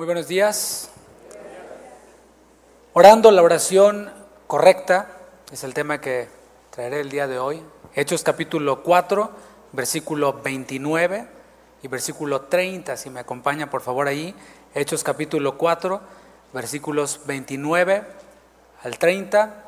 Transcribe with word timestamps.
Muy 0.00 0.06
buenos 0.06 0.28
días. 0.28 0.88
Orando 2.94 3.30
la 3.30 3.42
oración 3.42 4.10
correcta 4.46 5.08
es 5.52 5.62
el 5.62 5.74
tema 5.74 6.00
que 6.00 6.26
traeré 6.70 7.00
el 7.00 7.10
día 7.10 7.26
de 7.26 7.38
hoy. 7.38 7.62
Hechos 7.94 8.22
capítulo 8.22 8.82
4, 8.82 9.30
versículo 9.72 10.40
29 10.42 11.28
y 11.82 11.88
versículo 11.88 12.40
30, 12.40 12.96
si 12.96 13.10
me 13.10 13.20
acompaña 13.20 13.68
por 13.68 13.82
favor 13.82 14.08
ahí. 14.08 14.34
Hechos 14.74 15.04
capítulo 15.04 15.58
4, 15.58 16.00
versículos 16.54 17.20
29 17.26 18.02
al 18.82 18.98
30. 18.98 19.64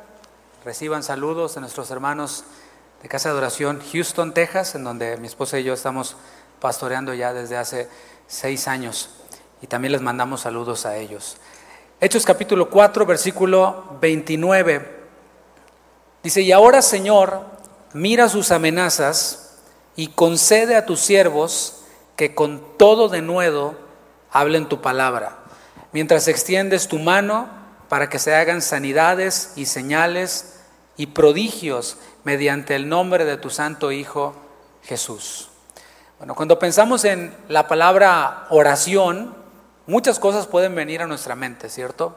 Reciban 0.65 1.03
saludos 1.03 1.53
de 1.53 1.61
nuestros 1.61 1.91
hermanos 1.91 2.43
de 3.03 3.07
Casa 3.07 3.29
de 3.29 3.35
Oración 3.35 3.83
Houston, 3.91 4.33
Texas, 4.33 4.73
en 4.73 4.83
donde 4.83 5.15
mi 5.17 5.27
esposa 5.27 5.59
y 5.59 5.63
yo 5.63 5.75
estamos 5.75 6.15
pastoreando 6.59 7.13
ya 7.13 7.33
desde 7.33 7.55
hace 7.55 7.87
seis 8.25 8.67
años 8.67 9.22
y 9.63 9.67
también 9.67 9.93
les 9.93 10.01
mandamos 10.01 10.41
saludos 10.41 10.85
a 10.85 10.97
ellos. 10.97 11.37
Hechos 12.01 12.25
capítulo 12.25 12.69
4, 12.69 13.05
versículo 13.05 13.97
29. 14.01 15.03
Dice, 16.21 16.41
y 16.41 16.51
ahora 16.51 16.81
Señor, 16.81 17.45
mira 17.93 18.27
sus 18.27 18.51
amenazas 18.51 19.61
y 19.95 20.09
concede 20.09 20.75
a 20.75 20.85
tus 20.85 20.99
siervos 20.99 21.85
que 22.17 22.35
con 22.35 22.77
todo 22.77 23.07
denuedo 23.07 23.75
hablen 24.33 24.67
tu 24.67 24.81
palabra, 24.81 25.37
mientras 25.93 26.27
extiendes 26.27 26.89
tu 26.89 26.99
mano 26.99 27.47
para 27.87 28.09
que 28.09 28.19
se 28.19 28.35
hagan 28.35 28.61
sanidades 28.61 29.53
y 29.55 29.65
señales 29.65 30.59
y 30.97 31.07
prodigios 31.07 31.95
mediante 32.25 32.75
el 32.75 32.89
nombre 32.89 33.23
de 33.23 33.37
tu 33.37 33.49
santo 33.49 33.93
Hijo 33.93 34.35
Jesús. 34.83 35.47
Bueno, 36.17 36.35
cuando 36.35 36.59
pensamos 36.59 37.05
en 37.05 37.33
la 37.47 37.69
palabra 37.69 38.45
oración, 38.49 39.42
muchas 39.87 40.19
cosas 40.19 40.47
pueden 40.47 40.75
venir 40.75 41.01
a 41.01 41.07
nuestra 41.07 41.35
mente, 41.35 41.69
¿cierto? 41.69 42.15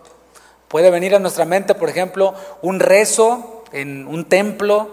Puede 0.69 0.91
venir 0.91 1.15
a 1.15 1.19
nuestra 1.19 1.45
mente, 1.45 1.75
por 1.75 1.89
ejemplo, 1.89 2.35
un 2.63 2.81
rezo 2.81 3.65
en 3.73 4.07
un 4.07 4.25
templo, 4.25 4.91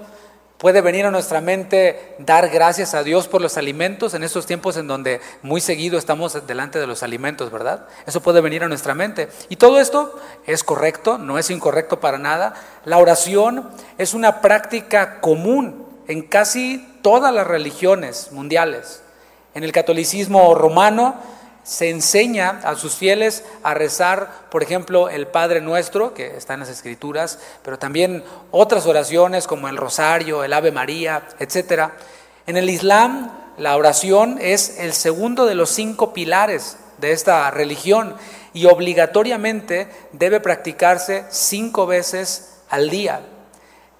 puede 0.58 0.80
venir 0.82 1.06
a 1.06 1.12
nuestra 1.12 1.42
mente 1.42 2.16
dar 2.20 2.48
gracias 2.50 2.94
a 2.94 3.04
Dios 3.04 3.28
por 3.28 3.42
los 3.42 3.58
alimentos 3.58 4.14
en 4.14 4.24
estos 4.24 4.46
tiempos 4.46 4.78
en 4.78 4.88
donde 4.88 5.20
muy 5.42 5.60
seguido 5.60 5.98
estamos 5.98 6.48
delante 6.48 6.80
de 6.80 6.88
los 6.88 7.04
alimentos, 7.04 7.52
¿verdad? 7.52 7.88
Eso 8.06 8.22
puede 8.22 8.40
venir 8.40 8.64
a 8.64 8.70
nuestra 8.70 8.94
mente. 8.94 9.28
Y 9.50 9.58
todo 9.58 9.80
esto 9.80 10.18
es 10.46 10.64
correcto, 10.64 11.18
no 11.18 11.38
es 11.38 11.50
incorrecto 11.50 12.00
para 12.00 12.18
nada. 12.18 12.54
La 12.86 12.98
oración 12.98 13.70
es 13.98 14.14
una 14.14 14.40
práctica 14.40 15.20
común 15.20 15.86
en 16.08 16.22
casi 16.22 16.98
todas 17.02 17.34
las 17.34 17.46
religiones 17.46 18.32
mundiales. 18.32 19.02
En 19.56 19.64
el 19.64 19.74
catolicismo 19.74 20.56
romano 20.56 21.16
se 21.64 21.90
enseña 21.90 22.62
a 22.64 22.76
sus 22.76 22.96
fieles 22.96 23.44
a 23.64 23.74
rezar, 23.74 24.48
por 24.50 24.64
ejemplo, 24.64 25.10
el 25.10 25.28
Padre 25.28 25.62
Nuestro, 25.62 26.14
que 26.14 26.36
está 26.38 26.54
en 26.54 26.62
las 26.62 26.70
Escrituras, 26.70 27.40
pero 27.64 27.80
también 27.80 28.24
otras 28.52 28.86
oraciones 28.86 29.48
como 29.48 29.70
el 29.70 29.78
Rosario, 29.78 30.44
el 30.44 30.54
Ave 30.54 30.72
María, 30.72 31.24
etc. 31.40 31.92
En 32.46 32.58
el 32.58 32.70
Islam, 32.70 33.32
la 33.58 33.78
oración 33.78 34.38
es 34.42 34.80
el 34.80 34.94
segundo 34.94 35.46
de 35.46 35.56
los 35.56 35.70
cinco 35.70 36.14
pilares 36.14 36.78
de 36.98 37.12
esta 37.12 37.50
religión 37.52 38.16
y 38.54 38.66
obligatoriamente 38.66 39.88
debe 40.12 40.40
practicarse 40.40 41.26
cinco 41.30 41.86
veces 41.86 42.60
al 42.70 42.90
día. 42.90 43.22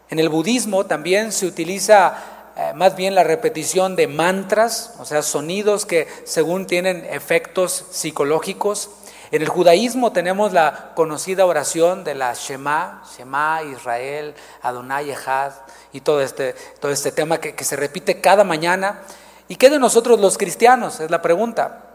En 0.10 0.20
el 0.20 0.30
budismo 0.30 0.86
también 0.86 1.32
se 1.32 1.48
utiliza 1.48 2.33
eh, 2.56 2.72
más 2.76 2.96
bien 2.96 3.16
la 3.16 3.24
repetición 3.24 3.96
de 3.96 4.08
mantras, 4.08 4.94
o 5.00 5.06
sea, 5.06 5.24
sonidos 5.24 5.88
que 5.88 6.08
según 6.24 6.68
tienen 6.68 7.06
efectos 7.10 7.86
psicológicos. 7.90 8.92
En 9.32 9.42
el 9.42 9.50
judaísmo 9.50 10.12
tenemos 10.12 10.54
la 10.54 10.92
conocida 10.94 11.48
oración 11.48 12.04
de 12.04 12.14
la 12.14 12.36
Shema, 12.36 13.02
Shema 13.18 13.64
Israel, 13.64 14.36
Adonai 14.62 15.10
Echad, 15.10 15.54
y 15.92 16.02
todo 16.02 16.22
este, 16.22 16.54
todo 16.80 16.92
este 16.92 17.12
tema 17.12 17.40
que, 17.40 17.64
se 17.64 17.76
repite 17.76 18.22
cada 18.22 18.44
mañana. 18.44 19.02
¿Y 19.48 19.56
qué 19.56 19.72
de 19.72 19.80
nosotros 19.80 20.20
los 20.20 20.38
cristianos? 20.38 21.00
Es 21.00 21.10
la 21.10 21.24
pregunta. 21.24 21.86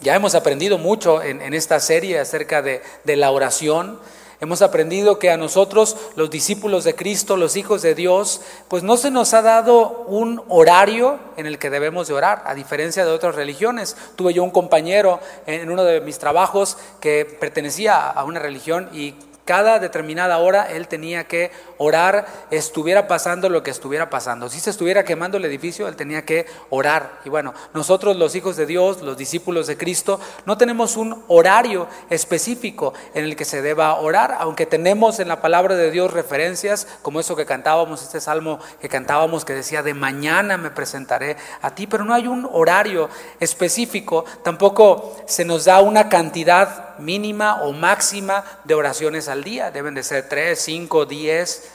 Ya 0.00 0.16
hemos 0.16 0.34
aprendido 0.34 0.78
mucho 0.78 1.22
en, 1.22 1.54
esta 1.54 1.78
serie 1.78 2.18
acerca 2.18 2.60
de, 2.60 2.82
de 3.04 3.14
la 3.14 3.30
oración. 3.30 4.00
Hemos 4.42 4.60
aprendido 4.60 5.20
que 5.20 5.30
a 5.30 5.36
nosotros, 5.36 5.96
los 6.16 6.28
discípulos 6.28 6.82
de 6.82 6.96
Cristo, 6.96 7.36
los 7.36 7.56
hijos 7.56 7.80
de 7.80 7.94
Dios, 7.94 8.40
pues 8.66 8.82
no 8.82 8.96
se 8.96 9.12
nos 9.12 9.34
ha 9.34 9.42
dado 9.42 10.04
un 10.08 10.42
horario 10.48 11.20
en 11.36 11.46
el 11.46 11.60
que 11.60 11.70
debemos 11.70 12.08
de 12.08 12.14
orar, 12.14 12.42
a 12.44 12.56
diferencia 12.56 13.04
de 13.04 13.12
otras 13.12 13.36
religiones. 13.36 13.96
Tuve 14.16 14.34
yo 14.34 14.42
un 14.42 14.50
compañero 14.50 15.20
en 15.46 15.70
uno 15.70 15.84
de 15.84 16.00
mis 16.00 16.18
trabajos 16.18 16.76
que 16.98 17.24
pertenecía 17.24 18.08
a 18.10 18.24
una 18.24 18.40
religión 18.40 18.90
y 18.92 19.14
cada 19.44 19.78
determinada 19.78 20.38
hora 20.38 20.64
él 20.64 20.88
tenía 20.88 21.28
que 21.28 21.52
orar, 21.82 22.46
estuviera 22.50 23.08
pasando 23.08 23.48
lo 23.48 23.62
que 23.62 23.70
estuviera 23.70 24.08
pasando. 24.08 24.48
Si 24.48 24.60
se 24.60 24.70
estuviera 24.70 25.04
quemando 25.04 25.36
el 25.36 25.44
edificio, 25.44 25.88
él 25.88 25.96
tenía 25.96 26.24
que 26.24 26.46
orar. 26.70 27.20
Y 27.24 27.28
bueno, 27.28 27.52
nosotros 27.74 28.16
los 28.16 28.34
hijos 28.34 28.56
de 28.56 28.66
Dios, 28.66 29.02
los 29.02 29.16
discípulos 29.16 29.66
de 29.66 29.76
Cristo, 29.76 30.20
no 30.46 30.56
tenemos 30.56 30.96
un 30.96 31.24
horario 31.28 31.88
específico 32.08 32.94
en 33.14 33.24
el 33.24 33.36
que 33.36 33.44
se 33.44 33.62
deba 33.62 33.98
orar, 33.98 34.36
aunque 34.38 34.66
tenemos 34.66 35.18
en 35.18 35.28
la 35.28 35.40
palabra 35.40 35.74
de 35.74 35.90
Dios 35.90 36.12
referencias 36.12 36.86
como 37.02 37.20
eso 37.20 37.36
que 37.36 37.46
cantábamos, 37.46 38.02
este 38.02 38.20
salmo 38.20 38.58
que 38.80 38.88
cantábamos 38.88 39.44
que 39.44 39.54
decía, 39.54 39.82
de 39.82 39.94
mañana 39.94 40.56
me 40.56 40.70
presentaré 40.70 41.36
a 41.60 41.74
ti, 41.74 41.86
pero 41.86 42.04
no 42.04 42.14
hay 42.14 42.26
un 42.26 42.48
horario 42.52 43.08
específico, 43.40 44.24
tampoco 44.42 45.16
se 45.26 45.44
nos 45.44 45.64
da 45.64 45.80
una 45.80 46.08
cantidad 46.08 46.98
mínima 46.98 47.62
o 47.62 47.72
máxima 47.72 48.44
de 48.64 48.74
oraciones 48.74 49.28
al 49.28 49.44
día. 49.44 49.70
Deben 49.70 49.94
de 49.94 50.02
ser 50.02 50.28
tres, 50.28 50.60
cinco, 50.60 51.06
diez. 51.06 51.71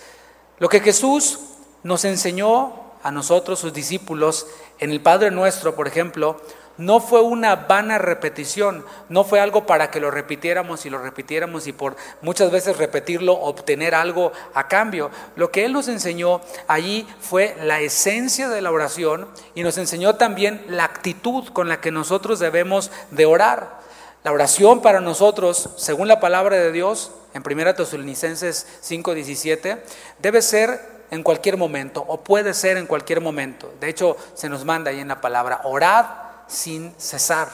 Lo 0.60 0.70
que 0.70 0.80
Jesús 0.80 1.40
nos 1.84 2.04
enseñó 2.06 2.74
a 3.04 3.12
nosotros, 3.12 3.60
sus 3.60 3.74
discípulos, 3.74 4.48
en 4.80 4.92
el 4.92 5.02
Padre 5.02 5.32
Nuestro, 5.32 5.76
por 5.76 5.88
ejemplo, 5.88 6.42
no 6.78 7.00
fue 7.00 7.22
una 7.22 7.56
vana 7.56 7.98
repetición, 7.98 8.86
no 9.10 9.24
fue 9.24 9.40
algo 9.40 9.66
para 9.66 9.90
que 9.90 10.00
lo 10.00 10.12
repitiéramos 10.12 10.86
y 10.86 10.90
lo 10.90 11.00
repitiéramos 11.00 11.68
y 11.68 11.74
por 11.74 11.96
muchas 12.22 12.52
veces 12.52 12.78
repetirlo 12.78 13.34
obtener 13.34 13.96
algo 13.96 14.32
a 14.54 14.68
cambio. 14.68 15.10
Lo 15.36 15.52
que 15.52 15.66
Él 15.66 15.74
nos 15.74 15.88
enseñó 15.88 16.42
allí 16.68 17.08
fue 17.20 17.56
la 17.64 17.80
esencia 17.80 18.50
de 18.50 18.62
la 18.62 18.72
oración 18.72 19.28
y 19.56 19.64
nos 19.64 19.78
enseñó 19.78 20.16
también 20.16 20.64
la 20.70 20.84
actitud 20.84 21.48
con 21.50 21.68
la 21.68 21.82
que 21.82 21.92
nosotros 21.92 22.40
debemos 22.40 22.92
de 23.12 23.26
orar. 23.26 23.87
La 24.24 24.32
oración 24.32 24.82
para 24.82 25.00
nosotros, 25.00 25.70
según 25.78 26.08
la 26.08 26.20
palabra 26.20 26.58
de 26.58 26.72
Dios, 26.72 27.12
en 27.34 27.44
1 27.44 27.76
Tesalonicenses 27.76 28.66
5:17, 28.82 29.82
debe 30.20 30.42
ser 30.42 30.98
en 31.12 31.24
cualquier 31.24 31.58
momento 31.58 32.04
o 32.08 32.22
puede 32.22 32.54
ser 32.54 32.78
en 32.78 32.88
cualquier 32.88 33.22
momento. 33.22 33.72
De 33.80 33.90
hecho, 33.90 34.18
se 34.34 34.50
nos 34.50 34.66
manda 34.66 34.92
ahí 34.92 35.00
en 35.00 35.08
la 35.08 35.22
palabra, 35.22 35.62
orad 35.64 36.06
sin 36.48 36.94
cesar. 36.98 37.50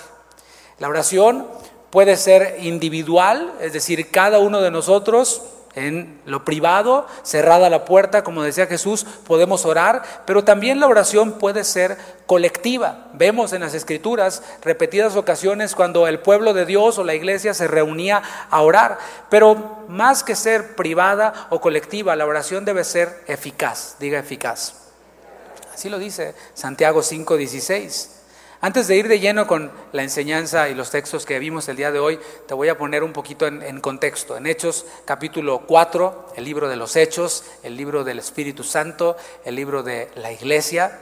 La 0.80 0.90
oración 0.90 1.48
puede 1.90 2.18
ser 2.18 2.58
individual, 2.62 3.54
es 3.60 3.74
decir, 3.74 4.10
cada 4.10 4.40
uno 4.40 4.62
de 4.62 4.72
nosotros 4.72 5.44
en 5.76 6.22
lo 6.26 6.46
privado, 6.46 7.08
cerrada 7.24 7.70
la 7.70 7.86
puerta, 7.86 8.24
como 8.24 8.44
decía 8.44 8.68
Jesús, 8.68 9.06
podemos 9.26 9.66
orar, 9.66 10.04
pero 10.26 10.44
también 10.44 10.80
la 10.80 10.88
oración 10.88 11.34
puede 11.34 11.64
ser 11.64 11.98
colectiva. 12.26 13.08
Vemos 13.14 13.54
en 13.54 13.62
las 13.62 13.74
escrituras 13.74 14.44
repetidas 14.62 15.16
ocasiones 15.16 15.76
cuando 15.76 16.08
el 16.08 16.20
pueblo 16.20 16.54
de 16.54 16.66
Dios 16.66 16.98
o 16.98 17.04
la 17.04 17.16
iglesia 17.16 17.54
se 17.54 17.68
reunía 17.68 18.22
a 18.50 18.62
orar, 18.62 18.98
pero 19.30 19.84
más 19.88 20.24
que 20.24 20.36
ser 20.36 20.76
privada 20.76 21.48
o 21.50 21.60
colectiva, 21.60 22.16
la 22.16 22.26
oración 22.26 22.66
debe 22.66 22.84
ser 22.84 23.24
eficaz, 23.28 23.96
diga 24.00 24.20
eficaz. 24.20 24.76
Así 25.74 25.90
lo 25.90 25.98
dice 25.98 26.36
Santiago 26.54 27.02
5:16. 27.02 28.23
Antes 28.64 28.88
de 28.88 28.96
ir 28.96 29.10
de 29.10 29.20
lleno 29.20 29.46
con 29.46 29.74
la 29.92 30.04
enseñanza 30.04 30.70
y 30.70 30.74
los 30.74 30.90
textos 30.90 31.26
que 31.26 31.38
vimos 31.38 31.68
el 31.68 31.76
día 31.76 31.92
de 31.92 32.00
hoy, 32.00 32.18
te 32.48 32.54
voy 32.54 32.70
a 32.70 32.78
poner 32.78 33.04
un 33.04 33.12
poquito 33.12 33.46
en, 33.46 33.82
contexto. 33.82 34.38
En 34.38 34.48
Hechos 34.48 34.86
capítulo 35.04 35.64
4, 35.68 36.28
el 36.38 36.46
libro 36.46 36.70
de 36.70 36.78
los 36.78 36.96
Hechos, 36.96 37.44
el 37.64 37.76
libro 37.76 38.06
del 38.06 38.20
Espíritu 38.20 38.64
Santo, 38.64 39.18
el 39.44 39.58
libro 39.58 39.84
de 39.84 40.10
la 40.16 40.32
iglesia. 40.32 40.98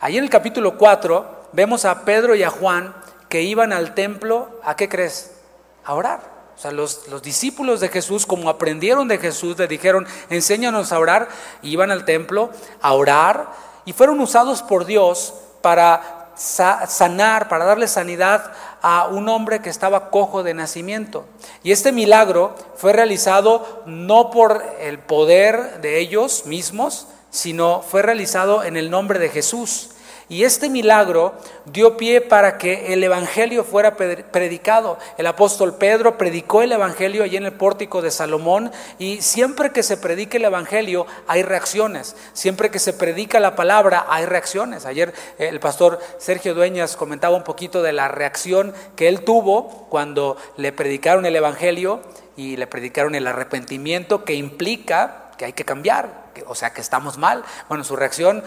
Ahí 0.00 0.18
en 0.18 0.24
el 0.24 0.28
capítulo 0.28 0.76
4 0.76 1.50
vemos 1.52 1.84
a 1.84 2.04
Pedro 2.04 2.34
y 2.34 2.42
a 2.42 2.50
Juan 2.50 2.96
que 3.28 3.42
iban 3.42 3.72
al 3.72 3.94
templo, 3.94 4.48
¿a 4.64 4.74
qué 4.74 4.88
crees? 4.88 5.36
A 5.84 5.94
orar. 5.94 6.18
O 6.56 6.58
sea, 6.58 6.72
los, 6.72 7.06
los, 7.06 7.22
discípulos 7.22 7.78
de 7.78 7.90
Jesús, 7.90 8.26
como 8.26 8.50
aprendieron 8.50 9.06
de 9.06 9.18
Jesús, 9.18 9.56
le 9.56 9.68
dijeron, 9.68 10.04
enséñanos 10.30 10.90
a 10.90 10.98
orar, 10.98 11.28
iban 11.62 11.92
al 11.92 12.04
templo 12.04 12.50
a 12.80 12.92
orar 12.94 13.52
y 13.84 13.92
fueron 13.92 14.18
usados 14.18 14.64
por 14.64 14.84
Dios 14.84 15.32
para 15.62 16.21
sanar, 16.36 17.48
para 17.48 17.64
darle 17.64 17.88
sanidad 17.88 18.52
a 18.82 19.06
un 19.06 19.28
hombre 19.28 19.60
que 19.60 19.70
estaba 19.70 20.10
cojo 20.10 20.42
de 20.42 20.54
nacimiento. 20.54 21.24
Y 21.62 21.72
este 21.72 21.92
milagro 21.92 22.54
fue 22.76 22.92
realizado 22.92 23.82
no 23.86 24.30
por 24.30 24.64
el 24.80 24.98
poder 24.98 25.80
de 25.80 25.98
ellos 25.98 26.46
mismos, 26.46 27.06
sino 27.30 27.82
fue 27.82 28.02
realizado 28.02 28.64
en 28.64 28.76
el 28.76 28.90
nombre 28.90 29.18
de 29.18 29.28
Jesús. 29.28 29.90
Y 30.32 30.44
este 30.44 30.70
milagro 30.70 31.34
dio 31.66 31.98
pie 31.98 32.22
para 32.22 32.56
que 32.56 32.94
el 32.94 33.04
Evangelio 33.04 33.64
fuera 33.64 33.98
predicado. 33.98 34.98
El 35.18 35.26
apóstol 35.26 35.74
Pedro 35.74 36.16
predicó 36.16 36.62
el 36.62 36.72
Evangelio 36.72 37.22
allí 37.22 37.36
en 37.36 37.44
el 37.44 37.52
pórtico 37.52 38.00
de 38.00 38.10
Salomón 38.10 38.72
y 38.98 39.20
siempre 39.20 39.72
que 39.72 39.82
se 39.82 39.98
predica 39.98 40.38
el 40.38 40.46
Evangelio 40.46 41.06
hay 41.26 41.42
reacciones. 41.42 42.16
Siempre 42.32 42.70
que 42.70 42.78
se 42.78 42.94
predica 42.94 43.40
la 43.40 43.54
palabra 43.56 44.06
hay 44.08 44.24
reacciones. 44.24 44.86
Ayer 44.86 45.12
eh, 45.38 45.48
el 45.48 45.60
pastor 45.60 46.00
Sergio 46.16 46.54
Dueñas 46.54 46.96
comentaba 46.96 47.36
un 47.36 47.44
poquito 47.44 47.82
de 47.82 47.92
la 47.92 48.08
reacción 48.08 48.72
que 48.96 49.08
él 49.08 49.24
tuvo 49.24 49.86
cuando 49.90 50.38
le 50.56 50.72
predicaron 50.72 51.26
el 51.26 51.36
Evangelio 51.36 52.00
y 52.38 52.56
le 52.56 52.66
predicaron 52.66 53.14
el 53.14 53.26
arrepentimiento 53.26 54.24
que 54.24 54.32
implica 54.32 55.30
que 55.36 55.44
hay 55.44 55.52
que 55.52 55.66
cambiar, 55.66 56.30
o 56.46 56.54
sea, 56.54 56.72
que 56.72 56.80
estamos 56.80 57.18
mal. 57.18 57.44
Bueno, 57.68 57.84
su 57.84 57.96
reacción, 57.96 58.42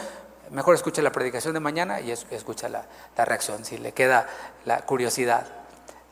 mejor 0.55 0.73
escuche 0.73 1.01
la 1.01 1.11
predicación 1.11 1.53
de 1.53 1.59
mañana 1.59 1.99
y 1.99 2.11
escucha 2.11 2.69
la, 2.69 2.85
reacción, 3.17 3.65
si 3.65 3.77
le 3.77 3.91
queda 3.91 4.27
la 4.63 4.81
curiosidad. 4.85 5.45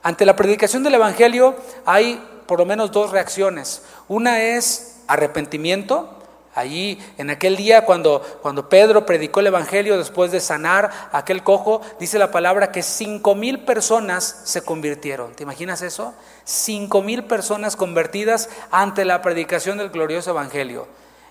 Ante 0.03 0.25
la 0.25 0.35
predicación 0.35 0.83
del 0.83 0.95
Evangelio 0.95 1.55
hay 1.85 2.21
por 2.45 2.59
lo 2.59 2.65
menos 2.65 2.91
dos 2.91 3.11
reacciones. 3.11 3.83
Una 4.09 4.41
es 4.41 5.01
arrepentimiento, 5.07 6.19
Allí, 6.55 6.99
en 7.17 7.31
aquel 7.31 7.57
día, 7.57 7.83
cuando, 7.83 8.21
cuando 8.43 8.69
Pedro 8.69 9.07
predicó 9.07 9.39
el 9.39 9.47
Evangelio 9.47 9.97
después 9.97 10.31
de 10.31 10.39
sanar 10.39 10.91
a 11.11 11.17
aquel 11.17 11.41
cojo, 11.41 11.81
dice 11.99 12.19
la 12.19 12.29
palabra 12.29 12.71
que 12.71 12.83
cinco 12.83 13.33
mil 13.33 13.61
personas 13.61 14.41
se 14.43 14.61
convirtieron. 14.61 15.33
¿Te 15.33 15.41
imaginas 15.41 15.81
eso? 15.81 16.13
Cinco 16.43 17.01
mil 17.01 17.23
personas 17.23 17.75
convertidas 17.75 18.51
ante 18.69 19.03
la 19.03 19.23
predicación 19.23 19.79
del 19.79 19.89
glorioso 19.89 20.29
Evangelio. 20.29 20.87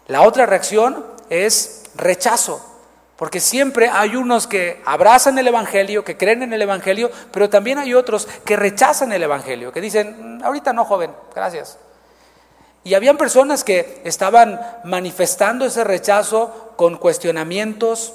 La 0.09 0.23
otra 0.23 0.44
reacción 0.44 1.06
es 1.31 1.85
rechazo, 1.94 2.71
porque 3.22 3.38
siempre 3.38 3.88
hay 3.88 4.16
unos 4.16 4.48
que 4.48 4.82
abrazan 4.84 5.38
el 5.38 5.46
Evangelio, 5.46 6.02
que 6.02 6.16
creen 6.16 6.42
en 6.42 6.52
el 6.52 6.60
Evangelio, 6.60 7.08
pero 7.30 7.48
también 7.48 7.78
hay 7.78 7.94
otros 7.94 8.26
que 8.44 8.56
rechazan 8.56 9.12
el 9.12 9.22
Evangelio, 9.22 9.70
que 9.70 9.80
dicen, 9.80 10.38
mm, 10.38 10.42
ahorita 10.44 10.72
no, 10.72 10.84
joven, 10.84 11.12
gracias. 11.32 11.78
Y 12.82 12.94
habían 12.94 13.16
personas 13.16 13.62
que 13.62 14.02
estaban 14.02 14.60
manifestando 14.82 15.64
ese 15.64 15.84
rechazo 15.84 16.72
con 16.74 16.96
cuestionamientos, 16.96 18.12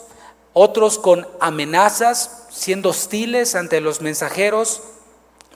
otros 0.51 1.00
con 1.00 1.25
amenazas, 1.39 2.45
siendo 2.50 2.89
hostiles 2.89 3.56
ante 3.56 3.80
los 3.80 4.01
mensajeros. 4.01 4.83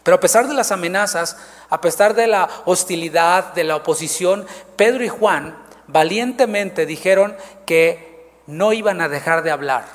Pero 0.04 0.16
a 0.16 0.22
pesar 0.22 0.48
de 0.48 0.54
las 0.54 0.72
amenazas, 0.72 1.36
a 1.70 1.82
pesar 1.82 2.14
de 2.14 2.28
la 2.28 2.48
hostilidad, 2.64 3.54
de 3.54 3.66
la 3.66 3.76
oposición, 3.76 4.48
Pedro 4.78 5.04
y 5.04 5.10
Juan 5.10 5.58
valientemente 5.88 6.86
dijeron 6.86 7.36
que 7.66 8.11
no 8.52 8.74
iban 8.74 9.02
a 9.02 9.10
dejar 9.10 9.44
de 9.44 9.52
hablar 9.52 9.86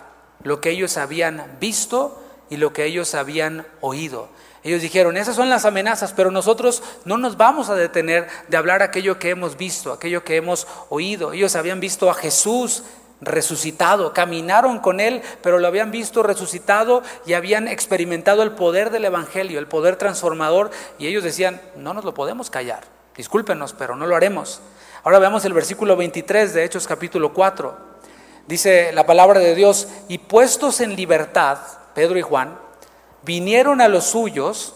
lo 0.43 0.61
que 0.61 0.70
ellos 0.70 0.97
habían 0.97 1.56
visto 1.61 2.23
y 2.50 2.56
lo 2.56 2.73
que 2.73 2.85
ellos 2.85 3.14
habían 3.14 3.67
oído. 3.81 4.29
Ellos 4.64 4.82
dijeron, 4.82 5.17
esas 5.17 5.37
son 5.37 5.49
las 5.49 5.64
amenazas, 5.64 6.12
pero 6.12 6.31
nosotros 6.31 6.82
no 7.05 7.19
nos 7.19 7.37
vamos 7.37 7.69
a 7.69 7.76
detener 7.76 8.26
de 8.49 8.56
hablar 8.56 8.82
aquello 8.82 9.19
que 9.19 9.31
hemos 9.31 9.56
visto, 9.56 9.93
aquello 9.93 10.25
que 10.25 10.37
hemos 10.37 10.67
oído. 10.88 11.32
Ellos 11.32 11.55
habían 11.55 11.79
visto 11.79 12.11
a 12.11 12.14
Jesús 12.14 12.82
resucitado, 13.20 14.12
caminaron 14.12 14.79
con 14.81 15.00
él, 15.00 15.23
pero 15.43 15.59
lo 15.59 15.69
habían 15.69 15.91
visto 15.91 16.23
resucitado 16.23 17.02
y 17.25 17.35
habían 17.35 17.69
experimentado 17.69 18.43
el 18.43 18.52
poder 18.52 18.91
del 18.91 19.05
Evangelio, 19.05 19.59
el 19.59 19.69
poder 19.69 19.97
transformador, 19.97 20.70
y 20.99 21.06
ellos 21.06 21.25
decían, 21.25 21.61
no 21.76 21.94
nos 21.94 22.05
lo 22.05 22.12
podemos 22.12 22.50
callar, 22.50 22.85
discúlpenos, 23.17 23.73
pero 23.73 23.97
no 23.97 24.06
lo 24.06 24.17
haremos. 24.17 24.61
Ahora 25.05 25.20
veamos 25.20 25.44
el 25.44 25.52
versículo 25.52 25.97
23 25.97 26.52
de 26.52 26.64
Hechos 26.64 26.87
capítulo 26.87 27.32
4. 27.32 27.96
Dice 28.47 28.93
la 28.93 29.07
palabra 29.07 29.41
de 29.41 29.55
Dios, 29.55 29.89
y 30.09 30.19
puestos 30.19 30.81
en 30.81 30.95
libertad, 30.95 31.59
Pedro 31.95 32.19
y 32.19 32.23
Juan, 32.23 32.59
vinieron 33.23 33.81
a 33.81 33.89
los 33.89 34.05
suyos 34.05 34.75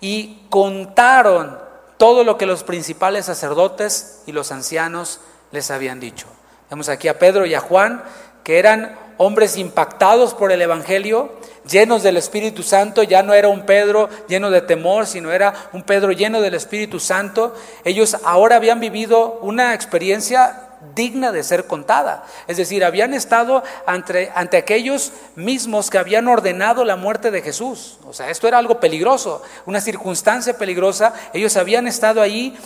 y 0.00 0.42
contaron 0.50 1.58
todo 1.96 2.24
lo 2.24 2.36
que 2.36 2.44
los 2.44 2.62
principales 2.62 3.26
sacerdotes 3.26 4.22
y 4.26 4.32
los 4.32 4.52
ancianos 4.52 5.20
les 5.50 5.70
habían 5.70 5.98
dicho. 5.98 6.26
Vemos 6.68 6.88
aquí 6.88 7.08
a 7.08 7.18
Pedro 7.18 7.46
y 7.46 7.54
a 7.54 7.60
Juan, 7.60 8.04
que 8.44 8.58
eran 8.58 8.98
hombres 9.16 9.56
impactados 9.56 10.34
por 10.34 10.52
el 10.52 10.60
Evangelio, 10.60 11.32
llenos 11.68 12.02
del 12.02 12.16
Espíritu 12.16 12.62
Santo, 12.62 13.02
ya 13.02 13.22
no 13.22 13.32
era 13.32 13.48
un 13.48 13.64
Pedro 13.64 14.10
lleno 14.28 14.50
de 14.50 14.60
temor, 14.60 15.06
sino 15.06 15.32
era 15.32 15.54
un 15.72 15.82
Pedro 15.82 16.12
lleno 16.12 16.40
del 16.40 16.54
Espíritu 16.54 17.00
Santo. 17.00 17.54
Ellos 17.84 18.16
ahora 18.24 18.56
habían 18.56 18.78
vivido 18.78 19.38
una 19.40 19.74
experiencia 19.74 20.65
digna 20.94 21.32
de 21.32 21.42
ser 21.42 21.66
contada. 21.66 22.24
Es 22.46 22.56
decir, 22.56 22.84
habían 22.84 23.14
estado 23.14 23.62
ante, 23.86 24.30
ante, 24.34 24.56
aquellos 24.56 25.12
mismos 25.34 25.90
que 25.90 25.98
habían 25.98 26.28
ordenado 26.28 26.84
la 26.84 26.96
muerte 26.96 27.30
de 27.30 27.42
Jesús. 27.42 27.98
O 28.06 28.12
sea, 28.12 28.30
esto 28.30 28.48
era 28.48 28.58
algo 28.58 28.80
peligroso, 28.80 29.42
una 29.66 29.80
circunstancia 29.80 30.56
peligrosa. 30.56 31.12
Ellos 31.32 31.56
habían 31.56 31.86
estado 31.86 32.22
allí 32.22 32.56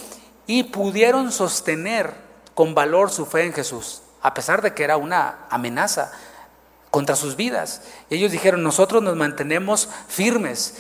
y 0.46 0.64
pudieron 0.64 1.32
sostener 1.32 2.12
con 2.54 2.74
valor 2.74 3.10
su 3.10 3.26
fe 3.26 3.44
en 3.44 3.52
Jesús, 3.52 4.02
a 4.20 4.34
pesar 4.34 4.62
de 4.62 4.74
que 4.74 4.84
era 4.84 4.96
una 4.96 5.46
amenaza 5.48 6.12
contra 6.90 7.16
sus 7.16 7.36
vidas. 7.36 7.82
Ellos 8.10 8.32
dijeron, 8.32 8.62
nosotros 8.62 9.02
nos 9.02 9.16
mantenemos 9.16 9.88
firmes. 10.08 10.78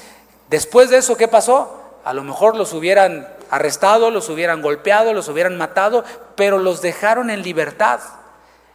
Después 0.48 0.90
de 0.90 0.98
eso, 0.98 1.16
¿qué 1.16 1.28
pasó? 1.28 1.80
A 2.04 2.12
lo 2.12 2.24
mejor 2.24 2.56
los 2.56 2.72
hubieran 2.72 3.28
arrestado, 3.50 4.10
los 4.10 4.28
hubieran 4.28 4.62
golpeado, 4.62 5.12
los 5.12 5.28
hubieran 5.28 5.58
matado, 5.58 6.04
pero 6.36 6.58
los 6.58 6.80
dejaron 6.80 7.30
en 7.30 7.42
libertad. 7.42 8.00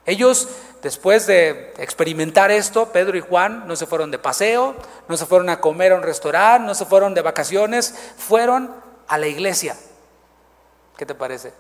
Ellos, 0.06 0.50
después 0.84 1.26
de 1.26 1.74
experimentar 1.80 2.52
esto, 2.52 2.92
Pedro 2.92 3.18
y 3.18 3.22
Juan 3.22 3.68
no 3.68 3.76
se 3.76 3.88
fueron 3.88 4.12
de 4.12 4.20
paseo, 4.20 4.76
no 5.08 5.18
se 5.18 5.26
fueron 5.26 5.50
a 5.50 5.60
comer 5.60 5.94
a 5.94 5.96
un 5.96 6.04
restaurante, 6.04 6.68
no 6.68 6.76
se 6.76 6.86
fueron 6.86 7.14
de 7.14 7.22
vacaciones, 7.22 7.96
fueron 8.18 8.72
a 9.08 9.18
la 9.18 9.28
iglesia. 9.28 9.76
¿Qué 10.98 11.06
te 11.06 11.16
parece? 11.16 11.54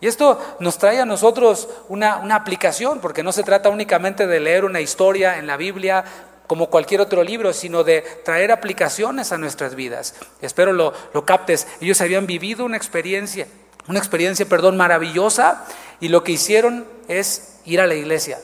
Y 0.00 0.06
esto 0.06 0.40
nos 0.60 0.78
trae 0.78 1.00
a 1.00 1.04
nosotros 1.04 1.68
una, 1.88 2.18
una, 2.18 2.36
aplicación, 2.36 3.00
porque 3.00 3.22
no 3.22 3.32
se 3.32 3.42
trata 3.42 3.68
únicamente 3.68 4.26
de 4.26 4.40
leer 4.40 4.64
una 4.64 4.80
historia 4.80 5.36
en 5.36 5.46
la 5.46 5.58
Biblia 5.58 6.04
como 6.50 6.66
cualquier 6.66 7.00
otro 7.00 7.22
libro, 7.22 7.52
sino 7.52 7.84
de 7.84 8.02
traer 8.24 8.50
aplicaciones 8.50 9.30
a 9.30 9.38
nuestras 9.38 9.76
vidas. 9.76 10.16
Espero 10.42 10.72
lo, 10.72 10.92
lo 11.14 11.24
captes. 11.24 11.68
Ellos 11.80 12.00
habían 12.00 12.26
vivido 12.26 12.64
una 12.64 12.76
experiencia, 12.76 13.46
una 13.86 14.00
experiencia, 14.00 14.46
perdón, 14.46 14.76
maravillosa, 14.76 15.64
y 16.00 16.08
lo 16.08 16.24
que 16.24 16.32
hicieron 16.32 16.88
es 17.06 17.60
ir 17.66 17.80
a 17.80 17.86
la 17.86 17.94
iglesia. 17.94 18.40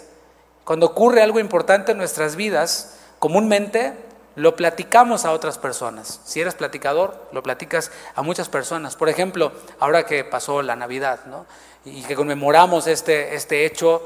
Cuando 0.63 0.87
ocurre 0.87 1.21
algo 1.21 1.41
importante 1.41 1.91
en 1.91 1.99
nuestras 1.99 2.37
vidas, 2.37 2.97
comúnmente 3.19 3.95
lo 4.37 4.55
platicamos 4.55 5.25
a 5.25 5.33
otras 5.33 5.59
personas. 5.59 6.21
Si 6.25 6.41
eres 6.41 6.55
platicador, 6.55 7.29
lo 7.33 7.43
platicas 7.43 7.91
a 8.15 8.23
muchas 8.23 8.49
personas. 8.49 8.95
Por 8.95 9.09
ejemplo, 9.09 9.51
ahora 9.81 10.07
que 10.07 10.23
pasó 10.23 10.63
la 10.63 10.77
Navidad 10.77 11.27
¿no? 11.27 11.45
y 11.85 12.05
que 12.05 12.15
conmemoramos 12.15 12.87
este, 12.87 13.35
este 13.35 13.67
hecho 13.67 14.01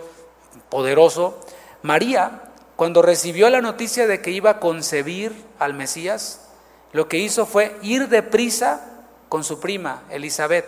poderoso, 0.71 1.39
María 1.83 2.45
cuando 2.81 3.03
recibió 3.03 3.51
la 3.51 3.61
noticia 3.61 4.07
de 4.07 4.23
que 4.23 4.31
iba 4.31 4.53
a 4.53 4.59
concebir 4.59 5.35
al 5.59 5.75
Mesías, 5.75 6.49
lo 6.93 7.09
que 7.09 7.19
hizo 7.19 7.45
fue 7.45 7.77
ir 7.83 8.09
deprisa 8.09 8.81
con 9.29 9.45
su 9.45 9.61
prima 9.61 10.05
Elizabeth, 10.09 10.65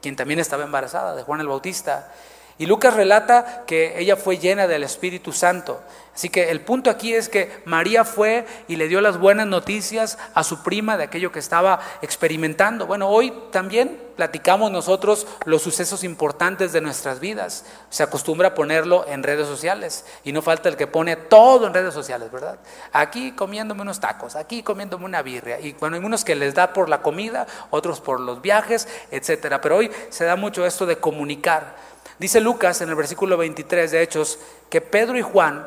quien 0.00 0.14
también 0.14 0.38
estaba 0.38 0.62
embarazada 0.62 1.16
de 1.16 1.24
Juan 1.24 1.40
el 1.40 1.48
Bautista. 1.48 2.12
Y 2.60 2.66
Lucas 2.66 2.92
relata 2.92 3.64
que 3.66 3.98
ella 3.98 4.16
fue 4.16 4.36
llena 4.36 4.66
del 4.66 4.82
Espíritu 4.82 5.32
Santo. 5.32 5.80
Así 6.14 6.28
que 6.28 6.50
el 6.50 6.60
punto 6.60 6.90
aquí 6.90 7.14
es 7.14 7.30
que 7.30 7.50
María 7.64 8.04
fue 8.04 8.44
y 8.68 8.76
le 8.76 8.86
dio 8.86 9.00
las 9.00 9.16
buenas 9.16 9.46
noticias 9.46 10.18
a 10.34 10.44
su 10.44 10.62
prima 10.62 10.98
de 10.98 11.04
aquello 11.04 11.32
que 11.32 11.38
estaba 11.38 11.80
experimentando. 12.02 12.86
Bueno, 12.86 13.08
hoy 13.08 13.32
también 13.50 13.98
platicamos 14.16 14.70
nosotros 14.70 15.26
los 15.46 15.62
sucesos 15.62 16.04
importantes 16.04 16.74
de 16.74 16.82
nuestras 16.82 17.20
vidas. 17.20 17.64
Se 17.88 18.02
acostumbra 18.02 18.48
a 18.48 18.54
ponerlo 18.54 19.06
en 19.08 19.22
redes 19.22 19.46
sociales 19.46 20.04
y 20.22 20.32
no 20.32 20.42
falta 20.42 20.68
el 20.68 20.76
que 20.76 20.86
pone 20.86 21.16
todo 21.16 21.66
en 21.66 21.72
redes 21.72 21.94
sociales, 21.94 22.30
¿verdad? 22.30 22.58
Aquí 22.92 23.32
comiéndome 23.32 23.80
unos 23.80 24.00
tacos, 24.00 24.36
aquí 24.36 24.62
comiéndome 24.62 25.06
una 25.06 25.22
birria. 25.22 25.58
Y 25.60 25.72
bueno, 25.72 25.96
hay 25.96 26.04
unos 26.04 26.26
que 26.26 26.34
les 26.34 26.54
da 26.54 26.74
por 26.74 26.90
la 26.90 27.00
comida, 27.00 27.46
otros 27.70 28.02
por 28.02 28.20
los 28.20 28.42
viajes, 28.42 28.86
etcétera. 29.10 29.62
Pero 29.62 29.78
hoy 29.78 29.90
se 30.10 30.26
da 30.26 30.36
mucho 30.36 30.66
esto 30.66 30.84
de 30.84 30.96
comunicar. 30.96 31.88
Dice 32.20 32.38
Lucas 32.38 32.82
en 32.82 32.90
el 32.90 32.96
versículo 32.96 33.38
23 33.38 33.90
de 33.90 34.02
Hechos 34.02 34.38
que 34.68 34.82
Pedro 34.82 35.16
y 35.16 35.22
Juan 35.22 35.66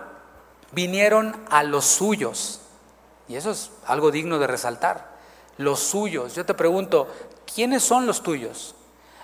vinieron 0.72 1.36
a 1.50 1.64
los 1.64 1.84
suyos. 1.84 2.62
Y 3.28 3.36
eso 3.36 3.50
es 3.50 3.72
algo 3.88 4.12
digno 4.12 4.38
de 4.38 4.46
resaltar. 4.46 5.14
Los 5.58 5.80
suyos. 5.80 6.36
Yo 6.36 6.46
te 6.46 6.54
pregunto, 6.54 7.08
¿quiénes 7.56 7.82
son 7.82 8.06
los 8.06 8.22
tuyos? 8.22 8.76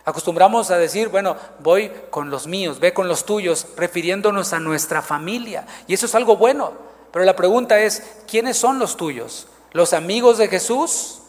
Acostumbramos 0.05 0.71
a 0.71 0.79
decir, 0.79 1.09
bueno, 1.09 1.38
voy 1.59 1.91
con 2.09 2.31
los 2.31 2.48
míos, 2.48 2.79
ve 2.79 2.95
con 2.95 3.07
los 3.07 3.25
tuyos, 3.25 3.67
refiriéndonos 3.77 4.51
a 4.53 4.59
nuestra 4.59 5.03
familia. 5.03 5.67
Y 5.86 5.93
eso 5.93 6.07
es 6.07 6.15
algo 6.15 6.36
bueno. 6.36 6.74
Pero 7.12 7.25
la 7.25 7.36
pregunta 7.36 7.79
es, 7.79 8.21
¿quiénes 8.27 8.57
son 8.57 8.79
los 8.79 8.98
tuyos? 8.98 9.45
¿Los 9.71 9.93
amigos 9.93 10.39
de 10.39 10.48
Jesús 10.48 11.19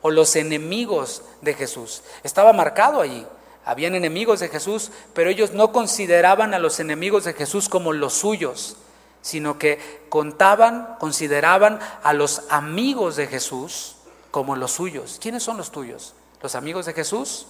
o 0.00 0.10
los 0.10 0.36
enemigos 0.36 1.20
de 1.42 1.52
Jesús? 1.52 2.02
Estaba 2.22 2.54
marcado 2.54 3.02
allí. 3.02 3.26
Habían 3.64 3.94
enemigos 3.94 4.40
de 4.40 4.48
Jesús, 4.48 4.90
pero 5.14 5.30
ellos 5.30 5.52
no 5.52 5.72
consideraban 5.72 6.54
a 6.54 6.58
los 6.58 6.80
enemigos 6.80 7.24
de 7.24 7.34
Jesús 7.34 7.68
como 7.68 7.92
los 7.92 8.14
suyos, 8.14 8.76
sino 9.22 9.58
que 9.58 10.06
contaban, 10.08 10.96
consideraban 10.98 11.78
a 12.02 12.12
los 12.12 12.42
amigos 12.48 13.16
de 13.16 13.26
Jesús 13.26 13.96
como 14.30 14.56
los 14.56 14.72
suyos. 14.72 15.18
¿Quiénes 15.20 15.42
son 15.42 15.56
los 15.56 15.70
tuyos? 15.70 16.14
¿Los 16.42 16.54
amigos 16.54 16.86
de 16.86 16.94
Jesús? 16.94 17.46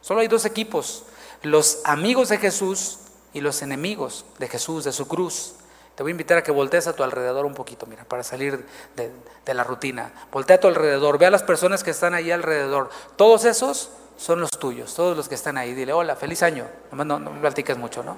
Solo 0.00 0.20
hay 0.20 0.28
dos 0.28 0.44
equipos, 0.44 1.04
los 1.42 1.80
amigos 1.84 2.28
de 2.28 2.38
Jesús 2.38 2.98
y 3.32 3.40
los 3.40 3.62
enemigos 3.62 4.26
de 4.38 4.48
Jesús, 4.48 4.84
de 4.84 4.92
su 4.92 5.08
cruz. 5.08 5.54
Te 5.94 6.02
voy 6.02 6.10
a 6.10 6.12
invitar 6.12 6.38
a 6.38 6.42
que 6.42 6.50
voltees 6.50 6.86
a 6.88 6.92
tu 6.94 7.04
alrededor 7.04 7.46
un 7.46 7.54
poquito, 7.54 7.86
mira, 7.86 8.04
para 8.04 8.22
salir 8.24 8.66
de, 8.96 9.54
la 9.54 9.64
rutina. 9.64 10.12
Voltea 10.32 10.56
a 10.56 10.60
tu 10.60 10.68
alrededor, 10.68 11.18
ve 11.18 11.26
a 11.26 11.30
las 11.30 11.42
personas 11.42 11.84
que 11.84 11.92
están 11.92 12.14
ahí 12.14 12.30
alrededor. 12.32 12.90
Todos 13.16 13.44
esos 13.44 13.90
son 14.16 14.40
los 14.40 14.50
tuyos, 14.50 14.94
todos 14.94 15.16
los 15.16 15.28
que 15.28 15.34
están 15.34 15.58
ahí. 15.58 15.74
Dile, 15.74 15.92
hola, 15.92 16.16
feliz 16.16 16.42
año. 16.42 16.66
No, 16.92 17.04
no, 17.04 17.18
no 17.18 17.40
platiques 17.40 17.76
mucho, 17.76 18.02
¿no? 18.02 18.16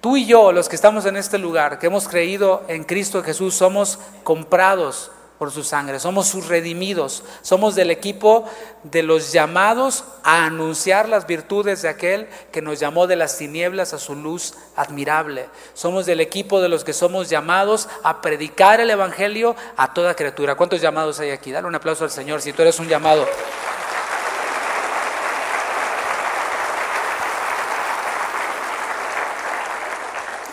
Tú 0.00 0.16
y 0.16 0.26
yo, 0.26 0.52
los 0.52 0.68
que 0.68 0.76
estamos 0.76 1.06
en 1.06 1.16
este 1.16 1.38
lugar, 1.38 1.78
que 1.78 1.88
hemos 1.88 2.06
creído 2.06 2.62
en 2.68 2.84
Cristo 2.84 3.22
Jesús, 3.22 3.54
somos 3.54 3.98
comprados 4.22 5.10
por 5.38 5.52
su 5.52 5.62
sangre, 5.62 6.00
somos 6.00 6.26
sus 6.26 6.48
redimidos, 6.48 7.22
somos 7.42 7.76
del 7.76 7.90
equipo 7.90 8.44
de 8.82 9.04
los 9.04 9.32
llamados 9.32 10.04
a 10.24 10.44
anunciar 10.44 11.08
las 11.08 11.26
virtudes 11.26 11.82
de 11.82 11.88
aquel 11.88 12.28
que 12.50 12.60
nos 12.60 12.80
llamó 12.80 13.06
de 13.06 13.16
las 13.16 13.38
tinieblas 13.38 13.94
a 13.94 13.98
su 13.98 14.16
luz 14.16 14.54
admirable. 14.74 15.48
Somos 15.74 16.06
del 16.06 16.20
equipo 16.20 16.60
de 16.60 16.68
los 16.68 16.82
que 16.82 16.92
somos 16.92 17.28
llamados 17.28 17.88
a 18.02 18.20
predicar 18.20 18.80
el 18.80 18.90
Evangelio 18.90 19.54
a 19.76 19.94
toda 19.94 20.14
criatura. 20.14 20.56
¿Cuántos 20.56 20.80
llamados 20.80 21.20
hay 21.20 21.30
aquí? 21.30 21.52
Dale 21.52 21.68
un 21.68 21.74
aplauso 21.74 22.04
al 22.04 22.10
Señor 22.10 22.42
si 22.42 22.52
tú 22.52 22.62
eres 22.62 22.78
un 22.80 22.88
llamado. 22.88 23.26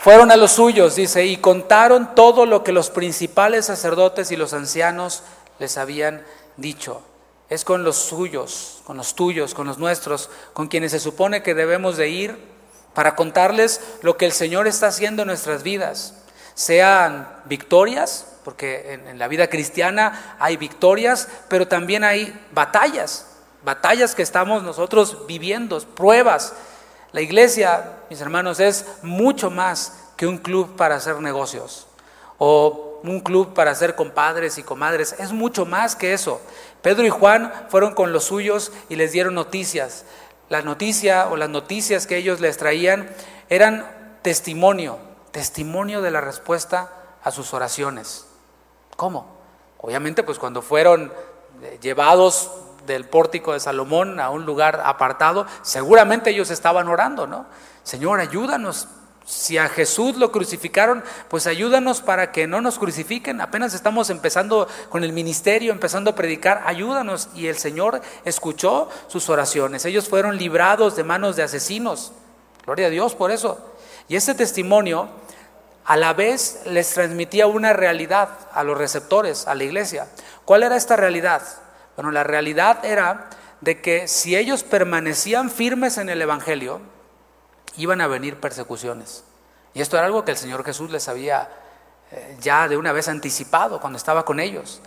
Fueron 0.05 0.29
a 0.29 0.37
los 0.37 0.51
suyos, 0.51 0.93
dice, 0.93 1.25
y 1.25 1.37
contaron 1.37 2.13
todo 2.13 2.45
lo 2.45 2.63
que 2.63 2.71
los 2.71 2.91
principales 2.91 3.65
sacerdotes 3.65 4.29
y 4.29 4.35
los 4.35 4.53
ancianos 4.53 5.23
les 5.57 5.79
habían 5.79 6.23
dicho. 6.57 7.01
Es 7.49 7.65
con 7.65 7.83
los 7.83 7.95
suyos, 7.95 8.83
con 8.83 8.97
los 8.97 9.15
tuyos, 9.15 9.55
con 9.55 9.65
los 9.65 9.79
nuestros, 9.79 10.29
con 10.53 10.67
quienes 10.67 10.91
se 10.91 10.99
supone 10.99 11.41
que 11.41 11.55
debemos 11.55 11.97
de 11.97 12.09
ir 12.09 12.37
para 12.93 13.15
contarles 13.15 13.81
lo 14.03 14.15
que 14.15 14.27
el 14.27 14.31
Señor 14.31 14.67
está 14.67 14.89
haciendo 14.89 15.23
en 15.23 15.29
nuestras 15.29 15.63
vidas. 15.63 16.13
Sean 16.53 17.27
victorias, 17.45 18.27
porque 18.43 18.93
en, 18.93 19.07
en 19.07 19.17
la 19.17 19.27
vida 19.27 19.47
cristiana 19.47 20.35
hay 20.37 20.55
victorias, 20.55 21.27
pero 21.49 21.67
también 21.67 22.03
hay 22.03 22.39
batallas, 22.51 23.25
batallas 23.63 24.13
que 24.13 24.21
estamos 24.21 24.61
nosotros 24.61 25.25
viviendo, 25.25 25.79
pruebas 25.79 26.53
la 27.15 27.21
iglesia, 27.21 27.93
mis 28.09 28.19
hermanos, 28.19 28.59
es 28.59 28.85
mucho 29.01 29.49
más 29.49 30.03
que 30.17 30.27
un 30.27 30.37
club 30.37 30.75
para 30.75 30.95
hacer 30.95 31.21
negocios 31.21 31.87
o 32.39 32.99
un 33.03 33.21
club 33.21 33.53
para 33.53 33.71
hacer 33.71 33.95
compadres 33.95 34.57
y 34.57 34.63
comadres. 34.63 35.15
Es 35.17 35.31
mucho 35.31 35.65
más 35.65 35.95
que 35.95 36.11
eso. 36.11 36.41
Pedro 36.81 37.05
y 37.05 37.09
Juan 37.09 37.53
fueron 37.69 37.93
con 37.93 38.11
los 38.11 38.25
suyos 38.25 38.73
y 38.89 38.97
les 38.97 39.13
dieron 39.13 39.33
noticias. 39.33 40.03
La 40.49 40.61
noticia 40.61 41.29
o 41.29 41.37
las 41.37 41.47
noticias 41.47 42.05
que 42.05 42.17
ellos 42.17 42.41
les 42.41 42.57
traían 42.57 43.09
eran 43.47 44.17
testimonio, 44.21 44.97
testimonio 45.31 46.01
de 46.01 46.11
la 46.11 46.19
respuesta 46.19 46.91
a 47.23 47.31
sus 47.31 47.53
oraciones. 47.53 48.25
¿Cómo? 48.97 49.37
Obviamente, 49.77 50.21
pues 50.23 50.37
cuando 50.37 50.61
fueron 50.61 51.13
eh, 51.63 51.79
llevados 51.81 52.51
del 52.85 53.05
pórtico 53.05 53.53
de 53.53 53.59
Salomón 53.59 54.19
a 54.19 54.29
un 54.29 54.45
lugar 54.45 54.81
apartado, 54.85 55.45
seguramente 55.61 56.29
ellos 56.29 56.49
estaban 56.51 56.87
orando, 56.87 57.27
¿no? 57.27 57.45
Señor, 57.83 58.19
ayúdanos. 58.19 58.87
Si 59.25 59.57
a 59.57 59.69
Jesús 59.69 60.17
lo 60.17 60.31
crucificaron, 60.31 61.03
pues 61.29 61.47
ayúdanos 61.47 62.01
para 62.01 62.31
que 62.31 62.45
no 62.45 62.61
nos 62.61 62.77
crucifiquen. 62.77 63.41
Apenas 63.41 63.73
estamos 63.73 64.11
empezando 64.11 64.67
con 64.89 65.03
el 65.03 65.13
ministerio, 65.13 65.71
empezando 65.71 66.11
a 66.11 66.15
predicar, 66.15 66.61
ayúdanos. 66.67 67.29
Y 67.33 67.47
el 67.47 67.57
Señor 67.57 68.01
escuchó 68.23 68.87
sus 69.07 69.27
oraciones. 69.29 69.83
Ellos 69.85 70.07
fueron 70.07 70.37
librados 70.37 70.95
de 70.95 71.03
manos 71.03 71.35
de 71.35 71.43
asesinos. 71.43 72.11
Gloria 72.65 72.87
a 72.87 72.91
Dios 72.91 73.15
por 73.15 73.31
eso. 73.31 73.59
Y 74.07 74.15
ese 74.15 74.35
testimonio 74.35 75.09
a 75.85 75.97
la 75.97 76.13
vez 76.13 76.61
les 76.65 76.93
transmitía 76.93 77.47
una 77.47 77.73
realidad 77.73 78.29
a 78.53 78.63
los 78.63 78.77
receptores, 78.77 79.47
a 79.47 79.55
la 79.55 79.63
iglesia. 79.63 80.07
¿Cuál 80.45 80.63
era 80.63 80.75
esta 80.75 80.95
realidad? 80.95 81.41
Bueno, 81.95 82.11
la 82.11 82.23
realidad 82.23 82.83
era 82.83 83.29
de 83.61 83.81
que 83.81 84.07
si 84.07 84.35
ellos 84.35 84.63
permanecían 84.63 85.49
firmes 85.49 85.97
en 85.97 86.09
el 86.09 86.21
Evangelio, 86.21 86.81
iban 87.77 88.01
a 88.01 88.07
venir 88.07 88.39
persecuciones. 88.39 89.23
Y 89.73 89.81
esto 89.81 89.97
era 89.97 90.05
algo 90.05 90.23
que 90.25 90.31
el 90.31 90.37
Señor 90.37 90.63
Jesús 90.63 90.91
les 90.91 91.07
había 91.07 91.49
eh, 92.11 92.37
ya 92.39 92.67
de 92.67 92.77
una 92.77 92.91
vez 92.91 93.07
anticipado 93.07 93.79
cuando 93.79 93.97
estaba 93.97 94.25
con 94.25 94.39
ellos. 94.39 94.81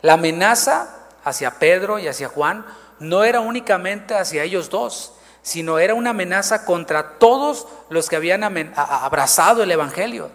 La 0.00 0.14
amenaza 0.14 0.96
hacia 1.24 1.58
Pedro 1.58 1.98
y 1.98 2.08
hacia 2.08 2.28
Juan 2.28 2.64
no 2.98 3.24
era 3.24 3.40
únicamente 3.40 4.14
hacia 4.14 4.42
ellos 4.42 4.70
dos, 4.70 5.12
sino 5.42 5.78
era 5.78 5.94
una 5.94 6.10
amenaza 6.10 6.64
contra 6.64 7.18
todos 7.18 7.66
los 7.88 8.08
que 8.08 8.16
habían 8.16 8.42
abrazado 8.74 9.62
el 9.62 9.70
Evangelio. 9.70 10.30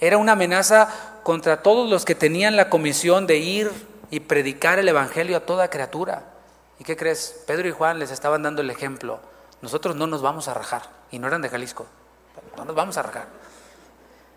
Era 0.00 0.16
una 0.16 0.32
amenaza 0.32 0.88
contra 1.22 1.62
todos 1.62 1.90
los 1.90 2.04
que 2.04 2.14
tenían 2.14 2.56
la 2.56 2.70
comisión 2.70 3.26
de 3.26 3.36
ir 3.38 3.70
y 4.10 4.20
predicar 4.20 4.78
el 4.78 4.88
Evangelio 4.88 5.36
a 5.36 5.40
toda 5.40 5.70
criatura. 5.70 6.34
¿Y 6.78 6.84
qué 6.84 6.96
crees? 6.96 7.42
Pedro 7.46 7.68
y 7.68 7.72
Juan 7.72 7.98
les 7.98 8.10
estaban 8.10 8.42
dando 8.42 8.62
el 8.62 8.70
ejemplo. 8.70 9.20
Nosotros 9.62 9.96
no 9.96 10.06
nos 10.06 10.22
vamos 10.22 10.48
a 10.48 10.54
rajar. 10.54 10.82
Y 11.10 11.18
no 11.18 11.26
eran 11.26 11.42
de 11.42 11.48
Jalisco. 11.48 11.86
No 12.56 12.64
nos 12.64 12.74
vamos 12.74 12.96
a 12.96 13.02
rajar. 13.02 13.26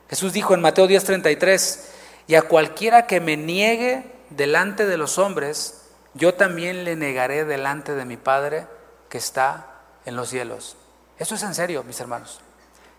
Jesús 0.09 0.33
dijo 0.33 0.53
en 0.53 0.61
Mateo 0.61 0.87
10:33, 0.87 1.87
y 2.27 2.35
a 2.35 2.41
cualquiera 2.43 3.07
que 3.07 3.19
me 3.19 3.37
niegue 3.37 4.11
delante 4.29 4.85
de 4.85 4.97
los 4.97 5.17
hombres, 5.17 5.81
yo 6.13 6.33
también 6.33 6.83
le 6.83 6.95
negaré 6.95 7.45
delante 7.45 7.93
de 7.95 8.05
mi 8.05 8.17
Padre 8.17 8.67
que 9.09 9.17
está 9.17 9.67
en 10.05 10.15
los 10.15 10.29
cielos. 10.29 10.75
Eso 11.17 11.35
es 11.35 11.43
en 11.43 11.53
serio, 11.53 11.83
mis 11.83 11.99
hermanos. 11.99 12.41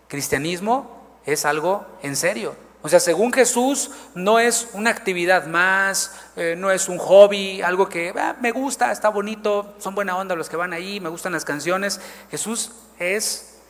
Cristianismo 0.07 1.19
es 1.25 1.45
algo 1.45 1.85
en 2.01 2.15
serio. 2.15 2.55
O 2.85 2.89
sea, 2.89 2.99
según 2.99 3.31
Jesús, 3.31 3.91
no 4.13 4.39
es 4.39 4.67
una 4.73 4.89
actividad 4.89 5.47
más, 5.47 6.19
eh, 6.35 6.55
no 6.57 6.69
es 6.69 6.89
un 6.89 6.97
hobby, 6.97 7.61
algo 7.61 7.87
que 7.87 8.13
ah, 8.17 8.35
me 8.41 8.51
gusta, 8.51 8.91
está 8.91 9.07
bonito, 9.07 9.73
son 9.79 9.95
buena 9.95 10.17
onda 10.17 10.35
los 10.35 10.49
que 10.49 10.57
van 10.57 10.73
ahí, 10.73 10.99
me 10.99 11.07
gustan 11.07 11.31
las 11.31 11.45
canciones. 11.45 12.01
Jesús 12.29 12.73
es 12.99 13.61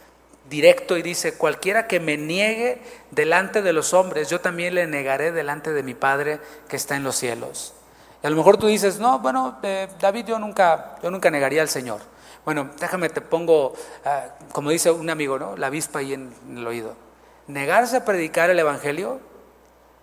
directo 0.50 0.98
y 0.98 1.04
dice, 1.04 1.38
cualquiera 1.38 1.86
que 1.86 2.00
me 2.00 2.18
niegue 2.18 2.82
delante 3.12 3.62
de 3.62 3.72
los 3.72 3.94
hombres, 3.94 4.32
yo 4.32 4.42
también 4.42 4.74
le 4.74 4.88
negaré 4.88 5.32
delante 5.32 5.74
de 5.74 5.84
mi 5.84 5.94
Padre 5.94 6.40
que 6.68 6.76
está 6.76 6.96
en 6.96 7.04
los 7.04 7.16
cielos. 7.16 7.76
Y 8.24 8.26
a 8.26 8.32
lo 8.32 8.36
mejor 8.36 8.58
tú 8.58 8.66
dices, 8.66 8.98
no, 8.98 9.20
bueno, 9.20 9.60
eh, 9.62 9.90
David, 10.00 10.26
yo 10.26 10.40
nunca, 10.40 10.96
yo 11.04 11.12
nunca 11.12 11.30
negaría 11.30 11.62
al 11.62 11.70
Señor. 11.70 12.02
Bueno, 12.46 12.72
déjame, 12.80 13.10
te 13.10 13.22
pongo, 13.22 13.76
ah, 14.06 14.26
como 14.52 14.72
dice 14.72 14.90
un 14.90 15.12
amigo, 15.12 15.38
¿no? 15.38 15.56
La 15.56 15.68
avispa 15.68 16.00
ahí 16.00 16.14
en 16.14 16.34
el 16.50 16.66
oído. 16.66 17.13
Negarse 17.48 17.98
a 17.98 18.06
predicar 18.06 18.50
el 18.50 18.60
Evangelio 18.60 19.20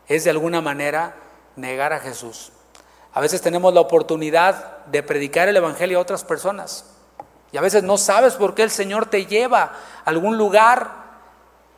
es 0.09 0.25
de 0.25 0.31
alguna 0.31 0.61
manera 0.61 1.15
negar 1.57 1.93
a 1.93 2.01
Jesús. 2.01 2.53
A 3.13 3.21
veces 3.21 3.41
tenemos 3.41 3.73
la 3.75 3.81
oportunidad 3.81 4.85
de 4.87 5.03
predicar 5.03 5.49
el 5.49 5.57
Evangelio 5.57 5.99
a 5.99 6.03
otras 6.03 6.25
personas 6.25 6.85
y 7.53 7.57
a 7.57 7.61
veces 7.61 7.83
no 7.83 7.99
sabes 7.99 8.35
por 8.35 8.55
qué 8.55 8.63
el 8.63 8.71
Señor 8.71 9.07
te 9.07 9.27
lleva 9.27 9.63
a 9.63 9.73
algún 10.05 10.37
lugar 10.37 11.01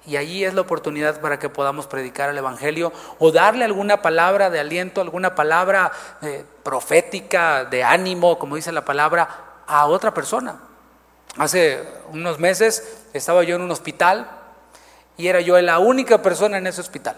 y 0.04 0.16
allí 0.16 0.44
es 0.44 0.52
la 0.52 0.62
oportunidad 0.62 1.20
para 1.20 1.38
que 1.38 1.48
podamos 1.48 1.86
predicar 1.86 2.28
el 2.28 2.38
Evangelio 2.38 2.92
o 3.18 3.30
darle 3.30 3.64
alguna 3.64 4.02
palabra 4.02 4.50
de 4.50 4.58
aliento, 4.58 5.00
alguna 5.00 5.34
palabra 5.34 5.92
eh, 6.22 6.44
profética, 6.64 7.64
de 7.64 7.84
ánimo, 7.84 8.38
como 8.38 8.56
dice 8.56 8.72
la 8.72 8.84
palabra, 8.84 9.28
a 9.66 9.86
otra 9.86 10.12
persona. 10.12 10.60
Hace 11.38 11.88
unos 12.12 12.38
meses 12.40 13.04
estaba 13.12 13.44
yo 13.44 13.56
en 13.56 13.62
un 13.62 13.70
hospital 13.70 14.41
y 15.22 15.28
era 15.28 15.40
yo 15.40 15.60
la 15.60 15.78
única 15.78 16.20
persona 16.20 16.58
en 16.58 16.66
ese 16.66 16.80
hospital. 16.80 17.16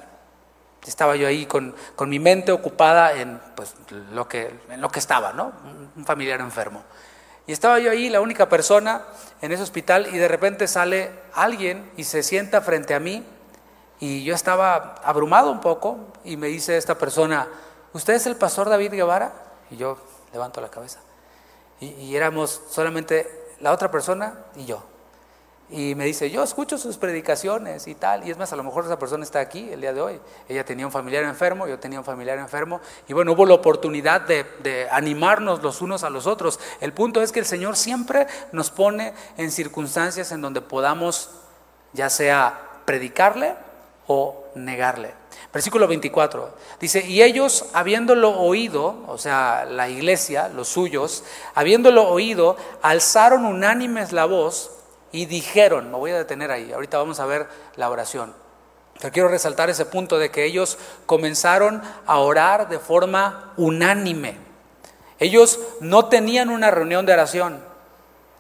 Estaba 0.87 1.17
yo 1.17 1.27
ahí 1.27 1.47
con, 1.47 1.75
mi 2.01 2.19
mente 2.19 2.53
ocupada 2.53 3.15
en, 3.15 3.41
pues, 3.57 3.75
lo 4.13 4.29
que, 4.29 4.61
en 4.69 4.83
lo 4.83 4.91
que 4.91 4.99
estaba, 4.99 5.33
¿no? 5.33 5.53
Un 5.97 6.05
familiar 6.05 6.39
enfermo. 6.41 6.83
Y 7.47 7.53
estaba 7.53 7.79
yo 7.79 7.91
ahí, 7.91 8.11
la 8.11 8.21
única 8.21 8.47
persona 8.51 9.05
en 9.41 9.53
ese 9.53 9.63
hospital, 9.63 10.09
y 10.13 10.19
de 10.19 10.29
repente 10.29 10.69
sale 10.69 11.13
alguien 11.33 11.91
y 11.97 12.05
se 12.05 12.23
sienta 12.23 12.61
frente 12.61 12.93
a 12.93 13.01
mí, 13.01 13.25
y 14.01 14.23
yo 14.23 14.35
estaba 14.35 14.97
abrumado 15.03 15.51
un 15.51 15.63
poco, 15.63 16.13
y 16.25 16.37
me 16.37 16.49
dice 16.49 16.77
esta 16.77 16.99
persona, 16.99 17.49
¿usted 17.95 18.13
es 18.13 18.27
el 18.27 18.37
pastor 18.37 18.69
David 18.69 18.93
Guevara? 18.93 19.33
Y 19.71 19.79
yo 19.79 19.97
levanto 20.31 20.61
la 20.61 20.69
cabeza. 20.69 21.01
y 21.81 22.15
éramos 22.15 22.61
solamente 22.69 23.47
la 23.61 23.73
otra 23.73 23.91
persona 23.91 24.35
y 24.57 24.67
yo. 24.67 24.94
Y 25.71 25.95
me 25.95 26.05
dice, 26.05 26.31
yo 26.31 26.43
escucho 26.43 26.77
sus 26.77 26.99
predicaciones 26.99 27.87
y 27.87 27.95
tal. 27.95 28.27
Y 28.27 28.31
es 28.31 28.37
más, 28.37 28.53
a 28.53 28.57
lo 28.57 28.63
mejor 28.63 28.85
esa 28.85 28.99
persona 28.99 29.25
está 29.25 29.41
aquí 29.41 29.71
el 29.73 29.81
día 29.81 29.95
de 29.95 30.01
hoy. 30.01 30.21
Ella 30.49 30.65
tenía 30.65 30.85
un 30.85 30.93
familiar 30.93 31.25
enfermo, 31.25 31.67
yo 31.67 31.79
tenía 31.79 31.99
un 31.99 32.05
familiar 32.05 32.39
enfermo. 32.39 32.81
Y 33.09 33.15
bueno, 33.15 33.33
hubo 33.33 33.47
la 33.47 33.55
oportunidad 33.55 34.21
de, 34.21 34.89
animarnos 34.91 35.63
los 35.63 35.81
unos 35.81 36.05
a 36.05 36.11
los 36.11 36.27
otros. 36.27 36.61
El 36.81 36.93
punto 36.93 37.23
es 37.23 37.33
que 37.33 37.41
el 37.41 37.47
Señor 37.47 37.77
siempre 37.77 38.27
nos 38.53 38.71
pone 38.71 39.15
en 39.39 39.51
circunstancias 39.51 40.33
en 40.33 40.43
donde 40.43 40.61
podamos, 40.61 41.31
ya 41.95 42.11
sea 42.11 42.61
predicarle 42.85 43.55
o 44.07 44.45
negarle. 44.55 45.15
Versículo 45.53 45.89
24 45.89 46.55
dice, 46.79 47.07
y 47.07 47.23
ellos 47.23 47.67
habiéndolo 47.73 48.39
oído, 48.39 49.03
o 49.07 49.17
sea, 49.19 49.65
la 49.65 49.89
iglesia, 49.89 50.49
los 50.49 50.69
suyos, 50.69 51.25
habiéndolo 51.55 52.09
oído, 52.09 52.57
alzaron 52.83 53.47
unánimes 53.47 54.13
la 54.13 54.27
voz 54.27 54.71
y 55.15 55.27
dijeron, 55.27 55.93
me 55.93 55.97
voy 55.97 56.11
a 56.11 56.19
detener 56.19 56.51
ahí, 56.51 56.73
ahorita 56.73 56.99
vamos 56.99 57.21
a 57.21 57.27
ver 57.27 57.47
la 57.77 57.89
oración. 57.89 58.35
Pero 58.99 59.13
quiero 59.13 59.29
resaltar 59.29 59.71
ese 59.71 59.87
punto 59.87 60.19
de 60.19 60.33
que 60.33 60.45
ellos 60.45 60.77
comenzaron 61.07 61.81
a 62.05 62.19
orar 62.19 62.69
de 62.69 62.81
forma 62.81 63.53
unánime. 63.57 64.37
Ellos 65.21 65.61
no 65.79 66.07
tenían 66.07 66.51
una 66.51 66.73
reunión 66.73 67.07
de 67.07 67.13
oración, 67.13 67.63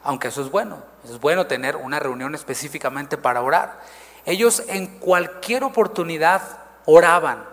aunque 0.02 0.28
eso 0.28 0.42
es 0.42 0.50
bueno. 0.50 0.82
Es 1.04 1.20
bueno 1.20 1.46
tener 1.46 1.76
una 1.76 2.00
reunión 2.00 2.34
específicamente 2.34 3.16
para 3.16 3.40
orar. 3.40 3.80
Ellos 4.26 4.64
en 4.66 4.98
cualquier 4.98 5.62
oportunidad 5.62 6.42
oraban 6.86 7.44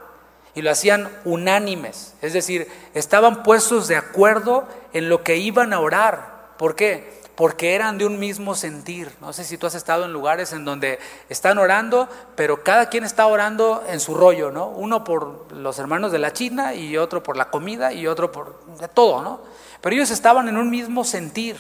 y 0.56 0.64
lo 0.64 0.72
hacían 0.72 1.16
unánimes, 1.26 2.16
es 2.24 2.34
decir, 2.34 2.68
estaban 2.96 3.44
puestos 3.44 3.88
de 3.88 3.98
acuerdo 3.98 4.68
en 4.94 5.10
lo 5.10 5.24
que 5.24 5.38
iban 5.38 5.74
a 5.74 5.80
orar. 5.80 6.56
¿Por 6.58 6.76
qué? 6.76 7.21
Porque 7.36 7.76
eran 7.76 7.98
de 7.98 8.06
un 8.06 8.20
mismo 8.20 8.56
sentir. 8.56 9.12
No 9.22 9.34
sé 9.34 9.44
si 9.44 9.58
tú 9.58 9.68
has 9.68 9.76
estado 9.76 10.06
en 10.06 10.14
lugares 10.14 10.54
en 10.54 10.66
donde 10.66 11.00
están 11.30 11.58
orando, 11.58 12.08
pero 12.36 12.64
cada 12.64 12.90
quien 12.90 13.04
está 13.04 13.26
orando 13.28 13.84
en 13.88 14.00
su 14.00 14.14
rollo, 14.14 14.52
¿no? 14.52 14.68
Uno 14.68 15.04
por 15.04 15.52
los 15.54 15.80
hermanos 15.80 16.12
de 16.12 16.20
la 16.20 16.34
China 16.34 16.74
y 16.74 16.98
otro 16.98 17.24
por 17.24 17.38
la 17.38 17.50
comida 17.50 17.94
y 17.94 18.08
otro 18.08 18.32
por 18.32 18.60
de 18.80 18.88
todo, 18.88 19.22
¿no? 19.22 19.42
Pero 19.82 19.96
ellos 19.96 20.12
estaban 20.12 20.48
en 20.48 20.58
un 20.58 20.70
mismo 20.70 21.04
sentir. 21.04 21.58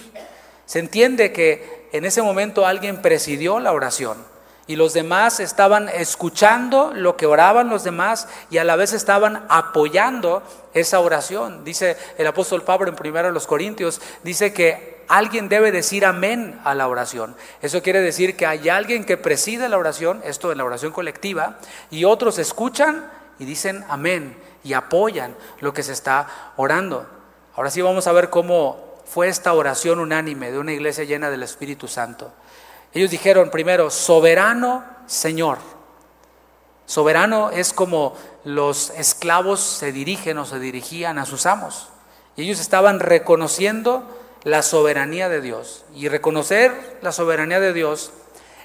Se 0.65 0.79
entiende 0.79 1.31
que 1.31 1.89
en 1.91 2.05
ese 2.05 2.21
momento 2.21 2.65
alguien 2.65 3.01
presidió 3.01 3.59
la 3.59 3.71
oración 3.71 4.31
y 4.67 4.75
los 4.75 4.93
demás 4.93 5.39
estaban 5.39 5.89
escuchando 5.89 6.93
lo 6.93 7.17
que 7.17 7.25
oraban 7.25 7.69
los 7.69 7.83
demás 7.83 8.27
y 8.49 8.57
a 8.57 8.63
la 8.63 8.75
vez 8.75 8.93
estaban 8.93 9.45
apoyando 9.49 10.43
esa 10.73 10.99
oración. 10.99 11.63
Dice 11.63 11.97
el 12.17 12.27
apóstol 12.27 12.63
Pablo 12.63 12.89
en 12.89 12.95
primero 12.95 13.27
de 13.27 13.33
los 13.33 13.47
Corintios, 13.47 13.99
dice 14.23 14.53
que 14.53 14.90
alguien 15.07 15.49
debe 15.49 15.71
decir 15.71 16.05
amén 16.05 16.59
a 16.63 16.73
la 16.73 16.87
oración. 16.87 17.35
Eso 17.61 17.81
quiere 17.81 18.01
decir 18.01 18.35
que 18.35 18.45
hay 18.45 18.69
alguien 18.69 19.05
que 19.05 19.17
preside 19.17 19.69
la 19.69 19.77
oración, 19.77 20.21
esto 20.23 20.51
en 20.51 20.57
la 20.57 20.65
oración 20.65 20.91
colectiva, 20.91 21.57
y 21.89 22.05
otros 22.05 22.37
escuchan 22.37 23.09
y 23.39 23.45
dicen 23.45 23.85
amén 23.89 24.37
y 24.63 24.73
apoyan 24.73 25.35
lo 25.59 25.73
que 25.73 25.83
se 25.83 25.93
está 25.93 26.53
orando. 26.57 27.07
Ahora 27.55 27.69
sí 27.69 27.81
vamos 27.81 28.07
a 28.07 28.11
ver 28.11 28.29
cómo 28.29 29.01
fue 29.05 29.27
esta 29.27 29.53
oración 29.53 29.99
unánime 29.99 30.51
de 30.51 30.59
una 30.59 30.73
iglesia 30.73 31.03
llena 31.03 31.29
del 31.29 31.43
Espíritu 31.43 31.87
Santo. 31.87 32.31
Ellos 32.93 33.11
dijeron 33.11 33.49
primero, 33.49 33.89
soberano 33.89 34.83
Señor. 35.07 35.57
Soberano 36.85 37.51
es 37.51 37.73
como 37.73 38.15
los 38.43 38.89
esclavos 38.91 39.59
se 39.59 39.91
dirigen 39.91 40.37
o 40.37 40.45
se 40.45 40.59
dirigían 40.59 41.19
a 41.19 41.25
sus 41.25 41.45
amos. 41.45 41.89
Y 42.35 42.43
ellos 42.43 42.59
estaban 42.59 42.99
reconociendo 42.99 44.03
la 44.43 44.61
soberanía 44.61 45.29
de 45.29 45.41
Dios. 45.41 45.85
Y 45.95 46.07
reconocer 46.07 46.97
la 47.01 47.11
soberanía 47.11 47.59
de 47.59 47.73
Dios 47.73 48.11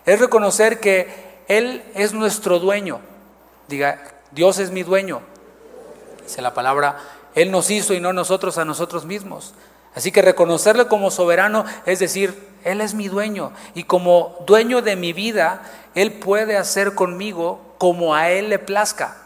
es 0.05 0.19
reconocer 0.19 0.81
que 0.81 1.43
Él 1.49 1.83
es 1.95 2.13
nuestro 2.13 2.59
dueño. 2.59 3.01
Diga, 3.69 4.03
Dios 4.31 4.59
es 4.59 4.71
mi 4.71 4.83
dueño. 4.83 5.21
Dice 6.23 6.43
la 6.43 6.55
palabra, 6.55 6.99
Él 7.35 7.51
nos 7.51 7.71
hizo 7.71 7.95
y 7.95 8.01
no 8.01 8.13
nosotros 8.13 8.59
a 8.59 8.65
nosotros 8.65 9.05
mismos. 9.05 9.55
Así 9.95 10.13
que 10.13 10.23
reconocerle 10.23 10.89
como 10.89 11.11
soberano 11.11 11.65
es 11.87 11.99
decir, 11.99 12.39
Él 12.65 12.81
es 12.81 12.95
mi 12.95 13.09
dueño 13.09 13.53
y 13.75 13.85
como 13.85 14.37
dueño 14.47 14.83
de 14.83 14.95
mi 14.95 15.13
vida, 15.13 15.63
Él 15.95 16.13
puede 16.15 16.57
hacer 16.57 16.95
conmigo 16.95 17.61
como 17.79 18.15
a 18.15 18.31
Él 18.31 18.51
le 18.51 18.59
plazca. 18.59 19.17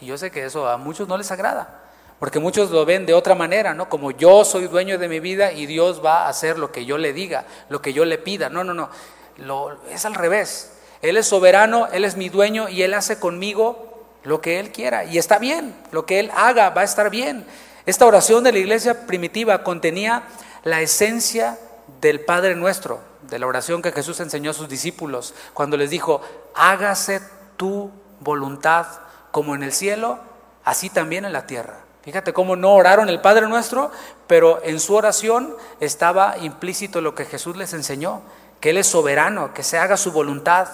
Y 0.00 0.06
yo 0.06 0.18
sé 0.18 0.30
que 0.30 0.44
eso 0.44 0.68
a 0.68 0.76
muchos 0.76 1.08
no 1.08 1.16
les 1.16 1.30
agrada. 1.30 1.83
Porque 2.18 2.38
muchos 2.38 2.70
lo 2.70 2.84
ven 2.84 3.06
de 3.06 3.14
otra 3.14 3.34
manera, 3.34 3.74
¿no? 3.74 3.88
Como 3.88 4.10
yo 4.10 4.44
soy 4.44 4.66
dueño 4.66 4.98
de 4.98 5.08
mi 5.08 5.20
vida 5.20 5.52
y 5.52 5.66
Dios 5.66 6.02
va 6.04 6.26
a 6.26 6.28
hacer 6.28 6.58
lo 6.58 6.72
que 6.72 6.84
yo 6.84 6.96
le 6.96 7.12
diga, 7.12 7.44
lo 7.68 7.82
que 7.82 7.92
yo 7.92 8.04
le 8.04 8.18
pida. 8.18 8.48
No, 8.48 8.64
no, 8.64 8.72
no. 8.72 8.88
Lo, 9.36 9.78
es 9.90 10.04
al 10.04 10.14
revés. 10.14 10.72
Él 11.02 11.16
es 11.16 11.26
soberano, 11.26 11.88
Él 11.92 12.04
es 12.04 12.16
mi 12.16 12.28
dueño 12.28 12.68
y 12.68 12.82
Él 12.82 12.94
hace 12.94 13.18
conmigo 13.18 14.06
lo 14.22 14.40
que 14.40 14.58
Él 14.58 14.72
quiera. 14.72 15.04
Y 15.04 15.18
está 15.18 15.38
bien, 15.38 15.76
lo 15.92 16.06
que 16.06 16.18
Él 16.18 16.30
haga 16.34 16.70
va 16.70 16.80
a 16.80 16.84
estar 16.84 17.10
bien. 17.10 17.44
Esta 17.86 18.06
oración 18.06 18.42
de 18.42 18.52
la 18.52 18.58
iglesia 18.58 19.06
primitiva 19.06 19.62
contenía 19.62 20.22
la 20.62 20.80
esencia 20.80 21.58
del 22.00 22.20
Padre 22.20 22.54
nuestro, 22.54 23.00
de 23.22 23.38
la 23.38 23.46
oración 23.46 23.82
que 23.82 23.92
Jesús 23.92 24.20
enseñó 24.20 24.52
a 24.52 24.54
sus 24.54 24.68
discípulos, 24.68 25.34
cuando 25.52 25.76
les 25.76 25.90
dijo, 25.90 26.22
hágase 26.54 27.20
tu 27.58 27.90
voluntad 28.20 28.86
como 29.30 29.54
en 29.54 29.62
el 29.62 29.72
cielo, 29.72 30.18
así 30.64 30.88
también 30.88 31.26
en 31.26 31.32
la 31.34 31.46
tierra. 31.46 31.83
Fíjate 32.04 32.34
cómo 32.34 32.54
no 32.54 32.74
oraron 32.74 33.08
el 33.08 33.22
Padre 33.22 33.48
Nuestro, 33.48 33.90
pero 34.26 34.60
en 34.62 34.78
su 34.78 34.94
oración 34.94 35.56
estaba 35.80 36.36
implícito 36.36 37.00
lo 37.00 37.14
que 37.14 37.24
Jesús 37.24 37.56
les 37.56 37.72
enseñó, 37.72 38.20
que 38.60 38.70
Él 38.70 38.76
es 38.76 38.86
soberano, 38.86 39.54
que 39.54 39.62
se 39.62 39.78
haga 39.78 39.96
su 39.96 40.12
voluntad. 40.12 40.68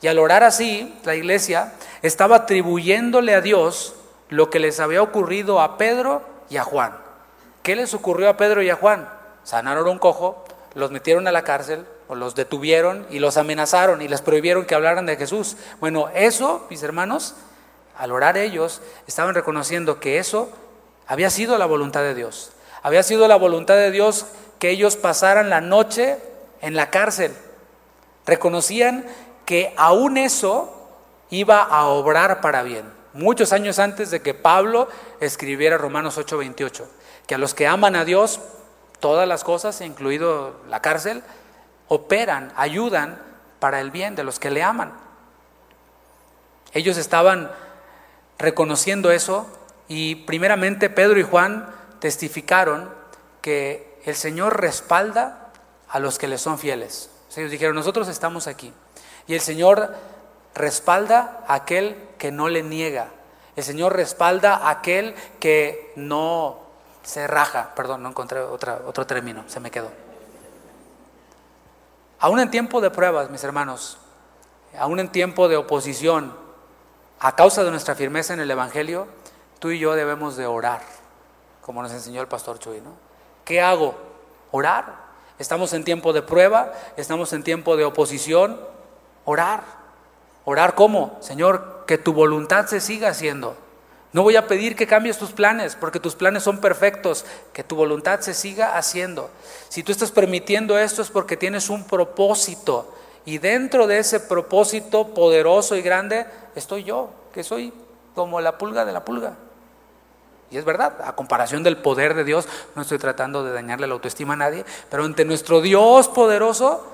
Y 0.00 0.08
al 0.08 0.18
orar 0.18 0.42
así, 0.42 0.98
la 1.04 1.14
iglesia 1.14 1.74
estaba 2.00 2.36
atribuyéndole 2.36 3.34
a 3.34 3.42
Dios 3.42 3.94
lo 4.30 4.48
que 4.48 4.60
les 4.60 4.80
había 4.80 5.02
ocurrido 5.02 5.60
a 5.60 5.76
Pedro 5.76 6.22
y 6.48 6.56
a 6.56 6.64
Juan. 6.64 6.96
¿Qué 7.62 7.76
les 7.76 7.92
ocurrió 7.92 8.30
a 8.30 8.38
Pedro 8.38 8.62
y 8.62 8.70
a 8.70 8.76
Juan? 8.76 9.10
Sanaron 9.44 9.86
un 9.86 9.98
cojo, 9.98 10.42
los 10.74 10.90
metieron 10.90 11.28
a 11.28 11.32
la 11.32 11.44
cárcel, 11.44 11.84
o 12.08 12.14
los 12.14 12.34
detuvieron 12.34 13.06
y 13.10 13.18
los 13.18 13.36
amenazaron 13.36 14.02
y 14.02 14.08
les 14.08 14.22
prohibieron 14.22 14.64
que 14.64 14.74
hablaran 14.74 15.06
de 15.06 15.16
Jesús. 15.16 15.56
Bueno, 15.80 16.08
eso, 16.14 16.66
mis 16.70 16.82
hermanos, 16.82 17.34
al 17.96 18.12
orar 18.12 18.36
ellos, 18.36 18.80
estaban 19.06 19.34
reconociendo 19.34 20.00
que 20.00 20.18
eso 20.18 20.50
había 21.12 21.28
sido 21.28 21.58
la 21.58 21.66
voluntad 21.66 22.00
de 22.00 22.14
Dios. 22.14 22.52
Había 22.82 23.02
sido 23.02 23.28
la 23.28 23.36
voluntad 23.36 23.74
de 23.74 23.90
Dios 23.90 24.24
que 24.58 24.70
ellos 24.70 24.96
pasaran 24.96 25.50
la 25.50 25.60
noche 25.60 26.16
en 26.62 26.74
la 26.74 26.88
cárcel. 26.88 27.36
Reconocían 28.24 29.04
que 29.44 29.74
aún 29.76 30.16
eso 30.16 30.72
iba 31.28 31.60
a 31.64 31.84
obrar 31.84 32.40
para 32.40 32.62
bien. 32.62 32.90
Muchos 33.12 33.52
años 33.52 33.78
antes 33.78 34.10
de 34.10 34.22
que 34.22 34.32
Pablo 34.32 34.88
escribiera 35.20 35.76
Romanos 35.76 36.16
8:28, 36.16 36.88
que 37.26 37.34
a 37.34 37.38
los 37.38 37.52
que 37.52 37.66
aman 37.66 37.94
a 37.94 38.06
Dios, 38.06 38.40
todas 38.98 39.28
las 39.28 39.44
cosas, 39.44 39.82
incluido 39.82 40.62
la 40.70 40.80
cárcel, 40.80 41.22
operan, 41.88 42.54
ayudan 42.56 43.20
para 43.58 43.82
el 43.82 43.90
bien 43.90 44.14
de 44.14 44.24
los 44.24 44.38
que 44.38 44.50
le 44.50 44.62
aman. 44.62 44.94
Ellos 46.72 46.96
estaban 46.96 47.50
reconociendo 48.38 49.10
eso 49.10 49.46
y 49.94 50.14
primeramente 50.14 50.88
Pedro 50.88 51.20
y 51.20 51.22
Juan 51.22 51.66
testificaron 51.98 52.88
que 53.42 53.98
el 54.06 54.16
Señor 54.16 54.58
respalda 54.58 55.52
a 55.86 55.98
los 55.98 56.18
que 56.18 56.28
le 56.28 56.38
son 56.38 56.58
fieles. 56.58 57.10
ellos 57.36 57.50
dijeron, 57.50 57.76
nosotros 57.76 58.08
estamos 58.08 58.46
aquí. 58.46 58.72
Y 59.26 59.34
el 59.34 59.42
Señor 59.42 59.94
respalda 60.54 61.44
a 61.46 61.56
aquel 61.56 61.94
que 62.16 62.32
no 62.32 62.48
le 62.48 62.62
niega. 62.62 63.08
El 63.54 63.64
Señor 63.64 63.94
respalda 63.94 64.56
a 64.56 64.70
aquel 64.70 65.14
que 65.38 65.92
no 65.94 66.60
se 67.02 67.26
raja. 67.26 67.74
Perdón, 67.76 68.02
no 68.02 68.08
encontré 68.08 68.40
otra, 68.40 68.80
otro 68.86 69.06
término, 69.06 69.44
se 69.46 69.60
me 69.60 69.70
quedó. 69.70 69.90
Aún 72.18 72.40
en 72.40 72.50
tiempo 72.50 72.80
de 72.80 72.90
pruebas, 72.90 73.28
mis 73.28 73.44
hermanos, 73.44 73.98
aún 74.78 75.00
en 75.00 75.12
tiempo 75.12 75.48
de 75.48 75.58
oposición, 75.58 76.34
a 77.20 77.36
causa 77.36 77.62
de 77.62 77.70
nuestra 77.70 77.94
firmeza 77.94 78.32
en 78.32 78.40
el 78.40 78.50
Evangelio, 78.50 79.06
tú 79.62 79.70
y 79.70 79.78
yo 79.78 79.94
debemos 79.94 80.36
de 80.36 80.44
orar, 80.44 80.82
como 81.60 81.82
nos 81.82 81.92
enseñó 81.92 82.20
el 82.20 82.26
pastor 82.26 82.58
Chuy, 82.58 82.80
¿no? 82.80 82.94
¿Qué 83.44 83.60
hago? 83.60 83.94
Orar. 84.50 84.96
Estamos 85.38 85.72
en 85.72 85.84
tiempo 85.84 86.12
de 86.12 86.20
prueba, 86.20 86.72
estamos 86.96 87.32
en 87.32 87.44
tiempo 87.44 87.76
de 87.76 87.84
oposición, 87.84 88.60
orar. 89.24 89.62
Orar 90.44 90.74
cómo? 90.74 91.16
Señor, 91.20 91.84
que 91.86 91.96
tu 91.96 92.12
voluntad 92.12 92.66
se 92.66 92.80
siga 92.80 93.10
haciendo. 93.10 93.56
No 94.12 94.24
voy 94.24 94.34
a 94.34 94.48
pedir 94.48 94.74
que 94.74 94.88
cambies 94.88 95.16
tus 95.16 95.30
planes, 95.30 95.76
porque 95.76 96.00
tus 96.00 96.16
planes 96.16 96.42
son 96.42 96.58
perfectos, 96.58 97.24
que 97.52 97.62
tu 97.62 97.76
voluntad 97.76 98.18
se 98.18 98.34
siga 98.34 98.76
haciendo. 98.76 99.30
Si 99.68 99.84
tú 99.84 99.92
estás 99.92 100.10
permitiendo 100.10 100.76
esto 100.76 101.02
es 101.02 101.10
porque 101.10 101.36
tienes 101.36 101.70
un 101.70 101.84
propósito, 101.84 102.92
y 103.24 103.38
dentro 103.38 103.86
de 103.86 103.98
ese 103.98 104.18
propósito 104.18 105.14
poderoso 105.14 105.76
y 105.76 105.82
grande 105.82 106.26
estoy 106.56 106.82
yo, 106.82 107.10
que 107.32 107.44
soy 107.44 107.72
como 108.16 108.40
la 108.40 108.58
pulga 108.58 108.84
de 108.84 108.92
la 108.92 109.04
pulga. 109.04 109.36
Y 110.52 110.58
es 110.58 110.66
verdad, 110.66 110.98
a 111.02 111.14
comparación 111.14 111.62
del 111.62 111.78
poder 111.78 112.12
de 112.12 112.24
Dios, 112.24 112.46
no 112.74 112.82
estoy 112.82 112.98
tratando 112.98 113.42
de 113.42 113.52
dañarle 113.52 113.86
la 113.86 113.94
autoestima 113.94 114.34
a 114.34 114.36
nadie, 114.36 114.66
pero 114.90 115.02
ante 115.04 115.24
nuestro 115.24 115.62
Dios 115.62 116.08
poderoso, 116.08 116.86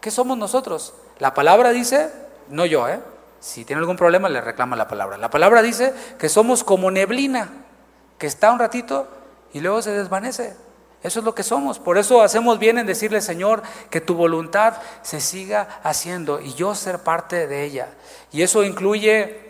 ¿qué 0.00 0.10
somos 0.10 0.38
nosotros? 0.38 0.94
La 1.18 1.34
palabra 1.34 1.70
dice, 1.70 2.10
no 2.48 2.64
yo, 2.64 2.88
¿eh? 2.88 2.98
Si 3.38 3.66
tiene 3.66 3.80
algún 3.80 3.96
problema, 3.96 4.30
le 4.30 4.40
reclama 4.40 4.76
la 4.76 4.88
palabra. 4.88 5.18
La 5.18 5.28
palabra 5.28 5.60
dice 5.60 5.92
que 6.18 6.30
somos 6.30 6.64
como 6.64 6.90
neblina, 6.90 7.50
que 8.16 8.26
está 8.26 8.50
un 8.50 8.58
ratito 8.58 9.06
y 9.52 9.60
luego 9.60 9.82
se 9.82 9.90
desvanece. 9.90 10.56
Eso 11.02 11.18
es 11.18 11.24
lo 11.24 11.34
que 11.34 11.42
somos. 11.42 11.78
Por 11.78 11.98
eso 11.98 12.22
hacemos 12.22 12.58
bien 12.58 12.78
en 12.78 12.86
decirle, 12.86 13.20
Señor, 13.20 13.62
que 13.90 14.00
tu 14.00 14.14
voluntad 14.14 14.74
se 15.02 15.20
siga 15.20 15.80
haciendo 15.82 16.40
y 16.40 16.54
yo 16.54 16.74
ser 16.74 17.00
parte 17.00 17.46
de 17.46 17.62
ella. 17.62 17.88
Y 18.32 18.40
eso 18.40 18.64
incluye 18.64 19.45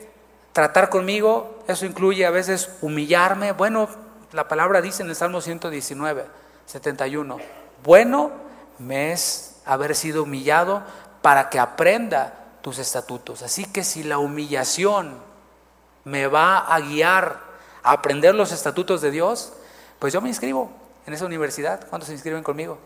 tratar 0.57 0.89
conmigo, 0.89 1.63
eso 1.69 1.85
incluye 1.85 2.25
a 2.25 2.31
veces 2.31 2.71
humillarme. 2.81 3.53
Bueno, 3.53 3.91
la 4.33 4.49
palabra 4.49 4.81
dice 4.81 5.03
en 5.03 5.11
el 5.11 5.15
Salmo 5.15 5.43
119, 5.43 6.25
71, 6.65 7.37
bueno 7.85 8.31
me 8.79 9.13
es 9.13 9.61
haber 9.67 9.95
sido 9.95 10.23
humillado 10.23 10.83
para 11.21 11.51
que 11.51 11.59
aprenda 11.59 12.33
tus 12.63 12.79
estatutos. 12.79 13.43
Así 13.43 13.67
que 13.67 13.85
si 13.85 14.03
la 14.03 14.17
humillación 14.17 15.19
me 16.05 16.27
va 16.27 16.61
a 16.61 16.81
guiar 16.81 17.39
a 17.83 17.93
aprender 17.93 18.35
los 18.35 18.51
estatutos 18.51 19.03
de 19.03 19.11
Dios, 19.11 19.53
pues 19.99 20.15
yo 20.15 20.23
me 20.23 20.31
inscribo 20.31 20.71
en 21.07 21.13
esa 21.13 21.27
universidad. 21.27 21.87
¿Cuántos 21.91 22.07
se 22.07 22.15
inscriben 22.15 22.43
conmigo? 22.43 22.79